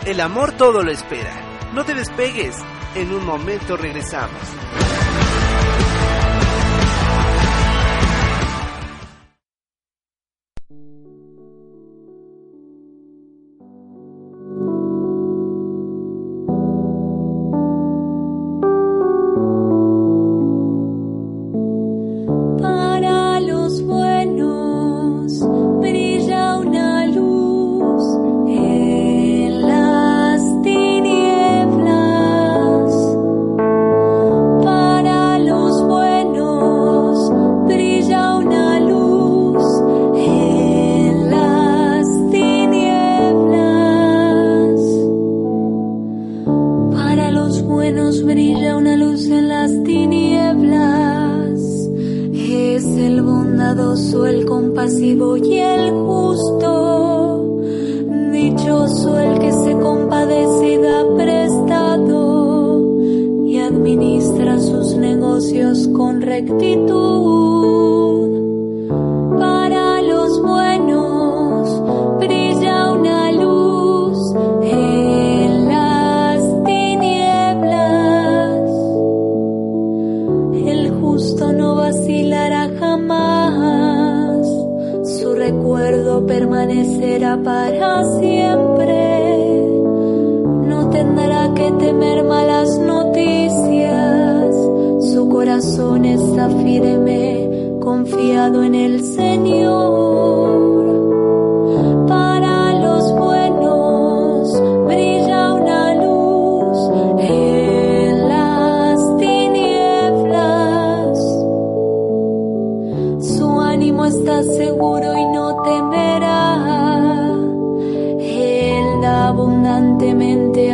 El 0.07 0.19
amor 0.21 0.53
todo 0.53 0.83
lo 0.83 0.91
espera. 0.91 1.31
No 1.75 1.85
te 1.85 1.95
despegues. 1.95 2.57
En 2.95 3.13
un 3.13 3.25
momento 3.25 3.77
regresamos. 3.77 4.41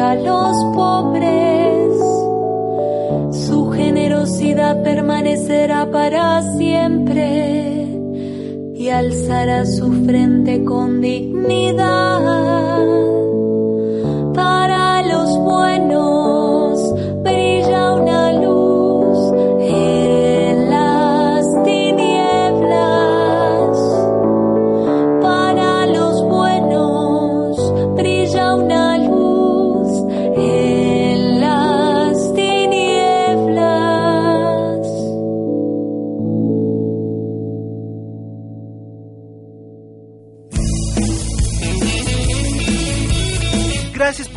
a 0.07 0.14
los 0.14 0.57
pobres. 0.74 1.96
Su 3.46 3.70
generosidad 3.70 4.82
permanecerá 4.82 5.90
para 5.90 6.42
siempre 6.57 7.88
y 8.74 8.88
alzará 8.88 9.66
su 9.66 9.90
frente 10.04 10.64
con 10.64 11.00
dignidad. 11.00 12.76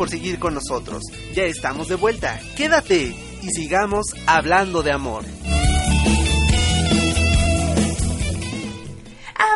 Por 0.00 0.08
seguir 0.08 0.38
con 0.38 0.54
nosotros. 0.54 1.02
Ya 1.34 1.42
estamos 1.42 1.88
de 1.88 1.94
vuelta. 1.94 2.40
Quédate 2.56 3.14
y 3.42 3.50
sigamos 3.50 4.06
hablando 4.26 4.82
de 4.82 4.92
amor. 4.92 5.26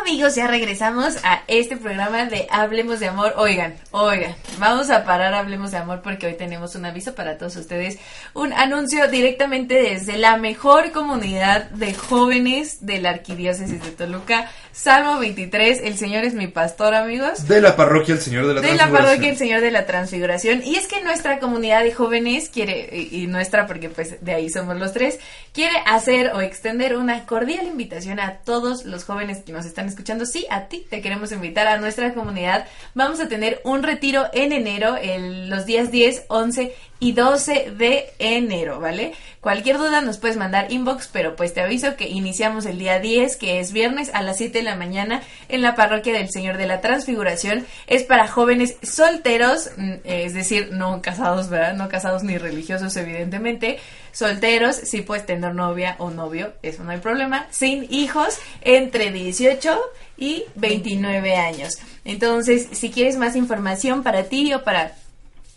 Amigos, 0.01 0.35
ya 0.35 0.45
regresamos 0.45 1.17
a 1.23 1.41
este 1.47 1.77
programa 1.77 2.25
de 2.25 2.45
Hablemos 2.51 2.99
de 2.99 3.07
Amor. 3.07 3.33
Oigan, 3.37 3.73
oigan, 3.89 4.35
vamos 4.59 4.91
a 4.91 5.03
parar 5.03 5.33
Hablemos 5.33 5.71
de 5.71 5.77
Amor 5.77 6.03
porque 6.03 6.27
hoy 6.27 6.35
tenemos 6.37 6.75
un 6.75 6.85
aviso 6.85 7.15
para 7.15 7.39
todos 7.39 7.55
ustedes. 7.55 7.97
Un 8.35 8.53
anuncio 8.53 9.07
directamente 9.07 9.73
desde 9.73 10.15
la 10.15 10.37
mejor 10.37 10.91
comunidad 10.91 11.71
de 11.71 11.95
jóvenes 11.95 12.85
de 12.85 13.01
la 13.01 13.09
Arquidiócesis 13.09 13.83
de 13.83 13.89
Toluca. 13.89 14.51
Salmo 14.75 15.19
23, 15.19 15.79
el 15.85 15.97
Señor 15.97 16.25
es 16.25 16.33
mi 16.33 16.47
pastor, 16.47 16.93
amigos. 16.95 17.47
De 17.47 17.61
la 17.61 17.77
parroquia 17.77 18.13
El 18.13 18.19
Señor 18.19 18.45
de 18.45 18.55
la 18.55 18.59
de 18.59 18.67
la 18.67 18.73
Transfiguración. 18.75 19.05
parroquia 19.07 19.29
El 19.31 19.37
Señor 19.37 19.61
de 19.61 19.71
la 19.71 19.85
Transfiguración. 19.85 20.63
Y 20.65 20.75
es 20.75 20.87
que 20.87 21.01
nuestra 21.01 21.39
comunidad 21.39 21.81
de 21.83 21.93
jóvenes 21.93 22.49
quiere, 22.49 22.89
y, 22.91 23.23
y 23.23 23.27
nuestra 23.27 23.67
porque 23.67 23.87
pues 23.89 24.17
de 24.23 24.33
ahí 24.33 24.49
somos 24.49 24.75
los 24.77 24.91
tres, 24.91 25.17
quiere 25.53 25.75
hacer 25.85 26.31
o 26.35 26.41
extender 26.41 26.97
una 26.97 27.25
cordial 27.25 27.65
invitación 27.67 28.19
a 28.19 28.39
todos 28.39 28.83
los 28.83 29.05
jóvenes 29.05 29.43
que 29.45 29.53
nos 29.53 29.65
están 29.65 29.87
escuchando. 29.87 30.25
Sí, 30.25 30.45
a 30.49 30.65
ti 30.67 30.85
te 30.89 31.01
queremos 31.01 31.31
invitar 31.31 31.67
a 31.67 31.77
nuestra 31.77 32.13
comunidad. 32.13 32.67
Vamos 32.93 33.21
a 33.21 33.29
tener 33.29 33.61
un 33.63 33.81
retiro 33.81 34.25
en 34.33 34.51
enero, 34.51 34.97
el- 35.01 35.49
los 35.49 35.65
días 35.65 35.89
10, 35.89 36.23
11 36.27 36.75
y 37.05 37.11
12 37.11 37.73
de 37.77 38.13
enero, 38.17 38.79
¿vale? 38.79 39.13
Cualquier 39.39 39.77
duda 39.77 40.01
nos 40.01 40.17
puedes 40.17 40.37
mandar 40.37 40.71
inbox, 40.71 41.07
pero 41.13 41.35
pues 41.35 41.53
te 41.53 41.61
aviso 41.61 41.95
que 41.95 42.09
iniciamos 42.09 42.65
el 42.65 42.79
día 42.79 42.99
10, 42.99 43.35
que 43.35 43.59
es 43.59 43.71
viernes 43.73 44.09
a 44.15 44.23
las 44.23 44.37
7 44.37 44.57
de 44.57 44.63
la 44.63 44.75
mañana 44.75 45.21
en 45.47 45.61
la 45.61 45.75
parroquia 45.75 46.13
del 46.13 46.31
Señor 46.31 46.57
de 46.57 46.65
la 46.65 46.81
Transfiguración. 46.81 47.63
Es 47.85 48.01
para 48.01 48.27
jóvenes 48.27 48.77
solteros, 48.81 49.69
mm, 49.77 49.93
es 50.03 50.33
decir, 50.33 50.69
no 50.71 51.03
casados, 51.03 51.47
¿verdad? 51.47 51.75
No 51.75 51.89
casados 51.89 52.23
ni 52.23 52.39
religiosos, 52.39 52.97
evidentemente. 52.97 53.77
Solteros, 54.11 54.75
sí 54.75 55.01
puedes 55.01 55.27
tener 55.27 55.53
novia 55.53 55.97
o 55.99 56.09
novio, 56.09 56.53
eso 56.63 56.83
no 56.83 56.89
hay 56.89 56.99
problema. 56.99 57.45
Sin 57.51 57.85
hijos, 57.93 58.39
entre 58.61 59.11
18 59.11 59.79
y 60.17 60.45
29 60.55 61.35
años. 61.35 61.77
Entonces, 62.03 62.67
si 62.71 62.89
quieres 62.89 63.15
más 63.17 63.35
información 63.35 64.01
para 64.01 64.23
ti 64.23 64.51
o 64.55 64.63
para 64.63 64.95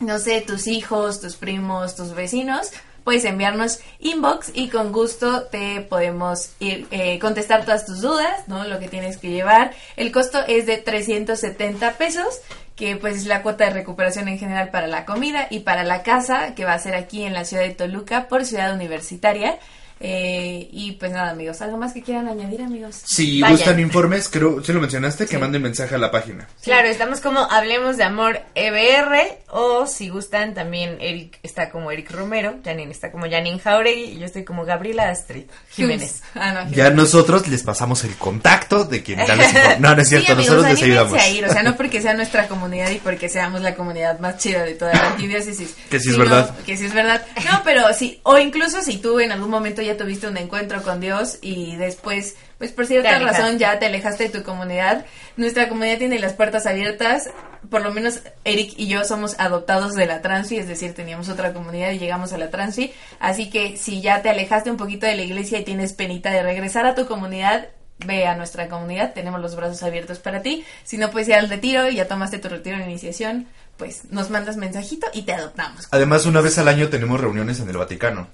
no 0.00 0.18
sé, 0.18 0.40
tus 0.40 0.66
hijos, 0.66 1.20
tus 1.20 1.36
primos, 1.36 1.96
tus 1.96 2.14
vecinos, 2.14 2.70
puedes 3.04 3.24
enviarnos 3.24 3.80
inbox 4.00 4.50
y 4.54 4.68
con 4.68 4.92
gusto 4.92 5.44
te 5.44 5.80
podemos 5.80 6.50
ir, 6.60 6.86
eh, 6.90 7.18
contestar 7.18 7.64
todas 7.64 7.86
tus 7.86 8.00
dudas, 8.00 8.46
¿no? 8.48 8.64
Lo 8.64 8.78
que 8.78 8.88
tienes 8.88 9.16
que 9.16 9.30
llevar. 9.30 9.72
El 9.96 10.12
costo 10.12 10.40
es 10.46 10.66
de 10.66 10.76
370 10.76 11.92
pesos, 11.92 12.40
que 12.76 12.96
pues 12.96 13.16
es 13.16 13.26
la 13.26 13.42
cuota 13.42 13.64
de 13.64 13.70
recuperación 13.70 14.28
en 14.28 14.38
general 14.38 14.70
para 14.70 14.86
la 14.86 15.04
comida 15.04 15.48
y 15.50 15.60
para 15.60 15.84
la 15.84 16.02
casa, 16.02 16.54
que 16.54 16.64
va 16.64 16.74
a 16.74 16.78
ser 16.78 16.94
aquí 16.94 17.24
en 17.24 17.32
la 17.32 17.44
ciudad 17.44 17.62
de 17.62 17.74
Toluca 17.74 18.28
por 18.28 18.44
ciudad 18.44 18.74
universitaria. 18.74 19.58
Eh, 20.00 20.68
y 20.72 20.92
pues 20.92 21.10
nada, 21.12 21.30
amigos, 21.30 21.60
¿algo 21.60 21.76
más 21.76 21.92
que 21.92 22.02
quieran 22.02 22.28
añadir, 22.28 22.62
amigos? 22.62 23.00
Si 23.04 23.40
Vayan. 23.40 23.56
gustan 23.56 23.80
informes, 23.80 24.28
creo, 24.28 24.62
¿se 24.62 24.72
lo 24.72 24.80
mencionaste? 24.80 25.26
Que 25.26 25.38
manden 25.38 25.62
mensaje 25.62 25.94
a 25.94 25.98
la 25.98 26.10
página. 26.10 26.48
Claro, 26.62 26.88
estamos 26.88 27.20
como 27.20 27.40
Hablemos 27.50 27.96
de 27.96 28.04
Amor 28.04 28.40
EBR 28.54 29.38
o 29.50 29.86
si 29.86 30.08
gustan 30.08 30.54
también 30.54 30.98
Eric 31.00 31.38
está 31.42 31.70
como 31.70 31.90
Eric 31.90 32.10
Romero, 32.12 32.56
Janine 32.64 32.92
está 32.92 33.10
como 33.10 33.28
Janine 33.28 33.58
Jauregui 33.58 34.04
y 34.04 34.18
yo 34.18 34.26
estoy 34.26 34.44
como 34.44 34.64
Gabriela 34.64 35.08
Astrid 35.08 35.44
Jiménez. 35.70 36.22
Ah, 36.34 36.52
no, 36.52 36.70
Ya 36.70 36.90
nosotros 36.90 37.48
les 37.48 37.62
pasamos 37.62 38.04
el 38.04 38.14
contacto 38.16 38.84
de 38.84 39.02
quien 39.02 39.24
tal 39.26 39.38
les 39.38 39.48
informe. 39.54 39.76
No, 39.80 39.94
no 39.96 40.02
es 40.02 40.08
cierto, 40.08 40.26
Sí, 40.26 40.32
amigos, 40.32 40.50
nosotros 40.56 40.74
les 40.74 40.82
ayudamos. 40.84 41.12
a 41.20 41.28
ir, 41.28 41.44
o 41.44 41.52
sea, 41.52 41.62
no 41.62 41.76
porque 41.76 42.00
sea 42.02 42.14
nuestra 42.14 42.46
comunidad 42.48 42.90
y 42.90 42.96
porque 42.98 43.28
seamos 43.28 43.62
la 43.62 43.74
comunidad 43.74 44.18
más 44.20 44.38
chida 44.38 44.62
de 44.64 44.74
toda 44.74 44.92
la 44.92 45.08
arquidiócesis. 45.10 45.74
Que 45.90 45.98
sí 45.98 46.10
es 46.10 46.18
verdad. 46.18 46.54
Que 46.66 46.76
sí 46.76 46.84
es 46.86 46.94
verdad. 46.94 47.24
No, 47.50 47.62
pero 47.64 47.82
sí, 47.94 48.20
o 48.22 48.38
incluso 48.38 48.82
si 48.82 48.98
tú 48.98 49.18
en 49.20 49.32
algún 49.32 49.50
momento 49.50 49.82
ya 49.82 49.87
tuviste 49.96 50.28
un 50.28 50.36
encuentro 50.36 50.82
con 50.82 51.00
Dios 51.00 51.38
y 51.40 51.76
después, 51.76 52.36
pues 52.58 52.72
por 52.72 52.86
cierta 52.86 53.18
razón 53.18 53.58
ya 53.58 53.78
te 53.78 53.86
alejaste 53.86 54.24
de 54.24 54.38
tu 54.38 54.42
comunidad, 54.42 55.06
nuestra 55.36 55.68
comunidad 55.68 55.98
tiene 55.98 56.18
las 56.18 56.34
puertas 56.34 56.66
abiertas. 56.66 57.30
Por 57.70 57.82
lo 57.82 57.92
menos 57.92 58.20
Eric 58.44 58.74
y 58.76 58.86
yo 58.86 59.04
somos 59.04 59.34
adoptados 59.38 59.94
de 59.94 60.06
la 60.06 60.22
Transfi, 60.22 60.58
es 60.58 60.68
decir, 60.68 60.94
teníamos 60.94 61.28
otra 61.28 61.52
comunidad 61.52 61.90
y 61.90 61.98
llegamos 61.98 62.32
a 62.32 62.38
la 62.38 62.50
Transfi. 62.50 62.92
Así 63.18 63.50
que 63.50 63.76
si 63.76 64.00
ya 64.00 64.22
te 64.22 64.30
alejaste 64.30 64.70
un 64.70 64.76
poquito 64.76 65.06
de 65.06 65.16
la 65.16 65.22
iglesia 65.22 65.58
y 65.58 65.64
tienes 65.64 65.92
penita 65.92 66.30
de 66.30 66.42
regresar 66.42 66.86
a 66.86 66.94
tu 66.94 67.06
comunidad, 67.06 67.68
ve 67.98 68.26
a 68.26 68.36
nuestra 68.36 68.68
comunidad, 68.68 69.12
tenemos 69.12 69.40
los 69.40 69.56
brazos 69.56 69.82
abiertos 69.82 70.18
para 70.18 70.42
ti. 70.42 70.64
Si 70.84 70.98
no 70.98 71.10
puedes 71.10 71.28
ir 71.28 71.34
al 71.34 71.48
retiro 71.48 71.88
y 71.88 71.96
ya 71.96 72.06
tomaste 72.06 72.38
tu 72.38 72.48
retiro 72.48 72.78
de 72.78 72.84
iniciación, 72.84 73.48
pues 73.76 74.04
nos 74.10 74.30
mandas 74.30 74.56
mensajito 74.56 75.06
y 75.12 75.22
te 75.22 75.32
adoptamos. 75.32 75.88
Además, 75.90 76.26
una 76.26 76.40
vez 76.40 76.58
al 76.58 76.68
año 76.68 76.88
tenemos 76.88 77.20
reuniones 77.20 77.60
en 77.60 77.68
el 77.68 77.76
Vaticano. 77.76 78.28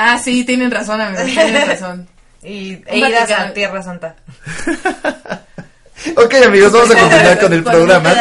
Ah, 0.00 0.16
sí, 0.16 0.44
tienen 0.44 0.70
razón, 0.70 1.00
amigos, 1.00 1.24
tienen 1.26 1.66
razón. 1.66 2.08
Y 2.40 2.80
e 2.86 2.98
idas 2.98 3.28
a 3.32 3.52
Tierra 3.52 3.82
Santa. 3.82 4.14
Ok, 6.16 6.34
amigos, 6.46 6.72
vamos 6.72 6.90
a 6.90 6.94
continuar 7.00 7.38
con 7.40 7.52
el 7.52 7.64
programa. 7.64 8.14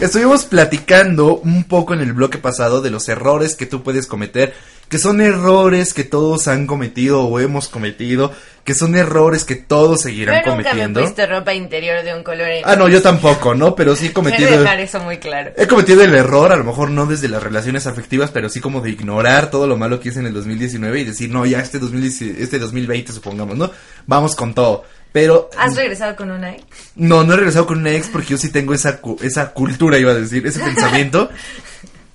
Estuvimos 0.00 0.44
platicando 0.44 1.36
un 1.36 1.64
poco 1.64 1.94
en 1.94 2.00
el 2.00 2.12
bloque 2.12 2.38
pasado 2.38 2.80
de 2.80 2.90
los 2.90 3.08
errores 3.08 3.54
que 3.54 3.66
tú 3.66 3.82
puedes 3.82 4.06
cometer, 4.06 4.54
que 4.88 4.98
son 4.98 5.20
errores 5.20 5.94
que 5.94 6.04
todos 6.04 6.48
han 6.48 6.66
cometido 6.66 7.22
o 7.22 7.38
hemos 7.40 7.68
cometido, 7.68 8.32
que 8.64 8.74
son 8.74 8.94
errores 8.94 9.44
que 9.44 9.54
todos 9.56 10.02
seguirán 10.02 10.42
Yo 10.44 10.50
nunca 10.50 10.56
me 10.56 10.62
he 10.62 10.64
cometiendo. 10.64 11.00
puesto 11.00 11.26
ropa 11.26 11.54
interior 11.54 12.02
de 12.02 12.14
un 12.14 12.22
color. 12.22 12.48
Ah, 12.64 12.76
no, 12.76 12.88
yo 12.88 13.00
tampoco, 13.00 13.54
¿no? 13.54 13.74
Pero 13.74 13.94
sí 13.96 14.06
he 14.06 14.12
cometido... 14.14 14.50
dejar 14.50 14.80
eso 14.80 15.00
muy 15.00 15.18
claro. 15.18 15.52
He 15.56 15.66
cometido 15.66 16.02
el 16.02 16.14
error, 16.14 16.52
a 16.52 16.56
lo 16.56 16.64
mejor 16.64 16.90
no 16.90 17.06
desde 17.06 17.28
las 17.28 17.42
relaciones 17.42 17.86
afectivas, 17.86 18.30
pero 18.30 18.48
sí 18.48 18.60
como 18.60 18.80
de 18.80 18.90
ignorar 18.90 19.50
todo 19.50 19.66
lo 19.66 19.76
malo 19.76 20.00
que 20.00 20.10
hice 20.10 20.20
en 20.20 20.26
el 20.26 20.34
2019 20.34 21.00
y 21.00 21.04
decir, 21.04 21.30
no, 21.30 21.46
ya 21.46 21.60
este, 21.60 21.78
2010 21.78 22.38
este 22.40 22.58
2020 22.58 23.12
supongamos, 23.12 23.56
¿no? 23.56 23.70
Vamos 24.06 24.34
con 24.34 24.54
todo. 24.54 24.84
Pero 25.12 25.50
¿Has 25.58 25.74
regresado 25.74 26.14
con 26.16 26.30
una 26.30 26.52
ex? 26.54 26.64
no, 26.94 27.24
no 27.24 27.32
he 27.34 27.36
regresado 27.36 27.66
con 27.66 27.78
una 27.78 27.90
ex 27.92 28.08
porque 28.08 28.28
yo 28.28 28.38
sí 28.38 28.50
tengo 28.50 28.74
esa, 28.74 28.98
cu- 29.00 29.18
esa 29.22 29.52
cultura, 29.52 29.98
iba 29.98 30.12
a 30.12 30.14
decir, 30.14 30.46
ese 30.46 30.60
pensamiento 30.60 31.30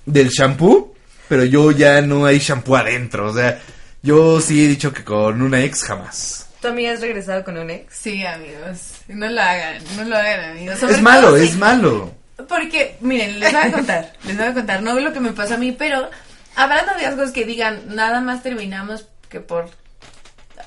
del 0.06 0.28
shampoo, 0.30 0.94
pero 1.28 1.44
yo 1.44 1.72
ya 1.72 2.00
no 2.00 2.24
hay 2.26 2.38
shampoo 2.38 2.76
adentro, 2.76 3.30
o 3.30 3.34
sea, 3.34 3.60
yo 4.02 4.40
sí 4.40 4.64
he 4.64 4.68
dicho 4.68 4.92
que 4.92 5.04
con 5.04 5.42
una 5.42 5.60
ex 5.62 5.82
jamás. 5.82 6.46
¿Tu 6.62 6.68
amiga 6.68 6.92
has 6.92 7.00
regresado 7.00 7.44
con 7.44 7.58
un 7.58 7.68
ex? 7.70 7.94
Sí, 7.94 8.24
amigos, 8.24 8.92
no 9.08 9.28
lo 9.28 9.40
hagan, 9.42 9.82
no 9.96 10.04
lo 10.04 10.16
hagan, 10.16 10.50
amigos. 10.52 10.78
Sobre 10.78 10.94
Es 10.94 11.02
malo, 11.02 11.26
todo 11.28 11.36
es 11.36 11.56
malo. 11.56 12.14
Porque, 12.48 12.96
miren, 13.00 13.40
les 13.40 13.52
voy 13.52 13.62
a 13.62 13.72
contar, 13.72 14.12
les 14.24 14.36
voy 14.36 14.46
a 14.46 14.54
contar, 14.54 14.82
no 14.82 14.98
lo 14.98 15.12
que 15.12 15.20
me 15.20 15.32
pasó 15.32 15.54
a 15.54 15.58
mí, 15.58 15.72
pero 15.72 16.08
habrá 16.54 16.82
noviazgos 16.86 17.30
que 17.32 17.44
digan, 17.44 17.94
nada 17.94 18.20
más 18.20 18.42
terminamos 18.42 19.06
que 19.28 19.40
por 19.40 19.68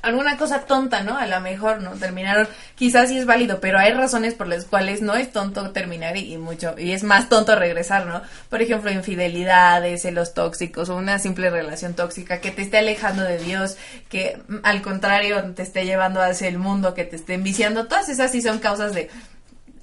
alguna 0.01 0.37
cosa 0.37 0.61
tonta, 0.61 1.03
¿no? 1.03 1.17
A 1.17 1.25
lo 1.25 1.39
mejor, 1.41 1.81
¿no? 1.81 1.91
Terminaron, 1.91 2.47
quizás 2.75 3.09
sí 3.09 3.17
es 3.17 3.25
válido, 3.25 3.59
pero 3.59 3.79
hay 3.79 3.91
razones 3.91 4.33
por 4.33 4.47
las 4.47 4.65
cuales 4.65 5.01
no 5.01 5.15
es 5.15 5.31
tonto 5.31 5.71
terminar 5.71 6.17
y, 6.17 6.37
mucho, 6.37 6.75
y 6.77 6.91
es 6.91 7.03
más 7.03 7.29
tonto 7.29 7.55
regresar, 7.55 8.05
¿no? 8.05 8.21
Por 8.49 8.61
ejemplo, 8.61 8.91
infidelidades, 8.91 10.01
celos 10.01 10.33
tóxicos 10.33 10.89
o 10.89 10.95
una 10.95 11.19
simple 11.19 11.49
relación 11.49 11.93
tóxica 11.93 12.41
que 12.41 12.51
te 12.51 12.61
esté 12.61 12.77
alejando 12.77 13.23
de 13.23 13.37
Dios, 13.37 13.77
que 14.09 14.41
mm, 14.47 14.57
al 14.63 14.81
contrario 14.81 15.43
te 15.53 15.63
esté 15.63 15.85
llevando 15.85 16.21
hacia 16.21 16.47
el 16.47 16.57
mundo, 16.57 16.93
que 16.93 17.05
te 17.05 17.15
esté 17.15 17.33
enviciando, 17.33 17.87
todas 17.87 18.09
esas 18.09 18.31
sí 18.31 18.41
son 18.41 18.59
causas 18.59 18.93
de 18.93 19.09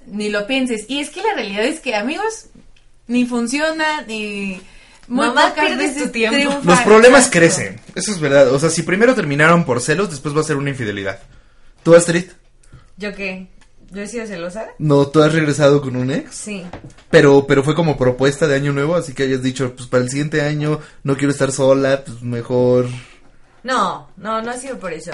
ni 0.07 0.29
lo 0.29 0.47
pienses. 0.47 0.85
Y 0.89 0.99
es 0.99 1.09
que 1.09 1.21
la 1.21 1.33
realidad 1.33 1.65
es 1.65 1.79
que, 1.79 1.95
amigos, 1.95 2.47
ni 3.07 3.25
funciona, 3.25 4.01
ni... 4.07 4.61
muy 5.07 5.27
Mamá, 5.27 5.53
pierdes 5.53 5.95
tu 5.97 6.09
tiempo. 6.09 6.59
Los 6.63 6.79
problemas 6.81 7.27
Exacto. 7.27 7.39
crecen, 7.39 7.79
eso 7.95 8.11
es 8.11 8.19
verdad. 8.19 8.51
O 8.53 8.59
sea, 8.59 8.69
si 8.69 8.83
primero 8.83 9.15
terminaron 9.15 9.63
por 9.65 9.81
celos, 9.81 10.09
después 10.09 10.35
va 10.35 10.41
a 10.41 10.43
ser 10.43 10.57
una 10.57 10.69
infidelidad. 10.69 11.19
¿Tú, 11.83 11.95
Astrid? 11.95 12.25
¿Yo 12.97 13.13
qué? 13.15 13.47
¿Yo 13.91 14.01
he 14.01 14.07
sido 14.07 14.27
celosa? 14.27 14.67
No, 14.79 15.07
tú 15.07 15.21
has 15.23 15.31
regresado 15.31 15.81
con 15.81 15.95
un 15.95 16.11
ex, 16.11 16.35
Sí. 16.35 16.65
pero 17.09 17.47
pero 17.47 17.63
fue 17.63 17.73
como 17.73 17.97
propuesta 17.97 18.45
de 18.45 18.55
año 18.55 18.73
nuevo, 18.73 18.95
así 18.95 19.13
que 19.13 19.23
hayas 19.23 19.41
dicho, 19.41 19.73
pues 19.77 19.87
para 19.87 20.03
el 20.03 20.09
siguiente 20.09 20.41
año 20.41 20.81
no 21.03 21.15
quiero 21.15 21.31
estar 21.31 21.53
sola, 21.53 22.03
pues 22.05 22.21
mejor. 22.21 22.87
No, 23.63 24.09
no, 24.17 24.41
no 24.41 24.51
ha 24.51 24.57
sido 24.57 24.77
por 24.77 24.91
eso. 24.91 25.11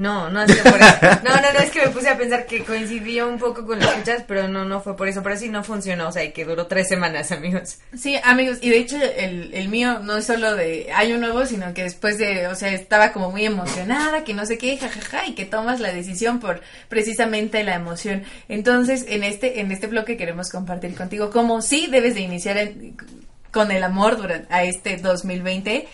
No, 0.00 0.30
no 0.30 0.40
ha 0.40 0.46
sido 0.48 0.62
por 0.64 0.80
eso. 0.80 0.96
No, 1.22 1.34
no, 1.36 1.52
no, 1.52 1.58
es 1.60 1.70
que 1.70 1.82
me 1.84 1.88
puse 1.90 2.08
a 2.08 2.16
pensar 2.16 2.46
que 2.46 2.64
coincidió 2.64 3.28
un 3.28 3.38
poco 3.38 3.66
con 3.66 3.78
las 3.78 3.90
fechas, 3.94 4.24
pero 4.26 4.48
no, 4.48 4.64
no 4.64 4.80
fue 4.80 4.96
por 4.96 5.06
eso. 5.08 5.22
Pero 5.22 5.36
sí 5.36 5.48
no 5.48 5.62
funcionó, 5.62 6.08
o 6.08 6.12
sea, 6.12 6.24
y 6.24 6.32
que 6.32 6.44
duró 6.44 6.66
tres 6.66 6.88
semanas, 6.88 7.30
amigos. 7.32 7.78
Sí, 7.96 8.18
amigos, 8.24 8.58
y 8.62 8.70
de 8.70 8.78
hecho 8.78 8.96
el, 8.96 9.52
el 9.52 9.68
mío 9.68 9.98
no 10.00 10.16
es 10.16 10.24
solo 10.26 10.54
de 10.56 10.90
año 10.94 11.18
nuevo, 11.18 11.44
sino 11.46 11.74
que 11.74 11.82
después 11.82 12.16
de, 12.18 12.48
o 12.48 12.54
sea, 12.54 12.72
estaba 12.72 13.12
como 13.12 13.30
muy 13.30 13.44
emocionada, 13.44 14.24
que 14.24 14.32
no 14.34 14.46
sé 14.46 14.56
qué, 14.58 14.78
jajaja, 14.78 15.26
y 15.26 15.34
que 15.34 15.44
tomas 15.44 15.80
la 15.80 15.92
decisión 15.92 16.40
por 16.40 16.62
precisamente 16.88 17.62
la 17.62 17.74
emoción. 17.74 18.24
Entonces, 18.48 19.04
en 19.08 19.22
este, 19.22 19.60
en 19.60 19.70
este 19.70 19.86
bloque 19.86 20.16
queremos 20.16 20.50
compartir 20.50 20.94
contigo 20.94 21.30
cómo 21.30 21.60
sí 21.62 21.88
debes 21.90 22.14
de 22.14 22.20
iniciar 22.20 22.56
en- 22.58 22.96
con 23.52 23.70
el 23.72 23.82
amor 23.82 24.16
durante, 24.16 24.46
a 24.54 24.62
este 24.64 24.96
2020. 24.98 25.88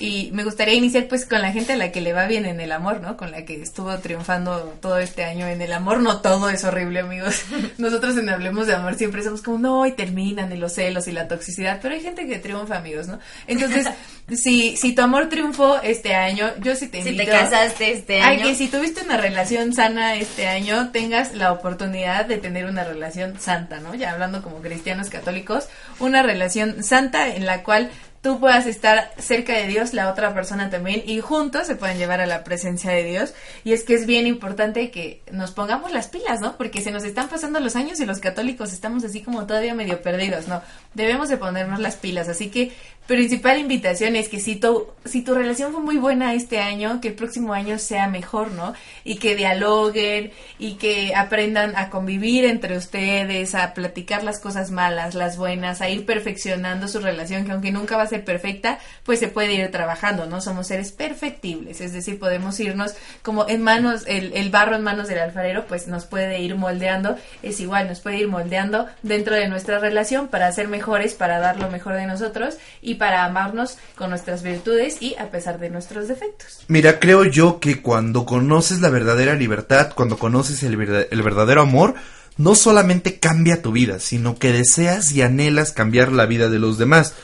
Y 0.00 0.30
me 0.32 0.44
gustaría 0.44 0.74
iniciar 0.74 1.06
pues 1.08 1.26
con 1.26 1.40
la 1.42 1.52
gente 1.52 1.72
a 1.74 1.76
la 1.76 1.92
que 1.92 2.00
le 2.00 2.12
va 2.12 2.26
bien 2.26 2.46
en 2.46 2.60
el 2.60 2.72
amor, 2.72 3.00
¿no? 3.00 3.16
Con 3.16 3.30
la 3.30 3.44
que 3.44 3.60
estuvo 3.60 3.96
triunfando 3.98 4.74
todo 4.80 4.98
este 4.98 5.24
año 5.24 5.46
en 5.46 5.60
el 5.62 5.72
amor. 5.72 6.00
No 6.00 6.20
todo 6.20 6.48
es 6.48 6.64
horrible, 6.64 7.00
amigos. 7.00 7.42
Nosotros 7.78 8.16
en 8.16 8.28
Hablemos 8.28 8.66
de 8.66 8.74
Amor 8.74 8.94
siempre 8.94 9.22
somos 9.22 9.42
como, 9.42 9.58
no, 9.58 9.86
y 9.86 9.92
terminan, 9.92 10.52
y 10.52 10.56
los 10.56 10.74
celos 10.74 11.08
y 11.08 11.12
la 11.12 11.28
toxicidad. 11.28 11.78
Pero 11.82 11.94
hay 11.94 12.00
gente 12.00 12.26
que 12.26 12.38
triunfa, 12.38 12.76
amigos, 12.76 13.06
¿no? 13.08 13.18
Entonces, 13.46 13.86
si, 14.32 14.76
si 14.76 14.94
tu 14.94 15.02
amor 15.02 15.28
triunfó 15.28 15.80
este 15.82 16.14
año, 16.14 16.50
yo 16.60 16.74
sí 16.76 16.88
te 16.88 17.02
Si 17.02 17.10
invito... 17.10 17.30
te 17.30 17.38
casaste 17.38 17.92
este 17.92 18.22
a 18.22 18.28
año. 18.28 18.44
que 18.44 18.54
si 18.54 18.68
tuviste 18.68 19.02
una 19.02 19.16
relación 19.16 19.72
sana 19.72 20.16
este 20.16 20.48
año, 20.48 20.90
tengas 20.90 21.34
la 21.34 21.52
oportunidad 21.52 22.26
de 22.26 22.38
tener 22.38 22.66
una 22.66 22.84
relación 22.84 23.38
santa, 23.40 23.80
¿no? 23.80 23.94
Ya 23.94 24.12
hablando 24.12 24.42
como 24.42 24.60
cristianos 24.60 25.10
católicos, 25.10 25.68
una 25.98 26.22
relación 26.22 26.82
santa 26.82 27.34
en 27.34 27.46
la 27.46 27.62
cual 27.62 27.90
tú 28.22 28.38
puedas 28.38 28.66
estar 28.66 29.12
cerca 29.18 29.52
de 29.52 29.66
Dios, 29.66 29.92
la 29.92 30.10
otra 30.10 30.32
persona 30.32 30.70
también, 30.70 31.02
y 31.04 31.20
juntos 31.20 31.66
se 31.66 31.74
pueden 31.74 31.98
llevar 31.98 32.20
a 32.20 32.26
la 32.26 32.44
presencia 32.44 32.92
de 32.92 33.02
Dios. 33.02 33.34
Y 33.64 33.72
es 33.72 33.82
que 33.82 33.94
es 33.94 34.06
bien 34.06 34.26
importante 34.28 34.90
que 34.92 35.22
nos 35.32 35.50
pongamos 35.50 35.92
las 35.92 36.08
pilas, 36.08 36.40
¿no? 36.40 36.56
Porque 36.56 36.80
se 36.80 36.92
nos 36.92 37.04
están 37.04 37.28
pasando 37.28 37.58
los 37.58 37.74
años 37.74 38.00
y 38.00 38.06
los 38.06 38.20
católicos 38.20 38.72
estamos 38.72 39.04
así 39.04 39.22
como 39.22 39.44
todavía 39.46 39.74
medio 39.74 40.00
perdidos, 40.02 40.46
¿no? 40.46 40.62
Debemos 40.94 41.28
de 41.28 41.36
ponernos 41.36 41.80
las 41.80 41.96
pilas. 41.96 42.28
Así 42.28 42.50
que 42.50 42.72
principal 43.06 43.58
invitación 43.58 44.14
es 44.14 44.28
que 44.28 44.38
si 44.38 44.56
tu, 44.56 44.86
si 45.04 45.22
tu 45.22 45.34
relación 45.34 45.72
fue 45.72 45.80
muy 45.80 45.96
buena 45.96 46.34
este 46.34 46.60
año, 46.60 47.00
que 47.00 47.08
el 47.08 47.14
próximo 47.14 47.52
año 47.52 47.78
sea 47.78 48.06
mejor, 48.06 48.52
¿no? 48.52 48.74
Y 49.02 49.16
que 49.16 49.34
dialoguen 49.34 50.30
y 50.58 50.74
que 50.74 51.14
aprendan 51.14 51.74
a 51.76 51.90
convivir 51.90 52.44
entre 52.44 52.76
ustedes, 52.76 53.54
a 53.54 53.74
platicar 53.74 54.22
las 54.22 54.38
cosas 54.38 54.70
malas, 54.70 55.14
las 55.14 55.36
buenas, 55.36 55.80
a 55.80 55.88
ir 55.88 56.06
perfeccionando 56.06 56.86
su 56.86 57.00
relación, 57.00 57.44
que 57.44 57.52
aunque 57.52 57.72
nunca 57.72 57.96
va 57.96 58.04
a 58.04 58.06
ser 58.06 58.24
perfecta, 58.24 58.78
pues 59.04 59.18
se 59.18 59.28
puede 59.28 59.54
ir 59.54 59.70
trabajando, 59.70 60.26
¿no? 60.26 60.40
Somos 60.40 60.68
seres 60.68 60.92
perfectibles, 60.92 61.80
es 61.80 61.92
decir, 61.92 62.18
podemos 62.18 62.58
irnos 62.60 62.94
como 63.22 63.48
en 63.48 63.62
manos, 63.62 64.04
el, 64.06 64.32
el 64.34 64.50
barro 64.50 64.76
en 64.76 64.82
manos 64.82 65.08
del 65.08 65.18
alfarero, 65.18 65.66
pues 65.66 65.88
nos 65.88 66.06
puede 66.06 66.40
ir 66.40 66.54
moldeando, 66.54 67.16
es 67.42 67.58
igual, 67.60 67.88
nos 67.88 68.00
puede 68.00 68.18
ir 68.18 68.28
moldeando 68.28 68.86
dentro 69.02 69.34
de 69.34 69.48
nuestra 69.48 69.80
relación 69.80 70.28
para 70.28 70.50
ser 70.52 70.68
mejores, 70.82 71.14
para 71.14 71.38
dar 71.38 71.60
lo 71.60 71.70
mejor 71.70 71.94
de 71.94 72.06
nosotros 72.06 72.56
y 72.80 72.96
para 72.96 73.24
amarnos 73.24 73.78
con 73.94 74.10
nuestras 74.10 74.42
virtudes 74.42 75.00
y 75.00 75.14
a 75.14 75.30
pesar 75.30 75.60
de 75.60 75.70
nuestros 75.70 76.08
defectos. 76.08 76.64
Mira, 76.66 76.98
creo 76.98 77.24
yo 77.24 77.60
que 77.60 77.80
cuando 77.80 78.26
conoces 78.26 78.80
la 78.80 78.90
verdadera 78.90 79.34
libertad, 79.34 79.92
cuando 79.94 80.18
conoces 80.18 80.64
el, 80.64 80.76
verda- 80.76 81.06
el 81.08 81.22
verdadero 81.22 81.62
amor, 81.62 81.94
no 82.36 82.56
solamente 82.56 83.20
cambia 83.20 83.62
tu 83.62 83.70
vida, 83.70 84.00
sino 84.00 84.36
que 84.36 84.52
deseas 84.52 85.12
y 85.12 85.22
anhelas 85.22 85.70
cambiar 85.70 86.10
la 86.10 86.26
vida 86.26 86.48
de 86.48 86.58
los 86.58 86.78
demás. 86.78 87.14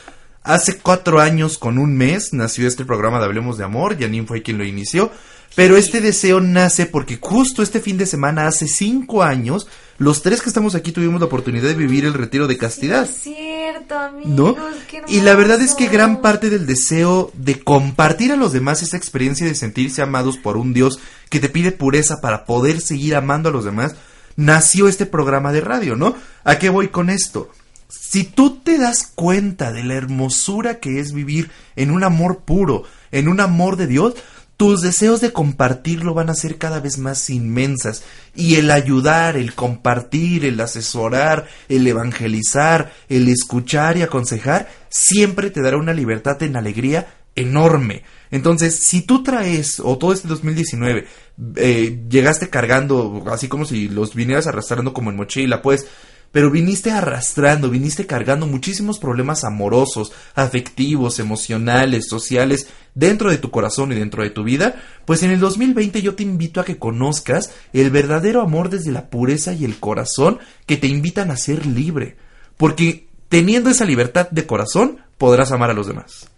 Hace 0.43 0.77
cuatro 0.77 1.19
años 1.19 1.57
con 1.57 1.77
un 1.77 1.97
mes 1.97 2.31
nació 2.31 2.65
este 2.65 2.85
programa 2.85 3.19
de 3.19 3.25
Hablemos 3.25 3.57
de 3.57 3.65
Amor, 3.65 3.99
Janine 3.99 4.25
fue 4.25 4.41
quien 4.41 4.57
lo 4.57 4.63
inició, 4.63 5.11
pero 5.55 5.77
este 5.77 6.01
deseo 6.01 6.39
nace 6.39 6.85
porque 6.85 7.17
justo 7.19 7.63
este 7.63 7.79
fin 7.79 7.97
de 7.97 8.05
semana, 8.05 8.47
hace 8.47 8.67
cinco 8.67 9.23
años, 9.23 9.67
los 9.97 10.21
tres 10.21 10.41
que 10.41 10.49
estamos 10.49 10.75
aquí 10.75 10.93
tuvimos 10.93 11.19
la 11.19 11.25
oportunidad 11.25 11.67
de 11.67 11.73
vivir 11.73 12.05
el 12.05 12.13
retiro 12.13 12.47
de 12.47 12.57
castidad. 12.57 13.03
Es 13.03 13.17
cierto, 13.21 13.97
amigos. 13.97 14.31
¿no? 14.31 14.55
qué 14.89 15.03
Y 15.07 15.21
la 15.21 15.35
verdad 15.35 15.61
es 15.61 15.75
que 15.75 15.87
gran 15.87 16.21
parte 16.21 16.49
del 16.49 16.65
deseo 16.65 17.31
de 17.33 17.59
compartir 17.59 18.31
a 18.31 18.37
los 18.37 18.53
demás 18.53 18.81
esa 18.81 18.95
experiencia 18.95 19.45
de 19.45 19.55
sentirse 19.55 20.01
amados 20.01 20.37
por 20.37 20.55
un 20.55 20.73
Dios 20.73 20.99
que 21.29 21.41
te 21.41 21.49
pide 21.49 21.73
pureza 21.73 22.21
para 22.21 22.45
poder 22.45 22.79
seguir 22.79 23.15
amando 23.15 23.49
a 23.49 23.51
los 23.51 23.65
demás, 23.65 23.95
nació 24.37 24.87
este 24.87 25.05
programa 25.05 25.51
de 25.51 25.61
radio, 25.61 25.97
¿no? 25.97 26.15
¿A 26.45 26.57
qué 26.59 26.69
voy 26.69 26.87
con 26.87 27.09
esto? 27.09 27.49
Si 27.89 28.23
tú 28.23 28.59
te 28.59 28.77
das 28.77 29.11
cuenta 29.13 29.73
de 29.73 29.83
la 29.83 29.95
hermosura 29.95 30.79
que 30.79 30.99
es 30.99 31.11
vivir 31.11 31.51
en 31.75 31.91
un 31.91 32.05
amor 32.05 32.39
puro, 32.45 32.83
en 33.11 33.27
un 33.27 33.41
amor 33.41 33.75
de 33.75 33.87
Dios, 33.87 34.13
tus 34.59 34.81
deseos 34.81 35.21
de 35.21 35.31
compartirlo 35.31 36.13
van 36.13 36.29
a 36.29 36.33
ser 36.33 36.57
cada 36.57 36.81
vez 36.81 36.97
más 36.97 37.29
inmensas 37.29 38.03
y 38.35 38.55
el 38.55 38.71
ayudar, 38.71 39.37
el 39.37 39.55
compartir, 39.55 40.43
el 40.43 40.59
asesorar, 40.59 41.47
el 41.69 41.87
evangelizar, 41.87 42.91
el 43.07 43.29
escuchar 43.29 43.95
y 43.95 44.01
aconsejar 44.01 44.67
siempre 44.89 45.49
te 45.49 45.61
dará 45.61 45.77
una 45.77 45.93
libertad 45.93 46.43
en 46.43 46.57
alegría 46.57 47.07
enorme. 47.37 48.03
Entonces, 48.31 48.83
si 48.83 49.03
tú 49.03 49.23
traes, 49.23 49.79
o 49.79 49.97
todo 49.97 50.11
este 50.11 50.27
2019, 50.27 51.07
eh, 51.55 52.03
llegaste 52.09 52.49
cargando, 52.49 53.23
así 53.31 53.47
como 53.47 53.63
si 53.63 53.87
los 53.87 54.13
vinieras 54.13 54.45
arrastrando 54.45 54.91
como 54.93 55.09
en 55.09 55.15
mochila, 55.15 55.61
pues, 55.61 55.87
pero 56.31 56.51
viniste 56.51 56.91
arrastrando, 56.91 57.69
viniste 57.69 58.05
cargando 58.05 58.45
muchísimos 58.47 58.99
problemas 58.99 59.43
amorosos, 59.43 60.11
afectivos, 60.35 61.19
emocionales, 61.19 62.07
sociales, 62.07 62.67
dentro 62.93 63.31
de 63.31 63.37
tu 63.37 63.51
corazón 63.51 63.91
y 63.91 63.95
dentro 63.95 64.23
de 64.23 64.29
tu 64.29 64.43
vida, 64.43 64.75
pues 65.05 65.23
en 65.23 65.31
el 65.31 65.39
2020 65.39 66.01
yo 66.01 66.15
te 66.15 66.23
invito 66.23 66.59
a 66.59 66.65
que 66.65 66.77
conozcas 66.77 67.51
el 67.73 67.89
verdadero 67.89 68.41
amor 68.41 68.69
desde 68.69 68.91
la 68.91 69.09
pureza 69.09 69.53
y 69.53 69.65
el 69.65 69.79
corazón 69.79 70.39
que 70.65 70.77
te 70.77 70.87
invitan 70.87 71.31
a 71.31 71.37
ser 71.37 71.65
libre, 71.65 72.17
porque 72.57 73.07
teniendo 73.29 73.69
esa 73.69 73.85
libertad 73.85 74.29
de 74.29 74.45
corazón 74.45 74.99
podrás 75.17 75.51
amar 75.51 75.69
a 75.69 75.73
los 75.73 75.87
demás. 75.87 76.29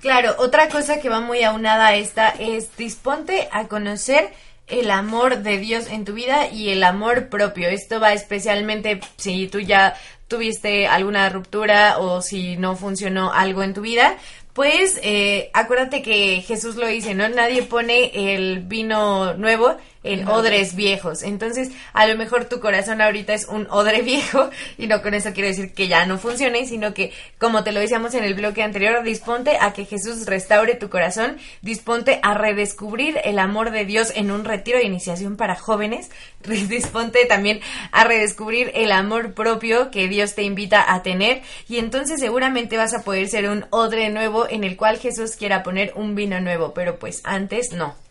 Claro, 0.00 0.34
otra 0.38 0.68
cosa 0.68 1.00
que 1.00 1.08
va 1.08 1.20
muy 1.20 1.44
aunada 1.44 1.88
a 1.88 1.94
esta 1.94 2.30
es 2.30 2.76
disponte 2.76 3.48
a 3.52 3.68
conocer 3.68 4.32
el 4.66 4.90
amor 4.90 5.38
de 5.38 5.58
Dios 5.58 5.86
en 5.88 6.04
tu 6.04 6.14
vida 6.14 6.48
y 6.48 6.70
el 6.70 6.84
amor 6.84 7.28
propio. 7.28 7.68
Esto 7.68 8.00
va 8.00 8.12
especialmente 8.12 9.00
si 9.16 9.48
tú 9.48 9.60
ya 9.60 9.94
tuviste 10.28 10.86
alguna 10.86 11.28
ruptura 11.28 11.98
o 11.98 12.22
si 12.22 12.56
no 12.56 12.76
funcionó 12.76 13.32
algo 13.32 13.62
en 13.62 13.74
tu 13.74 13.82
vida. 13.82 14.16
Pues 14.52 15.00
eh, 15.02 15.50
acuérdate 15.54 16.02
que 16.02 16.42
Jesús 16.46 16.76
lo 16.76 16.86
dice, 16.86 17.14
¿no? 17.14 17.28
Nadie 17.28 17.62
pone 17.62 18.34
el 18.34 18.60
vino 18.60 19.34
nuevo 19.34 19.76
en 20.04 20.28
odres 20.28 20.74
viejos. 20.74 21.22
Entonces, 21.22 21.70
a 21.92 22.06
lo 22.06 22.16
mejor 22.16 22.46
tu 22.46 22.60
corazón 22.60 23.00
ahorita 23.00 23.34
es 23.34 23.46
un 23.46 23.66
odre 23.70 24.02
viejo 24.02 24.50
y 24.78 24.86
no 24.86 25.02
con 25.02 25.14
eso 25.14 25.32
quiero 25.32 25.48
decir 25.48 25.72
que 25.72 25.88
ya 25.88 26.06
no 26.06 26.18
funcione, 26.18 26.66
sino 26.66 26.94
que, 26.94 27.12
como 27.38 27.64
te 27.64 27.72
lo 27.72 27.80
decíamos 27.80 28.14
en 28.14 28.24
el 28.24 28.34
bloque 28.34 28.62
anterior, 28.62 29.02
disponte 29.02 29.56
a 29.60 29.72
que 29.72 29.84
Jesús 29.84 30.26
restaure 30.26 30.74
tu 30.74 30.88
corazón, 30.88 31.38
disponte 31.60 32.20
a 32.22 32.34
redescubrir 32.34 33.18
el 33.24 33.38
amor 33.38 33.70
de 33.70 33.84
Dios 33.84 34.12
en 34.14 34.30
un 34.30 34.44
retiro 34.44 34.78
de 34.78 34.84
iniciación 34.84 35.36
para 35.36 35.54
jóvenes, 35.54 36.10
disponte 36.68 37.24
también 37.26 37.60
a 37.92 38.04
redescubrir 38.04 38.72
el 38.74 38.92
amor 38.92 39.34
propio 39.34 39.90
que 39.90 40.08
Dios 40.08 40.34
te 40.34 40.42
invita 40.42 40.92
a 40.92 41.02
tener 41.02 41.42
y 41.68 41.78
entonces 41.78 42.20
seguramente 42.20 42.76
vas 42.76 42.94
a 42.94 43.02
poder 43.02 43.28
ser 43.28 43.48
un 43.48 43.66
odre 43.70 44.10
nuevo 44.10 44.48
en 44.48 44.64
el 44.64 44.76
cual 44.76 44.98
Jesús 44.98 45.36
quiera 45.36 45.62
poner 45.62 45.92
un 45.94 46.14
vino 46.14 46.40
nuevo, 46.40 46.74
pero 46.74 46.98
pues 46.98 47.20
antes 47.24 47.72
no. 47.72 48.01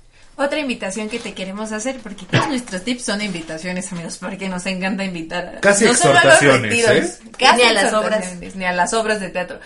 Otra 0.42 0.60
invitación 0.60 1.08
que 1.08 1.20
te 1.20 1.34
queremos 1.34 1.72
hacer, 1.72 1.98
porque 2.02 2.26
todos 2.26 2.48
nuestros 2.48 2.84
tips 2.84 3.04
son 3.04 3.22
invitaciones, 3.22 3.92
amigos, 3.92 4.18
porque 4.18 4.50
nos 4.50 4.66
encanta 4.66 5.06
invitar 5.06 5.58
a 5.58 5.62
Casi 5.62 5.86
no 5.86 5.94
solo 5.94 6.18
a 6.18 6.24
los 6.26 6.42
exhortaciones, 6.42 7.20
¿eh? 7.22 7.30
casi 7.38 7.62
Ni 7.62 7.68
a 7.68 7.74
las 7.74 7.84
exhortaciones, 7.84 8.56
ni 8.56 8.66
a 8.66 8.72
las 8.72 8.94
obras 8.96 9.20
de 9.20 9.30
teatro. 9.30 9.60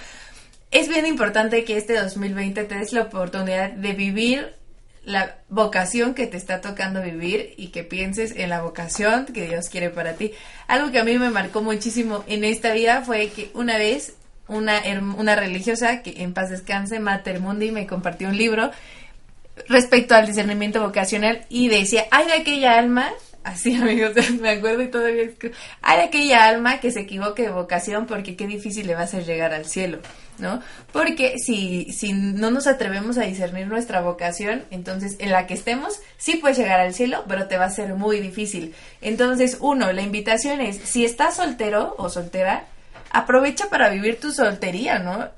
Es 0.71 0.89
bien 0.89 1.05
importante 1.05 1.63
que 1.63 1.77
este 1.77 1.97
2020 1.97 2.65
te 2.65 2.75
des 2.75 2.91
la 2.91 3.03
oportunidad 3.03 3.71
de 3.71 3.93
vivir 3.93 4.53
la 5.05 5.37
vocación 5.47 6.13
que 6.13 6.27
te 6.27 6.35
está 6.35 6.59
tocando 6.59 7.01
vivir 7.01 7.53
y 7.55 7.67
que 7.67 7.85
pienses 7.85 8.33
en 8.35 8.49
la 8.49 8.61
vocación 8.61 9.27
que 9.27 9.47
Dios 9.47 9.69
quiere 9.69 9.91
para 9.91 10.15
ti. 10.15 10.33
Algo 10.67 10.91
que 10.91 10.99
a 10.99 11.05
mí 11.05 11.17
me 11.17 11.29
marcó 11.29 11.61
muchísimo 11.61 12.25
en 12.27 12.43
esta 12.43 12.73
vida 12.73 13.01
fue 13.01 13.29
que 13.29 13.49
una 13.53 13.77
vez 13.77 14.15
una, 14.49 14.81
una 15.17 15.37
religiosa 15.37 16.01
que 16.01 16.21
en 16.21 16.33
paz 16.33 16.49
descanse, 16.49 16.99
Mater 16.99 17.39
Mundi, 17.39 17.71
me 17.71 17.87
compartió 17.87 18.27
un 18.27 18.37
libro 18.37 18.71
respecto 19.67 20.15
al 20.15 20.27
discernimiento 20.27 20.81
vocacional 20.81 21.45
y 21.49 21.69
decía, 21.69 22.05
hay 22.11 22.27
de 22.27 22.33
aquella 22.33 22.77
alma, 22.77 23.09
así 23.43 23.75
amigos, 23.81 24.13
me 24.39 24.49
acuerdo 24.49 24.83
y 24.83 24.87
todavía 24.87 25.23
escribo, 25.23 25.55
hay 25.81 26.01
aquella 26.01 26.47
alma 26.47 26.79
que 26.79 26.91
se 26.91 27.01
equivoque 27.01 27.43
de 27.43 27.51
vocación 27.51 28.05
porque 28.05 28.35
qué 28.35 28.47
difícil 28.47 28.87
le 28.87 28.95
va 28.95 29.01
a 29.01 29.05
hacer 29.05 29.25
llegar 29.25 29.53
al 29.53 29.65
cielo. 29.65 29.99
¿no? 30.37 30.61
Porque 30.91 31.37
si, 31.39 31.91
si 31.91 32.13
no 32.13 32.51
nos 32.51 32.67
atrevemos 32.67 33.17
a 33.17 33.21
discernir 33.21 33.67
nuestra 33.67 34.01
vocación, 34.01 34.63
entonces 34.71 35.15
en 35.19 35.31
la 35.31 35.47
que 35.47 35.53
estemos, 35.53 35.99
sí 36.17 36.37
puedes 36.37 36.57
llegar 36.57 36.79
al 36.79 36.93
cielo, 36.93 37.23
pero 37.27 37.47
te 37.47 37.57
va 37.57 37.65
a 37.65 37.69
ser 37.69 37.93
muy 37.95 38.19
difícil. 38.19 38.73
Entonces, 39.01 39.57
uno, 39.61 39.91
la 39.91 40.01
invitación 40.01 40.61
es, 40.61 40.77
si 40.77 41.05
estás 41.05 41.37
soltero 41.37 41.95
o 41.97 42.09
soltera, 42.09 42.65
aprovecha 43.11 43.69
para 43.69 43.89
vivir 43.89 44.19
tu 44.19 44.31
soltería, 44.31 44.99
¿no? 44.99 45.29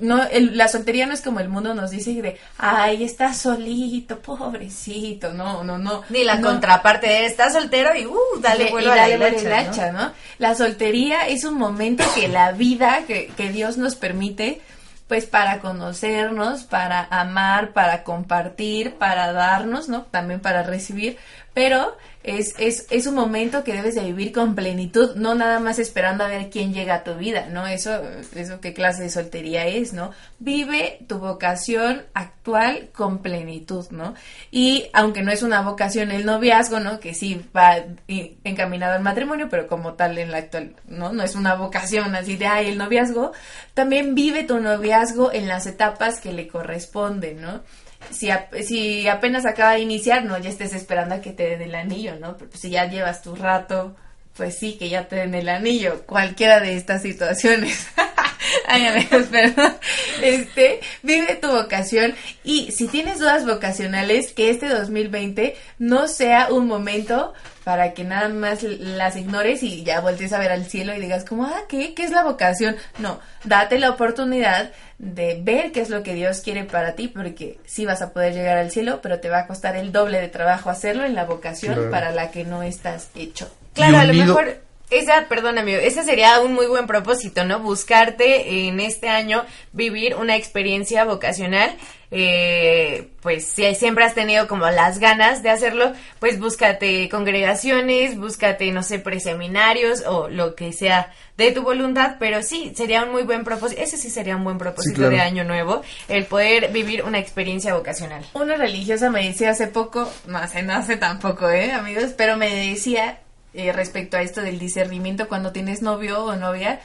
No, 0.00 0.22
el- 0.24 0.56
la 0.56 0.68
soltería 0.68 1.06
no 1.06 1.12
es 1.12 1.20
como 1.20 1.38
el 1.40 1.48
mundo 1.50 1.74
nos 1.74 1.90
dice 1.90 2.10
de, 2.22 2.38
ay, 2.58 3.04
estás 3.04 3.36
solito, 3.38 4.18
pobrecito, 4.20 5.32
no, 5.32 5.64
no, 5.64 5.76
no. 5.78 6.02
Ni 6.08 6.24
la 6.24 6.36
No. 6.36 6.48
contraparte 6.48 7.06
de 7.06 7.26
estás 7.26 7.52
soltero 7.52 7.94
y 7.94 8.06
uh, 8.06 8.16
dale 8.40 8.70
vuelo 8.70 8.90
a 8.92 8.96
la 8.96 9.08
hilacha, 9.08 9.92
¿no? 9.92 9.98
¿no? 10.06 10.12
La 10.38 10.54
soltería 10.54 11.28
es 11.28 11.44
un 11.44 11.54
momento 11.54 12.04
que 12.14 12.28
la 12.28 12.52
vida, 12.52 13.00
que, 13.06 13.26
que 13.36 13.50
Dios 13.50 13.76
nos 13.76 13.96
permite, 13.96 14.60
pues 15.08 15.26
para 15.26 15.60
conocernos, 15.60 16.64
para 16.64 17.06
amar, 17.10 17.72
para 17.72 18.02
compartir, 18.02 18.94
para 18.94 19.32
darnos, 19.32 19.88
¿no? 19.88 20.02
También 20.10 20.40
para 20.40 20.62
recibir, 20.62 21.16
pero 21.54 21.96
es, 22.26 22.54
es, 22.58 22.86
es 22.90 23.06
un 23.06 23.14
momento 23.14 23.62
que 23.62 23.72
debes 23.72 23.94
de 23.94 24.02
vivir 24.02 24.32
con 24.32 24.56
plenitud, 24.56 25.14
no 25.14 25.36
nada 25.36 25.60
más 25.60 25.78
esperando 25.78 26.24
a 26.24 26.28
ver 26.28 26.50
quién 26.50 26.74
llega 26.74 26.96
a 26.96 27.04
tu 27.04 27.14
vida, 27.14 27.46
¿no? 27.50 27.68
Eso, 27.68 28.02
eso 28.34 28.60
qué 28.60 28.74
clase 28.74 29.04
de 29.04 29.10
soltería 29.10 29.66
es, 29.66 29.92
¿no? 29.92 30.10
Vive 30.40 30.98
tu 31.06 31.18
vocación 31.18 32.02
actual 32.14 32.90
con 32.92 33.22
plenitud, 33.22 33.86
¿no? 33.90 34.14
Y 34.50 34.90
aunque 34.92 35.22
no 35.22 35.30
es 35.30 35.44
una 35.44 35.62
vocación 35.62 36.10
el 36.10 36.26
noviazgo, 36.26 36.80
¿no? 36.80 36.98
Que 36.98 37.14
sí 37.14 37.44
va 37.56 37.76
encaminado 38.08 38.94
al 38.94 39.02
matrimonio, 39.02 39.48
pero 39.48 39.68
como 39.68 39.94
tal 39.94 40.18
en 40.18 40.32
la 40.32 40.38
actual, 40.38 40.74
¿no? 40.88 41.12
No 41.12 41.22
es 41.22 41.36
una 41.36 41.54
vocación 41.54 42.16
así 42.16 42.36
de, 42.36 42.48
ay, 42.48 42.68
el 42.68 42.78
noviazgo, 42.78 43.32
también 43.72 44.16
vive 44.16 44.42
tu 44.42 44.58
noviazgo 44.58 45.32
en 45.32 45.46
las 45.46 45.66
etapas 45.66 46.20
que 46.20 46.32
le 46.32 46.48
corresponden, 46.48 47.40
¿no? 47.40 47.62
Si, 48.10 48.30
si 48.62 49.08
apenas 49.08 49.46
acaba 49.46 49.72
de 49.72 49.80
iniciar, 49.80 50.24
no, 50.24 50.38
ya 50.38 50.50
estés 50.50 50.74
esperando 50.74 51.16
a 51.16 51.20
que 51.20 51.32
te 51.32 51.48
den 51.48 51.62
el 51.62 51.74
anillo, 51.74 52.16
¿no? 52.20 52.36
Pero 52.36 52.50
si 52.54 52.70
ya 52.70 52.86
llevas 52.86 53.22
tu 53.22 53.34
rato, 53.34 53.94
pues 54.36 54.58
sí, 54.58 54.76
que 54.78 54.88
ya 54.88 55.08
te 55.08 55.16
den 55.16 55.34
el 55.34 55.48
anillo, 55.48 56.04
cualquiera 56.06 56.60
de 56.60 56.76
estas 56.76 57.02
situaciones. 57.02 57.86
Ay, 58.68 58.86
amigos, 58.86 59.26
perdón. 59.30 59.76
Este, 60.22 60.80
vive 61.02 61.36
tu 61.36 61.48
vocación 61.48 62.14
y 62.44 62.70
si 62.72 62.88
tienes 62.88 63.18
dudas 63.18 63.46
vocacionales, 63.46 64.32
que 64.32 64.50
este 64.50 64.68
2020 64.68 65.56
no 65.78 66.08
sea 66.08 66.48
un 66.52 66.66
momento 66.66 67.32
para 67.64 67.94
que 67.94 68.04
nada 68.04 68.28
más 68.28 68.62
las 68.62 69.16
ignores 69.16 69.62
y 69.62 69.82
ya 69.82 70.00
voltees 70.00 70.32
a 70.32 70.38
ver 70.38 70.52
al 70.52 70.66
cielo 70.66 70.94
y 70.94 71.00
digas 71.00 71.24
como, 71.24 71.44
ah, 71.44 71.62
¿qué? 71.68 71.94
¿Qué 71.94 72.04
es 72.04 72.10
la 72.10 72.22
vocación? 72.22 72.76
No, 72.98 73.20
date 73.44 73.78
la 73.78 73.90
oportunidad 73.90 74.72
de 74.98 75.38
ver 75.42 75.72
qué 75.72 75.80
es 75.82 75.90
lo 75.90 76.02
que 76.02 76.14
Dios 76.14 76.40
quiere 76.40 76.64
para 76.64 76.94
ti, 76.94 77.08
porque 77.08 77.58
sí 77.66 77.84
vas 77.84 78.00
a 78.02 78.12
poder 78.12 78.32
llegar 78.32 78.56
al 78.58 78.70
cielo, 78.70 79.00
pero 79.02 79.20
te 79.20 79.28
va 79.28 79.40
a 79.40 79.46
costar 79.46 79.76
el 79.76 79.92
doble 79.92 80.20
de 80.20 80.28
trabajo 80.28 80.70
hacerlo 80.70 81.04
en 81.04 81.14
la 81.14 81.24
vocación 81.24 81.74
Claro. 81.74 81.90
para 81.90 82.10
la 82.12 82.30
que 82.30 82.44
no 82.44 82.62
estás 82.62 83.08
hecho. 83.14 83.50
Claro, 83.74 83.98
a 83.98 84.04
lo 84.04 84.14
mejor, 84.14 84.56
esa, 84.90 85.26
perdón 85.28 85.58
amigo, 85.58 85.78
ese 85.78 86.04
sería 86.04 86.40
un 86.40 86.54
muy 86.54 86.66
buen 86.66 86.86
propósito, 86.86 87.44
¿no? 87.44 87.58
Buscarte 87.60 88.66
en 88.68 88.78
este 88.78 89.08
año 89.08 89.44
vivir 89.72 90.14
una 90.14 90.36
experiencia 90.36 91.04
vocacional. 91.04 91.76
Eh, 92.12 93.08
pues 93.20 93.46
si 93.46 93.74
siempre 93.74 94.04
has 94.04 94.14
tenido 94.14 94.46
como 94.46 94.70
las 94.70 95.00
ganas 95.00 95.42
de 95.42 95.50
hacerlo, 95.50 95.92
pues 96.20 96.38
búscate 96.38 97.08
congregaciones, 97.08 98.16
búscate, 98.16 98.70
no 98.70 98.84
sé, 98.84 99.00
preseminarios 99.00 100.04
o 100.06 100.28
lo 100.28 100.54
que 100.54 100.72
sea 100.72 101.12
de 101.36 101.50
tu 101.50 101.62
voluntad, 101.62 102.14
pero 102.20 102.44
sí, 102.44 102.72
sería 102.76 103.02
un 103.02 103.10
muy 103.10 103.24
buen 103.24 103.42
propósito, 103.42 103.82
ese 103.82 103.96
sí 103.96 104.08
sería 104.08 104.36
un 104.36 104.44
buen 104.44 104.56
propósito 104.56 104.98
claro. 104.98 105.16
de 105.16 105.20
año 105.20 105.42
nuevo, 105.42 105.82
el 106.06 106.26
poder 106.26 106.70
vivir 106.70 107.02
una 107.02 107.18
experiencia 107.18 107.74
vocacional. 107.74 108.24
Una 108.34 108.54
religiosa 108.54 109.10
me 109.10 109.26
decía 109.26 109.50
hace 109.50 109.66
poco, 109.66 110.08
no 110.28 110.38
hace, 110.38 110.62
no 110.62 110.74
hace 110.74 110.96
tampoco, 110.96 111.50
¿eh, 111.50 111.72
amigos? 111.72 112.14
Pero 112.16 112.36
me 112.36 112.68
decía 112.70 113.18
eh, 113.56 113.72
respecto 113.72 114.16
a 114.16 114.22
esto 114.22 114.40
del 114.42 114.58
discernimiento 114.58 115.28
cuando 115.28 115.52
tienes 115.52 115.82
novio 115.82 116.24
o 116.24 116.36
novia, 116.36 116.80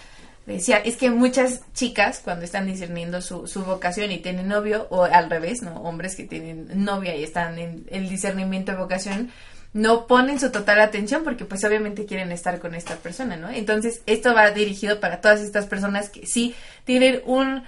decía, 0.46 0.78
es 0.78 0.98
que 0.98 1.10
muchas 1.10 1.62
chicas 1.74 2.22
cuando 2.24 2.46
están 2.46 2.66
discerniendo 2.66 3.22
su, 3.22 3.48
su 3.48 3.64
vocación 3.64 4.12
y 4.12 4.20
tienen 4.20 4.48
novio, 4.48 4.88
o 4.90 5.04
al 5.04 5.30
revés, 5.30 5.62
¿no? 5.62 5.76
Hombres 5.82 6.16
que 6.16 6.24
tienen 6.24 6.68
novia 6.84 7.16
y 7.16 7.24
están 7.24 7.60
en 7.60 7.86
el 7.92 8.10
discernimiento 8.10 8.72
de 8.72 8.78
vocación, 8.78 9.32
no 9.74 10.06
ponen 10.08 10.40
su 10.40 10.52
total 10.52 10.82
atención 10.82 11.24
porque 11.24 11.46
pues 11.46 11.64
obviamente 11.64 12.06
quieren 12.06 12.32
estar 12.32 12.60
con 12.60 12.76
esta 12.76 12.96
persona, 12.96 13.38
¿no? 13.38 13.50
Entonces 13.50 14.02
esto 14.06 14.34
va 14.34 14.52
dirigido 14.52 15.00
para 15.00 15.22
todas 15.22 15.42
estas 15.42 15.66
personas 15.66 16.10
que 16.10 16.26
sí 16.26 16.56
tienen 16.86 17.22
un 17.26 17.64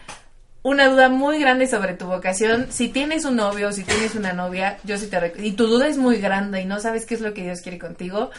una 0.63 0.87
duda 0.87 1.09
muy 1.09 1.39
grande 1.39 1.67
sobre 1.67 1.93
tu 1.93 2.05
vocación. 2.05 2.67
Si 2.69 2.87
tienes 2.87 3.25
un 3.25 3.35
novio 3.35 3.67
o 3.67 3.71
si 3.73 3.83
tienes 3.83 4.15
una 4.15 4.31
novia, 4.31 4.77
yo 4.85 4.97
sí 4.97 5.07
te 5.07 5.33
y 5.37 5.51
tu 5.51 5.67
duda 5.67 5.87
es 5.87 5.97
muy 5.97 6.17
grande 6.17 6.61
y 6.61 6.65
no 6.65 6.79
sabes 6.79 7.05
qué 7.05 7.15
es 7.15 7.21
lo 7.21 7.33
que 7.33 7.43
Dios 7.43 7.61
quiere 7.61 7.77
contigo, 7.77 8.31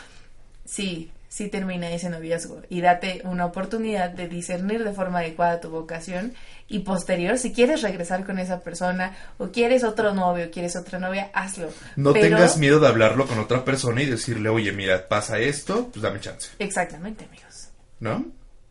sí, 0.64 1.10
sí 1.28 1.48
termina 1.48 1.90
ese 1.90 2.10
noviazgo 2.10 2.62
y 2.68 2.80
date 2.80 3.20
una 3.24 3.46
oportunidad 3.46 4.10
de 4.10 4.28
discernir 4.28 4.84
de 4.84 4.92
forma 4.92 5.18
adecuada 5.20 5.60
tu 5.60 5.68
vocación 5.70 6.32
y 6.68 6.78
posterior, 6.80 7.38
si 7.38 7.52
quieres 7.52 7.82
regresar 7.82 8.24
con 8.24 8.38
esa 8.38 8.60
persona 8.60 9.14
o 9.38 9.48
quieres 9.48 9.84
otro 9.84 10.14
novio, 10.14 10.50
quieres 10.50 10.76
otra 10.76 10.98
novia, 10.98 11.30
hazlo. 11.34 11.68
No 11.96 12.12
Pero- 12.12 12.36
tengas 12.36 12.56
miedo 12.56 12.80
de 12.80 12.88
hablarlo 12.88 13.26
con 13.26 13.38
otra 13.38 13.64
persona 13.64 14.02
y 14.02 14.06
decirle, 14.06 14.48
oye, 14.48 14.72
mira, 14.72 15.08
pasa 15.08 15.38
esto, 15.38 15.88
pues 15.92 16.02
dame 16.02 16.20
chance, 16.20 16.50
Exactamente, 16.58 17.24
amigos. 17.24 17.68
¿no? 18.00 18.24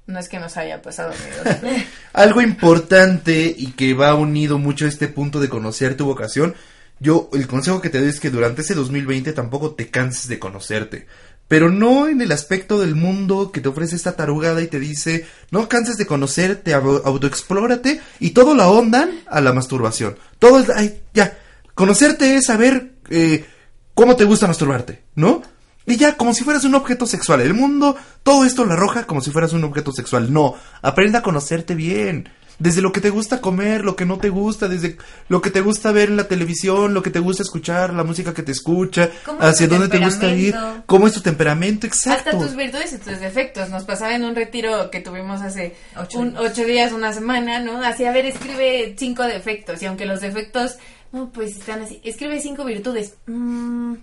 No 0.05 0.19
es 0.19 0.27
que 0.27 0.39
nos 0.39 0.57
haya 0.57 0.81
pasado, 0.81 1.13
amigos. 1.13 1.83
Algo 2.13 2.41
importante 2.41 3.53
y 3.55 3.71
que 3.71 3.93
va 3.93 4.15
unido 4.15 4.57
mucho 4.57 4.85
a 4.85 4.89
este 4.89 5.07
punto 5.07 5.39
de 5.39 5.49
conocer 5.49 5.95
tu 5.95 6.05
vocación, 6.05 6.55
yo 6.99 7.29
el 7.33 7.47
consejo 7.47 7.81
que 7.81 7.89
te 7.89 7.99
doy 7.99 8.09
es 8.09 8.19
que 8.19 8.29
durante 8.29 8.61
ese 8.61 8.73
2020 8.75 9.33
tampoco 9.33 9.75
te 9.75 9.89
canses 9.89 10.27
de 10.27 10.39
conocerte. 10.39 11.07
Pero 11.47 11.69
no 11.69 12.07
en 12.07 12.21
el 12.21 12.31
aspecto 12.31 12.79
del 12.79 12.95
mundo 12.95 13.51
que 13.51 13.61
te 13.61 13.69
ofrece 13.69 13.95
esta 13.95 14.15
tarugada 14.15 14.61
y 14.61 14.67
te 14.67 14.79
dice, 14.79 15.27
no 15.51 15.67
canses 15.69 15.97
de 15.97 16.05
conocerte, 16.07 16.73
au- 16.75 17.01
autoexplórate 17.05 18.01
y 18.19 18.31
todo 18.31 18.55
la 18.55 18.67
ondan 18.69 19.11
a 19.27 19.41
la 19.41 19.53
masturbación. 19.53 20.17
Todo 20.39 20.65
ay, 20.75 21.01
ya, 21.13 21.37
conocerte 21.75 22.35
es 22.35 22.45
saber 22.45 22.93
eh, 23.09 23.45
cómo 23.93 24.15
te 24.15 24.23
gusta 24.23 24.47
masturbarte, 24.47 25.03
¿no? 25.15 25.41
Y 25.85 25.97
ya, 25.97 26.15
como 26.15 26.33
si 26.33 26.45
fueras 26.45 26.63
un 26.63 26.75
objeto 26.75 27.05
sexual. 27.05 27.41
El 27.41 27.53
mundo, 27.53 27.97
todo 28.23 28.45
esto 28.45 28.63
lo 28.63 28.71
arroja 28.71 29.05
como 29.05 29.19
si 29.19 29.31
fueras 29.31 29.51
un 29.51 29.65
objeto 29.65 29.91
sexual. 29.91 30.31
No, 30.31 30.55
aprenda 30.81 31.19
a 31.19 31.23
conocerte 31.23 31.75
bien. 31.75 32.29
Desde 32.59 32.81
lo 32.81 32.91
que 32.91 33.01
te 33.01 33.09
gusta 33.09 33.41
comer, 33.41 33.83
lo 33.83 33.95
que 33.95 34.05
no 34.05 34.19
te 34.19 34.29
gusta, 34.29 34.67
desde 34.67 34.97
lo 35.27 35.41
que 35.41 35.49
te 35.49 35.61
gusta 35.61 35.91
ver 35.91 36.09
en 36.09 36.17
la 36.17 36.27
televisión, 36.27 36.93
lo 36.93 37.01
que 37.01 37.09
te 37.09 37.19
gusta 37.19 37.43
escuchar, 37.43 37.93
la 37.93 38.03
música 38.03 38.33
que 38.33 38.43
te 38.43 38.51
escucha, 38.51 39.09
¿Cómo 39.25 39.39
es 39.39 39.45
hacia 39.45 39.67
dónde 39.67 39.87
te 39.89 39.97
gusta 39.99 40.27
ir, 40.33 40.55
cómo 40.85 41.07
es 41.07 41.13
tu 41.13 41.21
temperamento, 41.21 41.87
exacto. 41.87 42.29
Hasta 42.29 42.39
tus 42.45 42.55
virtudes 42.55 42.93
y 42.93 42.97
tus 42.99 43.19
defectos. 43.19 43.69
Nos 43.69 43.83
pasaba 43.83 44.15
en 44.15 44.23
un 44.23 44.35
retiro 44.35 44.91
que 44.91 44.99
tuvimos 45.01 45.41
hace 45.41 45.75
Ocho 45.97 46.19
un- 46.19 46.31
días. 46.31 46.41
ocho 46.51 46.63
días, 46.63 46.91
una 46.91 47.11
semana, 47.11 47.59
¿no? 47.59 47.81
Así, 47.83 48.05
a 48.05 48.11
ver, 48.11 48.25
escribe 48.27 48.95
cinco 48.97 49.23
defectos. 49.23 49.81
Y 49.81 49.87
aunque 49.87 50.05
los 50.05 50.21
defectos, 50.21 50.77
no, 51.11 51.31
pues 51.31 51.57
están 51.57 51.81
así. 51.81 51.99
Escribe 52.03 52.39
cinco 52.39 52.63
virtudes. 52.65 53.15
Mm, 53.25 53.95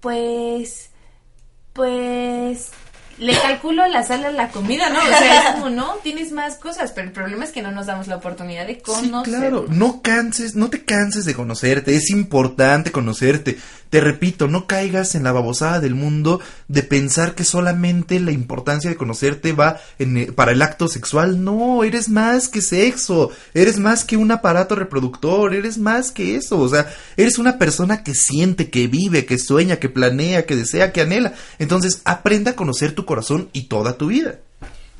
pues, 0.00 0.90
pues, 1.72 2.70
le 3.22 3.38
calculo 3.40 3.86
la 3.88 4.02
sal 4.02 4.24
a 4.24 4.30
la 4.30 4.48
comida, 4.50 4.88
¿no? 4.90 4.98
O 5.00 5.06
sea, 5.06 5.48
es 5.48 5.54
como, 5.54 5.70
no, 5.70 5.94
tienes 6.02 6.32
más 6.32 6.56
cosas. 6.56 6.92
Pero 6.92 7.06
el 7.06 7.12
problema 7.12 7.44
es 7.44 7.50
que 7.52 7.62
no 7.62 7.70
nos 7.72 7.86
damos 7.86 8.08
la 8.08 8.16
oportunidad 8.16 8.66
de 8.66 8.74
Sí, 8.74 8.80
conocer. 8.82 9.34
claro, 9.38 9.66
no 9.68 10.02
canses, 10.02 10.54
no 10.56 10.68
te 10.70 10.84
canses 10.84 11.24
de 11.24 11.34
conocerte, 11.34 11.94
es 11.96 12.10
importante 12.10 12.90
conocerte. 12.92 13.58
Te 13.90 14.00
repito, 14.00 14.48
no 14.48 14.66
caigas 14.66 15.14
en 15.14 15.22
la 15.22 15.32
babosada 15.32 15.78
del 15.78 15.94
mundo 15.94 16.40
de 16.66 16.82
pensar 16.82 17.34
que 17.34 17.44
solamente 17.44 18.18
la 18.20 18.32
importancia 18.32 18.88
de 18.88 18.96
conocerte 18.96 19.52
va 19.52 19.80
en, 19.98 20.16
eh, 20.16 20.32
para 20.32 20.52
el 20.52 20.62
acto 20.62 20.88
sexual. 20.88 21.44
No, 21.44 21.84
eres 21.84 22.08
más 22.08 22.48
que 22.48 22.62
sexo, 22.62 23.30
eres 23.52 23.78
más 23.78 24.04
que 24.06 24.16
un 24.16 24.30
aparato 24.30 24.76
reproductor, 24.76 25.54
eres 25.54 25.76
más 25.76 26.10
que 26.10 26.36
eso. 26.36 26.58
O 26.58 26.68
sea, 26.70 26.86
eres 27.18 27.36
una 27.38 27.58
persona 27.58 28.02
que 28.02 28.14
siente, 28.14 28.70
que 28.70 28.86
vive, 28.86 29.26
que 29.26 29.38
sueña, 29.38 29.76
que 29.76 29.90
planea, 29.90 30.46
que 30.46 30.56
desea, 30.56 30.90
que 30.90 31.02
anhela. 31.02 31.34
Entonces, 31.58 32.00
aprenda 32.06 32.52
a 32.52 32.56
conocer 32.56 32.94
tu 32.94 33.04
corazón 33.12 33.50
y 33.52 33.64
toda 33.64 33.98
tu 33.98 34.06
vida. 34.06 34.38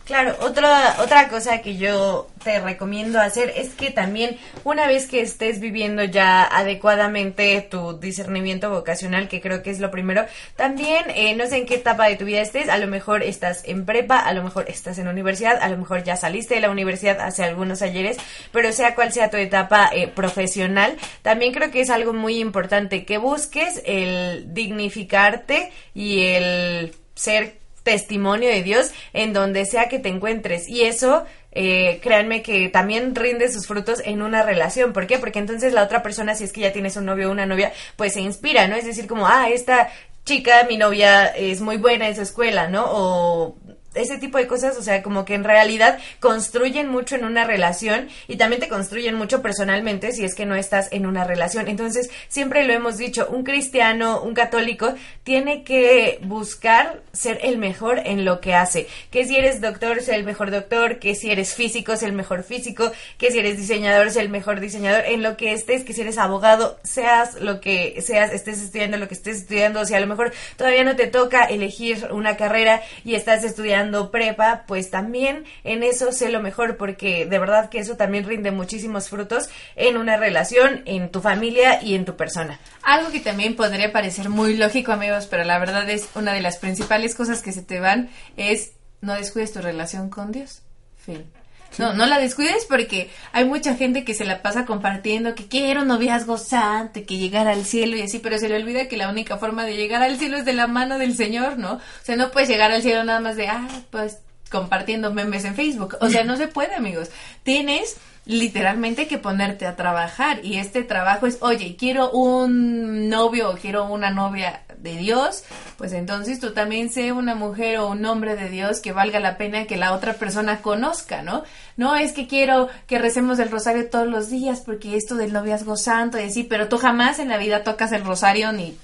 Claro, 0.04 0.36
otra, 0.40 0.96
otra 0.98 1.28
cosa 1.28 1.62
que 1.62 1.78
yo 1.78 2.28
te 2.44 2.60
recomiendo 2.60 3.18
hacer 3.18 3.50
es 3.56 3.70
que 3.70 3.90
también 3.90 4.36
una 4.62 4.86
vez 4.86 5.06
que 5.06 5.22
estés 5.22 5.58
viviendo 5.58 6.04
ya 6.04 6.44
adecuadamente 6.44 7.66
tu 7.70 7.98
discernimiento 7.98 8.68
vocacional, 8.68 9.28
que 9.28 9.40
creo 9.40 9.62
que 9.62 9.70
es 9.70 9.80
lo 9.80 9.90
primero, 9.90 10.26
también 10.56 11.04
eh, 11.14 11.34
no 11.34 11.46
sé 11.46 11.56
en 11.56 11.66
qué 11.66 11.76
etapa 11.76 12.08
de 12.08 12.16
tu 12.16 12.26
vida 12.26 12.42
estés, 12.42 12.68
a 12.68 12.76
lo 12.76 12.88
mejor 12.88 13.22
estás 13.22 13.62
en 13.64 13.86
prepa, 13.86 14.18
a 14.18 14.34
lo 14.34 14.42
mejor 14.42 14.66
estás 14.68 14.98
en 14.98 15.08
universidad, 15.08 15.56
a 15.62 15.70
lo 15.70 15.78
mejor 15.78 16.02
ya 16.02 16.16
saliste 16.16 16.56
de 16.56 16.60
la 16.60 16.70
universidad 16.70 17.18
hace 17.20 17.44
algunos 17.44 17.80
ayeres, 17.80 18.18
pero 18.52 18.70
sea 18.72 18.94
cual 18.94 19.14
sea 19.14 19.30
tu 19.30 19.38
etapa 19.38 19.88
eh, 19.94 20.08
profesional, 20.08 20.98
también 21.22 21.54
creo 21.54 21.70
que 21.70 21.80
es 21.80 21.88
algo 21.88 22.12
muy 22.12 22.38
importante 22.38 23.06
que 23.06 23.16
busques 23.16 23.80
el 23.86 24.52
dignificarte 24.52 25.72
y 25.94 26.24
el 26.24 26.94
ser 27.14 27.61
testimonio 27.82 28.48
de 28.48 28.62
Dios 28.62 28.90
en 29.12 29.32
donde 29.32 29.64
sea 29.66 29.88
que 29.88 29.98
te 29.98 30.08
encuentres. 30.08 30.68
Y 30.68 30.82
eso 30.82 31.24
eh, 31.52 32.00
créanme 32.02 32.42
que 32.42 32.68
también 32.68 33.14
rinde 33.14 33.50
sus 33.50 33.66
frutos 33.66 34.00
en 34.04 34.22
una 34.22 34.42
relación. 34.42 34.92
¿Por 34.92 35.06
qué? 35.06 35.18
Porque 35.18 35.38
entonces 35.38 35.72
la 35.72 35.82
otra 35.82 36.02
persona, 36.02 36.34
si 36.34 36.44
es 36.44 36.52
que 36.52 36.62
ya 36.62 36.72
tienes 36.72 36.96
un 36.96 37.04
novio 37.04 37.28
o 37.28 37.32
una 37.32 37.46
novia, 37.46 37.72
pues 37.96 38.14
se 38.14 38.20
inspira, 38.20 38.68
¿no? 38.68 38.76
Es 38.76 38.86
decir, 38.86 39.06
como, 39.06 39.26
ah, 39.26 39.48
esta 39.50 39.90
chica, 40.24 40.64
mi 40.68 40.76
novia, 40.76 41.26
es 41.26 41.60
muy 41.60 41.76
buena 41.76 42.08
en 42.08 42.16
su 42.16 42.22
escuela, 42.22 42.68
¿no? 42.68 42.84
O 42.86 43.56
ese 43.94 44.18
tipo 44.18 44.38
de 44.38 44.46
cosas, 44.46 44.76
o 44.76 44.82
sea, 44.82 45.02
como 45.02 45.24
que 45.24 45.34
en 45.34 45.44
realidad 45.44 45.98
construyen 46.20 46.88
mucho 46.88 47.16
en 47.16 47.24
una 47.24 47.44
relación 47.44 48.08
y 48.28 48.36
también 48.36 48.60
te 48.60 48.68
construyen 48.68 49.14
mucho 49.14 49.42
personalmente 49.42 50.12
si 50.12 50.24
es 50.24 50.34
que 50.34 50.46
no 50.46 50.54
estás 50.54 50.88
en 50.92 51.06
una 51.06 51.24
relación. 51.24 51.68
Entonces, 51.68 52.10
siempre 52.28 52.64
lo 52.64 52.72
hemos 52.72 52.96
dicho, 52.96 53.26
un 53.30 53.44
cristiano, 53.44 54.22
un 54.22 54.34
católico, 54.34 54.94
tiene 55.24 55.62
que 55.64 56.18
buscar 56.22 57.02
ser 57.12 57.40
el 57.42 57.58
mejor 57.58 58.00
en 58.04 58.24
lo 58.24 58.40
que 58.40 58.54
hace. 58.54 58.86
Que 59.10 59.26
si 59.26 59.36
eres 59.36 59.60
doctor, 59.60 60.00
sea 60.02 60.16
el 60.16 60.24
mejor 60.24 60.50
doctor, 60.50 60.98
que 60.98 61.14
si 61.14 61.30
eres 61.30 61.54
físico, 61.54 61.96
sea 61.96 62.08
el 62.08 62.14
mejor 62.14 62.42
físico, 62.42 62.92
que 63.18 63.30
si 63.30 63.38
eres 63.38 63.56
diseñador, 63.56 64.10
sea 64.10 64.22
el 64.22 64.28
mejor 64.28 64.60
diseñador, 64.60 65.04
en 65.06 65.22
lo 65.22 65.36
que 65.36 65.52
estés, 65.52 65.84
que 65.84 65.92
si 65.92 66.00
eres 66.00 66.18
abogado, 66.18 66.78
seas 66.82 67.40
lo 67.40 67.60
que 67.60 68.00
seas, 68.00 68.32
estés 68.32 68.60
estudiando 68.62 68.96
lo 68.96 69.08
que 69.08 69.14
estés 69.14 69.38
estudiando, 69.38 69.80
o 69.80 69.84
sea, 69.84 69.98
a 69.98 70.00
lo 70.00 70.06
mejor 70.06 70.32
todavía 70.56 70.84
no 70.84 70.96
te 70.96 71.06
toca 71.06 71.44
elegir 71.44 72.08
una 72.10 72.36
carrera 72.36 72.82
y 73.04 73.14
estás 73.14 73.44
estudiando 73.44 73.81
prepa, 74.10 74.64
pues 74.66 74.90
también 74.90 75.44
en 75.64 75.82
eso 75.82 76.12
sé 76.12 76.30
lo 76.30 76.40
mejor 76.40 76.76
porque 76.76 77.26
de 77.26 77.38
verdad 77.38 77.70
que 77.70 77.78
eso 77.78 77.96
también 77.96 78.24
rinde 78.24 78.50
muchísimos 78.50 79.08
frutos 79.08 79.48
en 79.76 79.96
una 79.96 80.16
relación, 80.16 80.82
en 80.86 81.10
tu 81.10 81.20
familia 81.20 81.82
y 81.82 81.94
en 81.94 82.04
tu 82.04 82.16
persona. 82.16 82.60
Algo 82.82 83.10
que 83.10 83.20
también 83.20 83.56
podría 83.56 83.92
parecer 83.92 84.28
muy 84.28 84.56
lógico, 84.56 84.92
amigos, 84.92 85.26
pero 85.26 85.44
la 85.44 85.58
verdad 85.58 85.88
es 85.90 86.08
una 86.14 86.32
de 86.32 86.42
las 86.42 86.58
principales 86.58 87.14
cosas 87.14 87.42
que 87.42 87.52
se 87.52 87.62
te 87.62 87.80
van 87.80 88.10
es 88.36 88.72
no 89.00 89.14
descuides 89.14 89.52
tu 89.52 89.60
relación 89.60 90.08
con 90.08 90.30
Dios. 90.30 90.62
Fin. 90.96 91.41
No, 91.78 91.94
no 91.94 92.06
la 92.06 92.18
descuides 92.18 92.66
porque 92.66 93.10
hay 93.32 93.44
mucha 93.44 93.74
gente 93.74 94.04
que 94.04 94.14
se 94.14 94.24
la 94.24 94.42
pasa 94.42 94.64
compartiendo 94.64 95.34
que 95.34 95.46
quiero 95.46 95.82
un 95.82 95.88
noviazgo 95.88 96.36
santo, 96.38 97.00
que 97.06 97.16
llegar 97.16 97.48
al 97.48 97.64
cielo 97.64 97.96
y 97.96 98.02
así, 98.02 98.18
pero 98.18 98.38
se 98.38 98.48
le 98.48 98.56
olvida 98.56 98.88
que 98.88 98.96
la 98.96 99.08
única 99.08 99.38
forma 99.38 99.64
de 99.64 99.76
llegar 99.76 100.02
al 100.02 100.18
cielo 100.18 100.36
es 100.36 100.44
de 100.44 100.52
la 100.52 100.66
mano 100.66 100.98
del 100.98 101.16
Señor, 101.16 101.58
¿no? 101.58 101.74
O 101.74 101.80
sea, 102.02 102.16
no 102.16 102.30
puedes 102.30 102.48
llegar 102.48 102.70
al 102.70 102.82
cielo 102.82 103.04
nada 103.04 103.20
más 103.20 103.36
de, 103.36 103.48
ah, 103.48 103.68
pues 103.90 104.18
compartiendo 104.50 105.12
memes 105.12 105.44
en 105.44 105.54
Facebook. 105.54 105.96
O 106.00 106.10
sea, 106.10 106.24
no 106.24 106.36
se 106.36 106.46
puede, 106.46 106.74
amigos. 106.74 107.10
Tienes 107.42 107.96
literalmente 108.24 109.08
que 109.08 109.18
ponerte 109.18 109.66
a 109.66 109.74
trabajar 109.74 110.44
y 110.44 110.58
este 110.58 110.84
trabajo 110.84 111.26
es, 111.26 111.38
oye, 111.40 111.76
quiero 111.76 112.10
un 112.12 113.08
novio 113.08 113.50
o 113.50 113.56
quiero 113.56 113.84
una 113.86 114.10
novia 114.10 114.62
de 114.78 114.96
Dios, 114.96 115.44
pues 115.76 115.92
entonces 115.92 116.38
tú 116.38 116.52
también 116.52 116.90
sé 116.90 117.12
una 117.12 117.34
mujer 117.34 117.78
o 117.78 117.88
un 117.88 118.04
hombre 118.04 118.36
de 118.36 118.48
Dios 118.48 118.80
que 118.80 118.92
valga 118.92 119.18
la 119.18 119.38
pena 119.38 119.66
que 119.66 119.76
la 119.76 119.92
otra 119.92 120.14
persona 120.14 120.60
conozca, 120.60 121.22
¿no? 121.22 121.42
No 121.76 121.96
es 121.96 122.12
que 122.12 122.28
quiero 122.28 122.68
que 122.86 122.98
recemos 122.98 123.38
el 123.40 123.50
rosario 123.50 123.90
todos 123.90 124.06
los 124.06 124.30
días 124.30 124.60
porque 124.60 124.96
esto 124.96 125.16
del 125.16 125.32
noviazgo 125.32 125.76
santo 125.76 126.18
y 126.18 126.24
así, 126.24 126.44
pero 126.44 126.68
tú 126.68 126.78
jamás 126.78 127.18
en 127.18 127.28
la 127.28 127.38
vida 127.38 127.64
tocas 127.64 127.90
el 127.90 128.04
rosario 128.04 128.52
ni, 128.52 128.76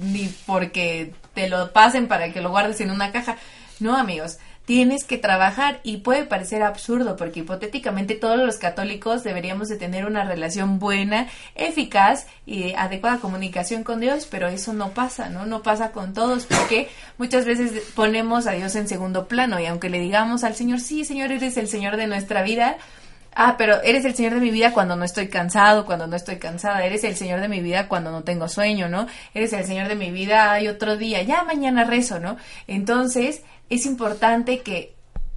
ni 0.00 0.28
porque 0.46 1.12
te 1.34 1.48
lo 1.48 1.72
pasen 1.72 2.08
para 2.08 2.32
que 2.32 2.40
lo 2.40 2.50
guardes 2.50 2.80
en 2.80 2.90
una 2.90 3.12
caja. 3.12 3.36
No, 3.78 3.96
amigos, 3.96 4.38
tienes 4.64 5.04
que 5.04 5.18
trabajar 5.18 5.80
y 5.82 5.98
puede 5.98 6.24
parecer 6.24 6.62
absurdo 6.62 7.16
porque 7.16 7.40
hipotéticamente 7.40 8.14
todos 8.14 8.38
los 8.38 8.58
católicos 8.58 9.24
deberíamos 9.24 9.68
de 9.68 9.76
tener 9.76 10.06
una 10.06 10.24
relación 10.24 10.78
buena, 10.78 11.26
eficaz 11.54 12.26
y 12.46 12.74
adecuada 12.74 13.18
comunicación 13.18 13.82
con 13.82 14.00
Dios, 14.00 14.28
pero 14.30 14.48
eso 14.48 14.72
no 14.72 14.90
pasa, 14.90 15.28
¿no? 15.28 15.46
No 15.46 15.62
pasa 15.62 15.90
con 15.90 16.14
todos 16.14 16.46
porque 16.46 16.88
muchas 17.18 17.46
veces 17.46 17.82
ponemos 17.94 18.46
a 18.46 18.52
Dios 18.52 18.76
en 18.76 18.86
segundo 18.86 19.26
plano 19.26 19.58
y 19.58 19.66
aunque 19.66 19.90
le 19.90 19.98
digamos 19.98 20.44
al 20.44 20.54
Señor, 20.54 20.80
sí, 20.80 21.04
Señor, 21.04 21.32
eres 21.32 21.56
el 21.56 21.68
Señor 21.68 21.96
de 21.96 22.06
nuestra 22.06 22.42
vida, 22.42 22.76
Ah, 23.32 23.54
pero 23.56 23.80
eres 23.82 24.04
el 24.04 24.14
Señor 24.14 24.34
de 24.34 24.40
mi 24.40 24.50
vida 24.50 24.72
cuando 24.72 24.96
no 24.96 25.04
estoy 25.04 25.28
cansado, 25.28 25.86
cuando 25.86 26.06
no 26.06 26.16
estoy 26.16 26.38
cansada. 26.38 26.84
Eres 26.84 27.04
el 27.04 27.14
Señor 27.14 27.40
de 27.40 27.48
mi 27.48 27.60
vida 27.60 27.86
cuando 27.86 28.10
no 28.10 28.24
tengo 28.24 28.48
sueño, 28.48 28.88
¿no? 28.88 29.06
Eres 29.34 29.52
el 29.52 29.64
Señor 29.64 29.88
de 29.88 29.94
mi 29.94 30.10
vida, 30.10 30.52
hay 30.52 30.66
otro 30.68 30.96
día, 30.96 31.22
ya 31.22 31.44
mañana 31.44 31.84
rezo, 31.84 32.18
¿no? 32.18 32.36
Entonces, 32.66 33.42
es 33.70 33.86
importante 33.86 34.60
que 34.60 34.94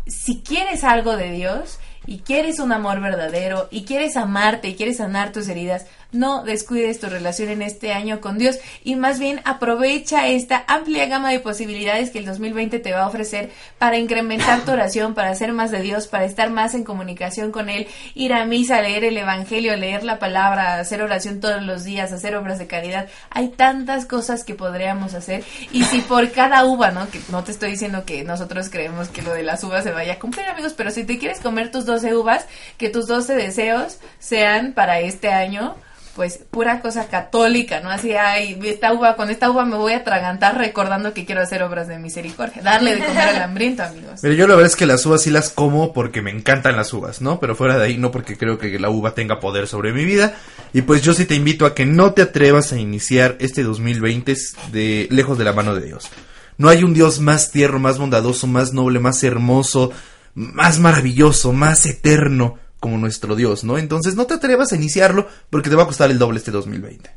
si 0.07 0.41
quieres 0.41 0.83
algo 0.83 1.15
de 1.15 1.31
Dios 1.31 1.79
y 2.05 2.19
quieres 2.19 2.59
un 2.59 2.73
amor 2.73 2.99
verdadero 2.99 3.69
y 3.71 3.85
quieres 3.85 4.17
amarte 4.17 4.67
y 4.67 4.75
quieres 4.75 4.97
sanar 4.97 5.31
tus 5.31 5.47
heridas, 5.47 5.85
no 6.13 6.43
descuides 6.43 6.99
tu 6.99 7.07
relación 7.07 7.49
en 7.49 7.61
este 7.61 7.91
año 7.91 8.21
con 8.21 8.37
Dios 8.37 8.59
y 8.83 8.95
más 8.95 9.19
bien 9.19 9.41
aprovecha 9.43 10.27
esta 10.27 10.63
amplia 10.67 11.07
gama 11.07 11.31
de 11.31 11.39
posibilidades 11.39 12.11
que 12.11 12.19
el 12.19 12.25
2020 12.25 12.79
te 12.79 12.93
va 12.93 13.01
a 13.01 13.07
ofrecer 13.07 13.51
para 13.77 13.97
incrementar 13.97 14.61
tu 14.61 14.71
oración, 14.71 15.13
para 15.13 15.31
hacer 15.31 15.51
más 15.51 15.71
de 15.71 15.81
Dios, 15.81 16.07
para 16.07 16.25
estar 16.25 16.49
más 16.49 16.75
en 16.75 16.83
comunicación 16.83 17.51
con 17.51 17.69
Él, 17.69 17.87
ir 18.13 18.33
a 18.33 18.45
misa, 18.45 18.81
leer 18.81 19.03
el 19.03 19.17
Evangelio, 19.17 19.75
leer 19.75 20.03
la 20.03 20.19
palabra, 20.19 20.79
hacer 20.79 21.01
oración 21.01 21.39
todos 21.39 21.61
los 21.63 21.83
días, 21.83 22.11
hacer 22.11 22.35
obras 22.35 22.59
de 22.59 22.67
caridad. 22.67 23.07
Hay 23.29 23.49
tantas 23.49 24.05
cosas 24.05 24.43
que 24.43 24.55
podríamos 24.55 25.13
hacer 25.13 25.43
y 25.71 25.83
si 25.83 26.01
por 26.01 26.31
cada 26.31 26.65
uva, 26.65 26.91
¿no? 26.91 27.09
Que 27.09 27.19
no 27.29 27.43
te 27.43 27.51
estoy 27.51 27.71
diciendo 27.71 28.05
que 28.05 28.23
nosotros 28.23 28.69
creemos 28.69 29.09
que 29.09 29.21
lo 29.21 29.33
de 29.33 29.43
las 29.43 29.63
uvas 29.63 29.83
se 29.83 29.91
vaya 29.91 30.13
a 30.13 30.19
cumplir, 30.19 30.45
amigos, 30.45 30.73
pero 30.73 30.91
si 30.91 31.03
te 31.03 31.17
quieres 31.17 31.39
comer 31.39 31.71
tus 31.71 31.85
12 31.85 32.15
uvas, 32.15 32.45
que 32.77 32.89
tus 32.89 33.07
12 33.07 33.33
deseos 33.35 33.97
sean 34.19 34.73
para 34.73 34.99
este 34.99 35.29
año 35.29 35.75
pues 36.15 36.39
pura 36.51 36.79
cosa 36.79 37.07
católica, 37.07 37.79
¿no? 37.81 37.89
Así, 37.89 38.13
ay, 38.13 38.59
esta 38.65 38.93
uva, 38.93 39.15
con 39.15 39.31
esta 39.31 39.49
uva 39.49 39.65
me 39.65 39.77
voy 39.77 39.93
a 39.93 39.97
atragantar 39.97 40.57
recordando 40.57 41.13
que 41.13 41.25
quiero 41.25 41.41
hacer 41.41 41.63
obras 41.63 41.87
de 41.87 41.97
misericordia, 41.97 42.61
darle 42.61 42.95
de 42.95 43.05
comer 43.05 43.29
al 43.29 43.41
hambriento, 43.41 43.83
amigos. 43.83 44.19
Pero 44.21 44.35
yo 44.35 44.47
la 44.47 44.55
verdad 44.55 44.71
es 44.71 44.75
que 44.75 44.85
las 44.85 45.05
uvas 45.05 45.23
sí 45.23 45.31
las 45.31 45.49
como 45.49 45.91
porque 45.91 46.21
me 46.21 46.29
encantan 46.29 46.77
las 46.77 46.93
uvas, 46.93 47.21
¿no? 47.21 47.39
Pero 47.39 47.55
fuera 47.55 47.77
de 47.77 47.85
ahí 47.85 47.97
no 47.97 48.11
porque 48.11 48.37
creo 48.37 48.59
que 48.59 48.77
la 48.77 48.89
uva 48.89 49.15
tenga 49.15 49.39
poder 49.39 49.67
sobre 49.67 49.91
mi 49.91 50.05
vida. 50.05 50.35
Y 50.71 50.83
pues 50.83 51.01
yo 51.01 51.13
sí 51.13 51.25
te 51.25 51.35
invito 51.35 51.65
a 51.65 51.73
que 51.73 51.85
no 51.85 52.13
te 52.13 52.21
atrevas 52.21 52.71
a 52.73 52.77
iniciar 52.77 53.35
este 53.39 53.63
2020 53.63 54.35
de 54.71 55.07
lejos 55.09 55.37
de 55.37 55.43
la 55.43 55.53
mano 55.53 55.73
de 55.73 55.85
Dios. 55.85 56.09
No 56.57 56.69
hay 56.69 56.83
un 56.83 56.93
Dios 56.93 57.19
más 57.19 57.51
tierno, 57.51 57.79
más 57.79 57.97
bondadoso, 57.97 58.45
más 58.45 58.73
noble, 58.73 58.99
más 58.99 59.23
hermoso, 59.23 59.91
más 60.35 60.79
maravilloso, 60.79 61.53
más 61.53 61.85
eterno 61.87 62.59
como 62.83 62.97
nuestro 62.97 63.37
Dios, 63.37 63.63
¿no? 63.63 63.77
Entonces 63.77 64.15
no 64.15 64.25
te 64.25 64.33
atrevas 64.33 64.73
a 64.73 64.75
iniciarlo 64.75 65.25
porque 65.49 65.69
te 65.69 65.77
va 65.77 65.83
a 65.83 65.87
costar 65.87 66.11
el 66.11 66.19
doble 66.19 66.39
este 66.39 66.51
2020. 66.51 67.09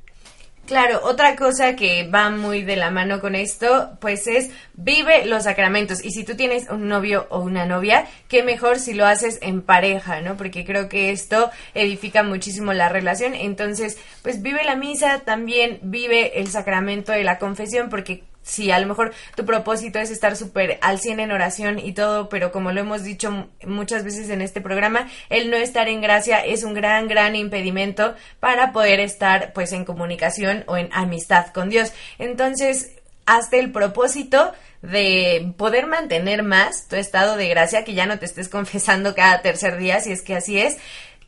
Claro, 0.65 1.01
otra 1.03 1.35
cosa 1.35 1.75
que 1.75 2.09
va 2.09 2.31
muy 2.31 2.63
de 2.63 2.77
la 2.77 2.93
mano 2.93 3.21
con 3.21 3.35
esto, 3.35 3.91
pues 4.01 4.29
es 4.29 4.51
vive 4.75 5.27
los 5.27 5.43
sacramentos. 5.43 6.05
Y 6.05 6.13
si 6.13 6.23
tú 6.23 6.37
tienes 6.37 6.71
un 6.71 6.87
novio 6.87 7.27
o 7.31 7.41
una 7.41 7.67
novia, 7.67 8.07
qué 8.29 8.45
mejor 8.45 8.79
si 8.79 8.95
lo 8.95 9.07
haces 9.07 9.41
en 9.43 9.61
pareja, 9.61 10.21
¿no? 10.21 10.37
Porque 10.37 10.65
creo 10.65 10.89
que 10.89 11.11
esto 11.11 11.51
edifica 11.75 12.23
muchísimo 12.23 12.73
la 12.73 12.89
relación. 12.89 13.35
Entonces, 13.35 13.99
pues 14.23 14.43
vive 14.43 14.63
la 14.63 14.77
misa, 14.77 15.23
también 15.25 15.81
vive 15.83 16.39
el 16.41 16.47
sacramento 16.47 17.11
de 17.11 17.25
la 17.25 17.41
confesión, 17.41 17.89
porque 17.89 18.23
si 18.47 18.71
a 18.71 18.79
lo 18.79 18.87
mejor 18.87 19.13
tu 19.35 19.45
propósito 19.45 19.99
es 19.99 20.11
estar 20.11 20.37
súper 20.37 20.79
al 20.81 21.01
100 21.01 21.19
en 21.19 21.33
oración 21.33 21.79
y 21.81 21.93
todo, 21.93 22.29
pero 22.29 22.53
como 22.53 22.71
lo 22.71 22.81
hemos 22.81 23.03
dicho 23.03 23.49
muchas 23.67 24.05
veces 24.05 24.31
en 24.31 24.41
este 24.41 24.61
programa, 24.61 25.09
el 25.31 25.51
no 25.51 25.57
estar 25.57 25.89
en 25.89 26.01
gracia 26.01 26.39
es 26.45 26.63
un 26.63 26.73
gran, 26.73 27.09
gran 27.09 27.35
impedimento 27.35 28.15
para 28.39 28.73
poder 28.73 29.01
estar 29.01 29.53
pues 29.53 29.73
en 29.73 29.85
comunicación 29.85 30.63
o 30.69 30.77
en 30.77 30.89
amistad 30.93 31.49
con 31.49 31.71
Dios. 31.71 31.93
Entonces, 32.19 32.93
hasta 33.27 33.57
el 33.57 33.73
propósito 33.73 34.53
de 34.83 35.53
poder 35.57 35.87
mantener 35.87 36.45
más 36.45 36.87
tu 36.87 36.95
estado 36.95 37.37
de 37.37 37.49
gracia, 37.49 37.85
que 37.85 37.95
ya 37.95 38.07
no 38.07 38.19
te 38.19 38.27
estés 38.27 38.49
confesando 38.57 39.15
cada 39.15 39.43
tercer 39.43 39.77
día, 39.77 40.01
si 40.01 40.13
es 40.13 40.23
que 40.23 40.37
así 40.37 40.61
es, 40.61 40.79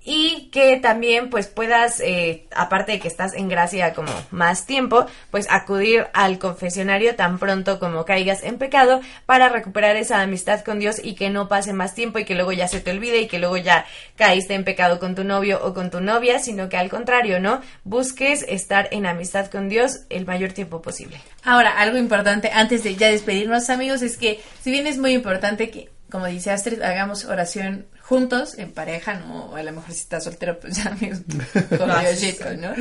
y 0.05 0.49
que 0.51 0.79
también 0.79 1.29
pues 1.29 1.49
puedas, 1.49 2.01
eh, 2.01 2.47
aparte 2.55 2.93
de 2.93 3.01
que 3.01 3.09
estás 3.09 3.35
en 3.35 3.49
gracia 3.49 3.93
como 3.93 4.13
más 4.31 4.65
tiempo, 4.65 5.07
pues 5.31 5.47
acudir 5.51 6.07
al 6.15 6.39
confesionario 6.39 7.15
tan 7.15 7.39
pronto 7.39 7.79
como 7.79 8.05
caigas 8.05 8.43
en 8.43 8.59
pecado 8.59 9.01
para 9.27 9.49
recuperar 9.49 9.97
esa 9.97 10.23
amistad 10.23 10.65
con 10.65 10.79
Dios 10.79 10.97
y 11.03 11.15
que 11.15 11.31
no 11.31 11.49
pase 11.49 11.73
más 11.73 11.95
tiempo 11.95 12.19
y 12.19 12.25
que 12.25 12.35
luego 12.35 12.53
ya 12.53 12.69
se 12.69 12.81
te 12.81 12.91
olvide 12.91 13.21
y 13.21 13.29
que 13.29 13.39
luego 13.39 13.57
ya 13.57 13.85
caíste 14.17 14.55
en 14.55 14.65
pecado 14.65 14.99
con 14.99 15.15
tu 15.15 15.25
novio 15.25 15.61
o 15.63 15.75
con 15.75 15.91
tu 15.91 16.01
novia, 16.01 16.39
sino 16.39 16.69
que 16.69 16.77
al 16.77 16.89
contrario, 16.89 17.41
¿no? 17.41 17.61
Busques 17.85 18.45
estar 18.49 18.89
en 18.93 19.07
amistad 19.07 19.51
con 19.51 19.69
Dios 19.69 20.01
el 20.09 20.27
mayor 20.27 20.53
tiempo 20.53 20.81
posible. 20.81 21.21
Ahora, 21.45 21.79
algo 21.79 21.99
importante 21.99 22.51
antes 22.53 22.83
de 22.83 22.95
ya 22.95 23.09
despedirnos 23.09 23.71
amigos 23.71 24.03
es 24.03 24.17
que 24.17 24.41
si 24.63 24.71
bien 24.71 24.87
es 24.87 24.99
muy 24.99 25.13
importante 25.13 25.71
que, 25.71 25.91
como 26.11 26.27
dice 26.27 26.51
Astrid, 26.51 26.83
hagamos 26.83 27.25
oración 27.25 27.87
juntos, 28.09 28.57
en 28.57 28.73
pareja, 28.73 29.15
¿no? 29.15 29.51
O 29.51 29.57
a 29.57 29.63
lo 29.63 29.71
mejor 29.71 29.93
si 29.93 30.01
estás 30.01 30.25
soltero, 30.25 30.59
pues 30.59 30.77
ya 30.77 30.91
amigos 30.91 31.21
con 31.79 32.61
¿no? 32.61 32.73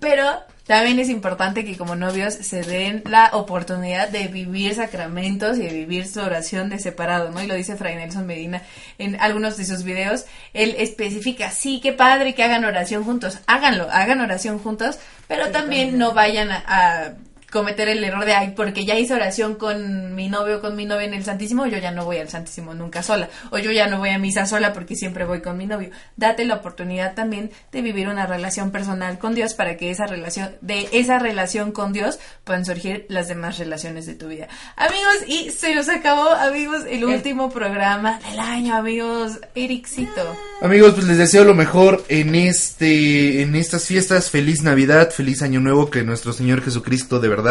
Pero 0.00 0.42
también 0.66 0.98
es 0.98 1.08
importante 1.08 1.64
que 1.64 1.76
como 1.76 1.94
novios 1.94 2.34
se 2.34 2.62
den 2.62 3.04
la 3.08 3.30
oportunidad 3.32 4.08
de 4.08 4.26
vivir 4.26 4.74
sacramentos 4.74 5.58
y 5.58 5.62
de 5.62 5.72
vivir 5.72 6.08
su 6.08 6.18
oración 6.20 6.68
de 6.68 6.80
separado, 6.80 7.30
¿no? 7.30 7.40
Y 7.40 7.46
lo 7.46 7.54
dice 7.54 7.76
Fray 7.76 7.94
Nelson 7.94 8.26
Medina 8.26 8.62
en 8.98 9.20
algunos 9.20 9.56
de 9.56 9.66
sus 9.66 9.84
videos. 9.84 10.24
Él 10.52 10.74
especifica, 10.76 11.52
sí, 11.52 11.80
qué 11.80 11.92
padre 11.92 12.34
que 12.34 12.42
hagan 12.42 12.64
oración 12.64 13.04
juntos. 13.04 13.38
Háganlo, 13.46 13.88
hagan 13.88 14.20
oración 14.20 14.58
juntos, 14.58 14.98
pero 15.28 15.50
también 15.52 15.96
no 15.96 16.12
vayan 16.12 16.50
a 16.50 17.14
cometer 17.52 17.88
el 17.90 18.02
error 18.02 18.24
de, 18.24 18.32
ay, 18.32 18.54
porque 18.56 18.86
ya 18.86 18.98
hice 18.98 19.12
oración 19.14 19.56
con 19.56 20.14
mi 20.14 20.28
novio 20.28 20.56
o 20.56 20.60
con 20.60 20.74
mi 20.74 20.86
novia 20.86 21.06
en 21.06 21.14
el 21.14 21.22
Santísimo, 21.22 21.66
yo 21.66 21.76
ya 21.76 21.90
no 21.90 22.06
voy 22.06 22.16
al 22.16 22.30
Santísimo 22.30 22.72
nunca 22.72 23.02
sola, 23.02 23.28
o 23.50 23.58
yo 23.58 23.70
ya 23.70 23.86
no 23.88 23.98
voy 23.98 24.08
a 24.08 24.18
misa 24.18 24.46
sola 24.46 24.72
porque 24.72 24.96
siempre 24.96 25.26
voy 25.26 25.42
con 25.42 25.58
mi 25.58 25.66
novio. 25.66 25.90
Date 26.16 26.46
la 26.46 26.54
oportunidad 26.54 27.14
también 27.14 27.50
de 27.70 27.82
vivir 27.82 28.08
una 28.08 28.26
relación 28.26 28.70
personal 28.70 29.18
con 29.18 29.34
Dios 29.34 29.52
para 29.52 29.76
que 29.76 29.90
esa 29.90 30.06
relación, 30.06 30.52
de 30.62 30.88
esa 30.92 31.18
relación 31.18 31.72
con 31.72 31.92
Dios 31.92 32.18
puedan 32.44 32.64
surgir 32.64 33.04
las 33.08 33.28
demás 33.28 33.58
relaciones 33.58 34.06
de 34.06 34.14
tu 34.14 34.28
vida. 34.28 34.48
Amigos, 34.76 35.16
y 35.26 35.50
se 35.50 35.74
nos 35.74 35.90
acabó, 35.90 36.30
amigos, 36.30 36.84
el 36.88 37.04
último 37.04 37.50
programa 37.50 38.18
del 38.30 38.40
año, 38.40 38.74
amigos. 38.74 39.38
Ericito. 39.54 40.36
Amigos, 40.62 40.94
pues 40.94 41.06
les 41.06 41.18
deseo 41.18 41.44
lo 41.44 41.54
mejor 41.54 42.02
en 42.08 42.34
este, 42.34 43.42
en 43.42 43.54
estas 43.56 43.84
fiestas. 43.86 44.30
Feliz 44.30 44.62
Navidad, 44.62 45.10
feliz 45.10 45.42
Año 45.42 45.60
Nuevo, 45.60 45.90
que 45.90 46.02
nuestro 46.02 46.32
Señor 46.32 46.62
Jesucristo 46.62 47.20
de 47.20 47.28
verdad 47.28 47.41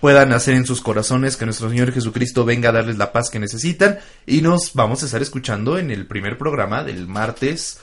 pueda 0.00 0.26
nacer 0.26 0.54
en 0.54 0.66
sus 0.66 0.80
corazones, 0.80 1.36
que 1.36 1.44
nuestro 1.44 1.68
Señor 1.68 1.92
Jesucristo 1.92 2.44
venga 2.44 2.70
a 2.70 2.72
darles 2.72 2.98
la 2.98 3.12
paz 3.12 3.30
que 3.30 3.38
necesitan. 3.38 4.00
Y 4.26 4.42
nos 4.42 4.74
vamos 4.74 5.02
a 5.02 5.06
estar 5.06 5.22
escuchando 5.22 5.78
en 5.78 5.90
el 5.90 6.06
primer 6.06 6.36
programa 6.36 6.82
del 6.82 7.06
martes. 7.06 7.78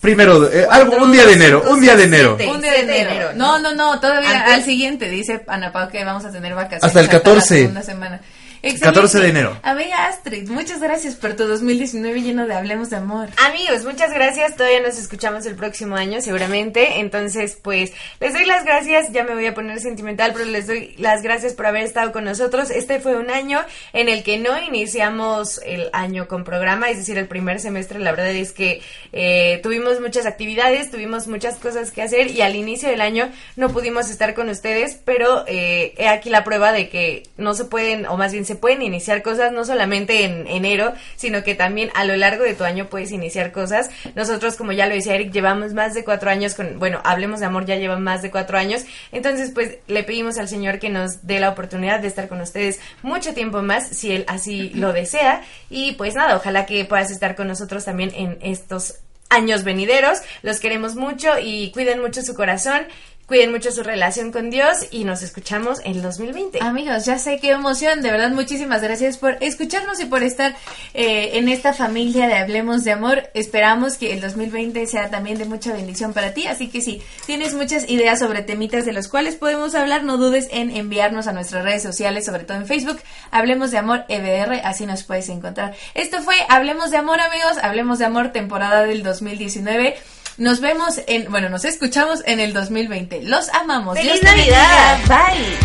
Primero, 0.00 0.50
eh, 0.50 0.66
algo, 0.70 0.96
un 0.96 1.12
día 1.12 1.26
de 1.26 1.34
enero, 1.34 1.62
un 1.68 1.80
día 1.80 1.94
de 1.94 2.04
enero. 2.04 2.38
Un 2.50 2.60
día 2.60 2.72
de 2.72 3.00
enero. 3.00 3.32
No, 3.34 3.58
no, 3.58 3.74
no, 3.74 4.00
todavía 4.00 4.40
Antes. 4.40 4.54
al 4.54 4.64
siguiente, 4.64 5.08
dice 5.10 5.44
Ana 5.46 5.72
Pau 5.72 5.88
que 5.90 6.04
vamos 6.04 6.24
a 6.24 6.32
tener 6.32 6.54
vacaciones. 6.54 6.84
Hasta 6.84 7.00
el 7.00 7.06
la 7.06 7.12
14. 7.12 7.46
segunda 7.46 7.82
semana. 7.82 8.20
Excelente. 8.66 9.00
14 9.00 9.20
de 9.20 9.28
enero. 9.28 9.60
Amiga 9.62 10.06
Astrid, 10.08 10.48
muchas 10.48 10.80
gracias 10.80 11.14
por 11.14 11.34
tu 11.34 11.46
2019 11.46 12.20
lleno 12.20 12.46
de 12.48 12.54
Hablemos 12.54 12.90
de 12.90 12.96
Amor. 12.96 13.28
Amigos, 13.46 13.84
muchas 13.84 14.12
gracias. 14.12 14.56
Todavía 14.56 14.80
nos 14.80 14.98
escuchamos 14.98 15.46
el 15.46 15.54
próximo 15.54 15.94
año, 15.94 16.20
seguramente. 16.20 16.98
Entonces, 16.98 17.56
pues, 17.62 17.92
les 18.18 18.32
doy 18.32 18.44
las 18.44 18.64
gracias. 18.64 19.12
Ya 19.12 19.22
me 19.22 19.34
voy 19.34 19.46
a 19.46 19.54
poner 19.54 19.78
sentimental, 19.80 20.32
pero 20.32 20.46
les 20.46 20.66
doy 20.66 20.96
las 20.98 21.22
gracias 21.22 21.54
por 21.54 21.66
haber 21.66 21.84
estado 21.84 22.10
con 22.10 22.24
nosotros. 22.24 22.70
Este 22.70 22.98
fue 22.98 23.14
un 23.16 23.30
año 23.30 23.60
en 23.92 24.08
el 24.08 24.24
que 24.24 24.38
no 24.38 24.58
iniciamos 24.58 25.60
el 25.64 25.88
año 25.92 26.26
con 26.26 26.42
programa, 26.42 26.90
es 26.90 26.96
decir, 26.96 27.18
el 27.18 27.28
primer 27.28 27.60
semestre. 27.60 28.00
La 28.00 28.10
verdad 28.10 28.30
es 28.30 28.50
que 28.50 28.82
eh, 29.12 29.60
tuvimos 29.62 30.00
muchas 30.00 30.26
actividades, 30.26 30.90
tuvimos 30.90 31.28
muchas 31.28 31.54
cosas 31.56 31.92
que 31.92 32.02
hacer 32.02 32.32
y 32.32 32.40
al 32.40 32.56
inicio 32.56 32.88
del 32.88 33.00
año 33.00 33.30
no 33.54 33.68
pudimos 33.70 34.10
estar 34.10 34.34
con 34.34 34.48
ustedes, 34.48 34.98
pero 35.04 35.44
eh, 35.46 35.94
he 35.98 36.08
aquí 36.08 36.30
la 36.30 36.42
prueba 36.42 36.72
de 36.72 36.88
que 36.88 37.22
no 37.36 37.54
se 37.54 37.66
pueden, 37.66 38.06
o 38.06 38.16
más 38.16 38.32
bien 38.32 38.44
se 38.44 38.55
pueden 38.56 38.82
iniciar 38.82 39.22
cosas 39.22 39.52
no 39.52 39.64
solamente 39.64 40.24
en 40.24 40.46
enero, 40.46 40.92
sino 41.16 41.42
que 41.42 41.54
también 41.54 41.90
a 41.94 42.04
lo 42.04 42.16
largo 42.16 42.44
de 42.44 42.54
tu 42.54 42.64
año 42.64 42.88
puedes 42.88 43.12
iniciar 43.12 43.52
cosas. 43.52 43.90
Nosotros, 44.14 44.56
como 44.56 44.72
ya 44.72 44.86
lo 44.86 44.94
decía 44.94 45.14
Eric, 45.14 45.32
llevamos 45.32 45.72
más 45.72 45.94
de 45.94 46.04
cuatro 46.04 46.30
años 46.30 46.54
con, 46.54 46.78
bueno, 46.78 47.00
Hablemos 47.04 47.40
de 47.40 47.46
Amor 47.46 47.66
ya 47.66 47.76
lleva 47.76 47.98
más 47.98 48.22
de 48.22 48.30
cuatro 48.30 48.58
años, 48.58 48.84
entonces 49.12 49.50
pues 49.52 49.78
le 49.86 50.02
pedimos 50.04 50.38
al 50.38 50.48
Señor 50.48 50.78
que 50.78 50.90
nos 50.90 51.26
dé 51.26 51.40
la 51.40 51.50
oportunidad 51.50 52.00
de 52.00 52.08
estar 52.08 52.28
con 52.28 52.40
ustedes 52.40 52.80
mucho 53.02 53.34
tiempo 53.34 53.62
más, 53.62 53.88
si 53.88 54.12
Él 54.12 54.24
así 54.28 54.70
lo 54.74 54.92
desea, 54.92 55.42
y 55.70 55.92
pues 55.92 56.14
nada, 56.14 56.36
ojalá 56.36 56.66
que 56.66 56.84
puedas 56.84 57.10
estar 57.10 57.34
con 57.36 57.48
nosotros 57.48 57.84
también 57.84 58.12
en 58.14 58.38
estos 58.42 58.96
años 59.28 59.64
venideros. 59.64 60.20
Los 60.42 60.60
queremos 60.60 60.94
mucho 60.94 61.38
y 61.40 61.70
cuiden 61.72 62.00
mucho 62.00 62.22
su 62.22 62.34
corazón, 62.34 62.82
cuiden 63.26 63.50
mucho 63.50 63.72
su 63.72 63.82
relación 63.82 64.30
con 64.30 64.50
Dios 64.50 64.86
y 64.90 65.04
nos 65.04 65.22
escuchamos 65.22 65.80
en 65.84 65.96
el 65.96 66.02
2020. 66.02 66.58
Amigos, 66.62 67.04
ya 67.04 67.18
sé 67.18 67.38
qué 67.40 67.50
emoción, 67.50 68.00
de 68.00 68.10
verdad 68.10 68.30
muchísimas 68.30 68.82
gracias 68.82 69.18
por 69.18 69.36
escucharnos 69.40 70.00
y 70.00 70.04
por 70.04 70.22
estar 70.22 70.54
eh, 70.94 71.30
en 71.34 71.48
esta 71.48 71.72
familia 71.72 72.28
de 72.28 72.34
Hablemos 72.34 72.84
de 72.84 72.92
Amor. 72.92 73.28
Esperamos 73.34 73.96
que 73.96 74.12
el 74.12 74.20
2020 74.20 74.86
sea 74.86 75.10
también 75.10 75.38
de 75.38 75.44
mucha 75.44 75.72
bendición 75.72 76.12
para 76.12 76.34
ti, 76.34 76.46
así 76.46 76.68
que 76.68 76.80
si 76.80 77.02
tienes 77.26 77.54
muchas 77.54 77.88
ideas 77.88 78.20
sobre 78.20 78.42
temitas 78.42 78.84
de 78.84 78.92
los 78.92 79.08
cuales 79.08 79.34
podemos 79.34 79.74
hablar, 79.74 80.04
no 80.04 80.18
dudes 80.18 80.48
en 80.52 80.70
enviarnos 80.70 81.26
a 81.26 81.32
nuestras 81.32 81.64
redes 81.64 81.82
sociales, 81.82 82.24
sobre 82.24 82.44
todo 82.44 82.56
en 82.58 82.66
Facebook, 82.66 83.00
Hablemos 83.32 83.72
de 83.72 83.78
Amor 83.78 84.04
EBR, 84.08 84.60
así 84.64 84.86
nos 84.86 85.02
puedes 85.02 85.28
encontrar. 85.28 85.74
Esto 85.94 86.22
fue 86.22 86.36
Hablemos 86.48 86.92
de 86.92 86.98
Amor, 86.98 87.20
amigos, 87.20 87.58
Hablemos 87.60 87.98
de 87.98 88.04
Amor, 88.04 88.28
temporada 88.28 88.84
del 88.84 89.02
2019. 89.02 89.96
Nos 90.38 90.60
vemos 90.60 91.00
en, 91.06 91.30
bueno, 91.30 91.48
nos 91.48 91.64
escuchamos 91.64 92.22
en 92.26 92.40
el 92.40 92.52
2020. 92.52 93.22
Los 93.22 93.48
amamos. 93.50 93.96
¡Feliz 93.96 94.20
Dios. 94.20 94.24
Navidad! 94.24 94.98
Bye. 95.08 95.58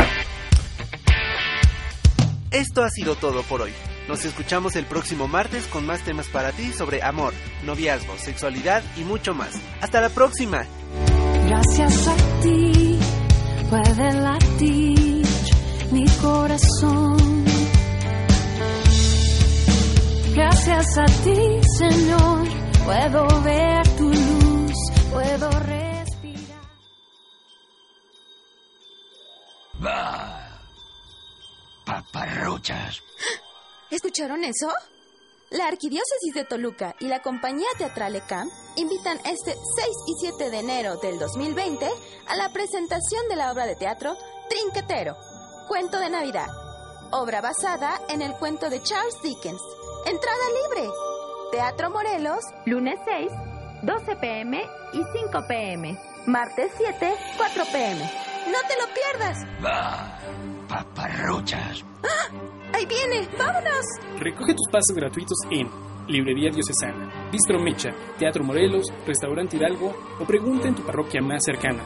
Esto 2.52 2.84
ha 2.84 2.90
sido 2.90 3.16
todo 3.16 3.44
por 3.44 3.62
hoy. 3.62 3.74
Nos 4.08 4.26
escuchamos 4.26 4.76
el 4.76 4.86
próximo 4.86 5.28
martes 5.28 5.68
con 5.68 5.86
más 5.86 6.02
temas 6.02 6.28
para 6.28 6.52
ti 6.52 6.72
sobre 6.74 7.02
amor, 7.02 7.34
noviazgo, 7.64 8.18
sexualidad 8.18 8.84
y 8.98 9.04
mucho 9.04 9.34
más. 9.34 9.56
Hasta 9.80 10.02
la 10.02 10.10
próxima. 10.10 10.66
Gracias 11.46 12.08
a 12.08 12.16
ti 12.42 13.00
puede 13.70 14.14
latir 14.14 15.26
mi 15.92 16.06
corazón. 16.22 17.46
Gracias 20.34 20.98
a 20.98 21.06
ti, 21.06 21.60
Señor, 21.78 22.48
puedo 22.86 23.42
ver 23.44 23.88
tu 23.98 24.10
luz, 24.10 24.41
puedo 25.12 25.50
respirar. 25.50 26.62
Paparruchas. 31.86 33.02
¿Escucharon 33.90 34.44
eso? 34.44 34.70
La 35.50 35.68
Arquidiócesis 35.68 36.34
de 36.34 36.46
Toluca 36.46 36.96
y 37.00 37.08
la 37.08 37.22
compañía 37.22 37.68
teatral 37.78 38.16
ECAM 38.16 38.50
invitan 38.78 39.18
este 39.26 39.54
6 39.54 39.58
y 40.08 40.14
7 40.22 40.50
de 40.50 40.60
enero 40.60 40.96
del 40.98 41.20
2020 41.20 41.90
a 42.28 42.36
la 42.38 42.54
presentación 42.54 43.28
de 43.28 43.36
la 43.36 43.52
obra 43.52 43.66
de 43.66 43.76
teatro 43.76 44.16
Trinquetero, 44.50 45.18
Cuento 45.68 46.00
de 46.00 46.10
Navidad, 46.10 46.48
obra 47.12 47.42
basada 47.42 48.00
en 48.08 48.22
el 48.22 48.32
cuento 48.36 48.70
de 48.70 48.82
Charles 48.82 49.16
Dickens. 49.22 49.62
Entrada 50.06 50.44
libre. 50.64 50.90
Teatro 51.52 51.90
Morelos, 51.90 52.40
lunes 52.66 52.98
6, 53.04 53.30
12 53.84 54.16
pm 54.18 54.62
y 54.94 54.98
5 54.98 55.48
pm. 55.48 55.98
Martes 56.28 56.72
7, 56.78 57.14
4 57.38 57.64
pm. 57.72 58.00
No 58.48 58.58
te 58.68 58.76
lo 58.80 58.88
pierdas. 58.94 59.46
Bah, 59.62 60.20
paparruchas. 60.68 61.84
Ahí 62.74 62.86
viene, 62.86 63.28
vámonos. 63.38 63.86
Recoge 64.20 64.54
tus 64.54 64.68
pases 64.72 64.96
gratuitos 64.96 65.38
en 65.50 65.70
Librería 66.08 66.50
Diocesana, 66.52 67.30
Bistro 67.32 67.60
Mecha, 67.60 67.90
Teatro 68.18 68.44
Morelos, 68.44 68.88
Restaurante 69.06 69.58
Hidalgo 69.58 69.94
o 70.20 70.26
pregunta 70.26 70.68
en 70.68 70.76
tu 70.76 70.84
parroquia 70.84 71.22
más 71.22 71.44
cercana. 71.44 71.84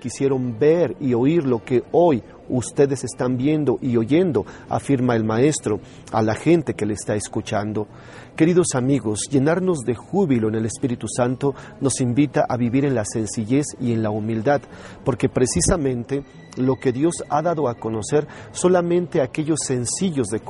Quisieron 0.00 0.58
ver 0.58 0.96
y 1.00 1.14
oír 1.14 1.44
lo 1.44 1.64
que 1.64 1.82
hoy 1.92 2.22
ustedes 2.48 3.04
están 3.04 3.36
viendo 3.36 3.78
y 3.80 3.96
oyendo, 3.96 4.44
afirma 4.68 5.16
el 5.16 5.24
Maestro 5.24 5.80
a 6.12 6.22
la 6.22 6.34
gente 6.34 6.74
que 6.74 6.86
le 6.86 6.94
está 6.94 7.14
escuchando. 7.14 7.86
Queridos 8.36 8.74
amigos, 8.74 9.28
llenarnos 9.30 9.80
de 9.80 9.94
júbilo 9.94 10.48
en 10.48 10.56
el 10.56 10.66
Espíritu 10.66 11.06
Santo 11.08 11.54
nos 11.80 12.00
invita 12.00 12.44
a 12.48 12.56
vivir 12.56 12.84
en 12.84 12.94
la 12.94 13.04
sencillez 13.04 13.66
y 13.80 13.92
en 13.92 14.02
la 14.02 14.10
humildad, 14.10 14.60
porque 15.04 15.28
precisamente 15.28 16.24
lo 16.56 16.76
que 16.76 16.92
Dios 16.92 17.24
ha 17.28 17.42
dado 17.42 17.68
a 17.68 17.74
conocer 17.74 18.26
solamente 18.52 19.20
a 19.20 19.24
aquellos 19.24 19.60
sencillos 19.66 20.28
de 20.28 20.40
corazón 20.40 20.44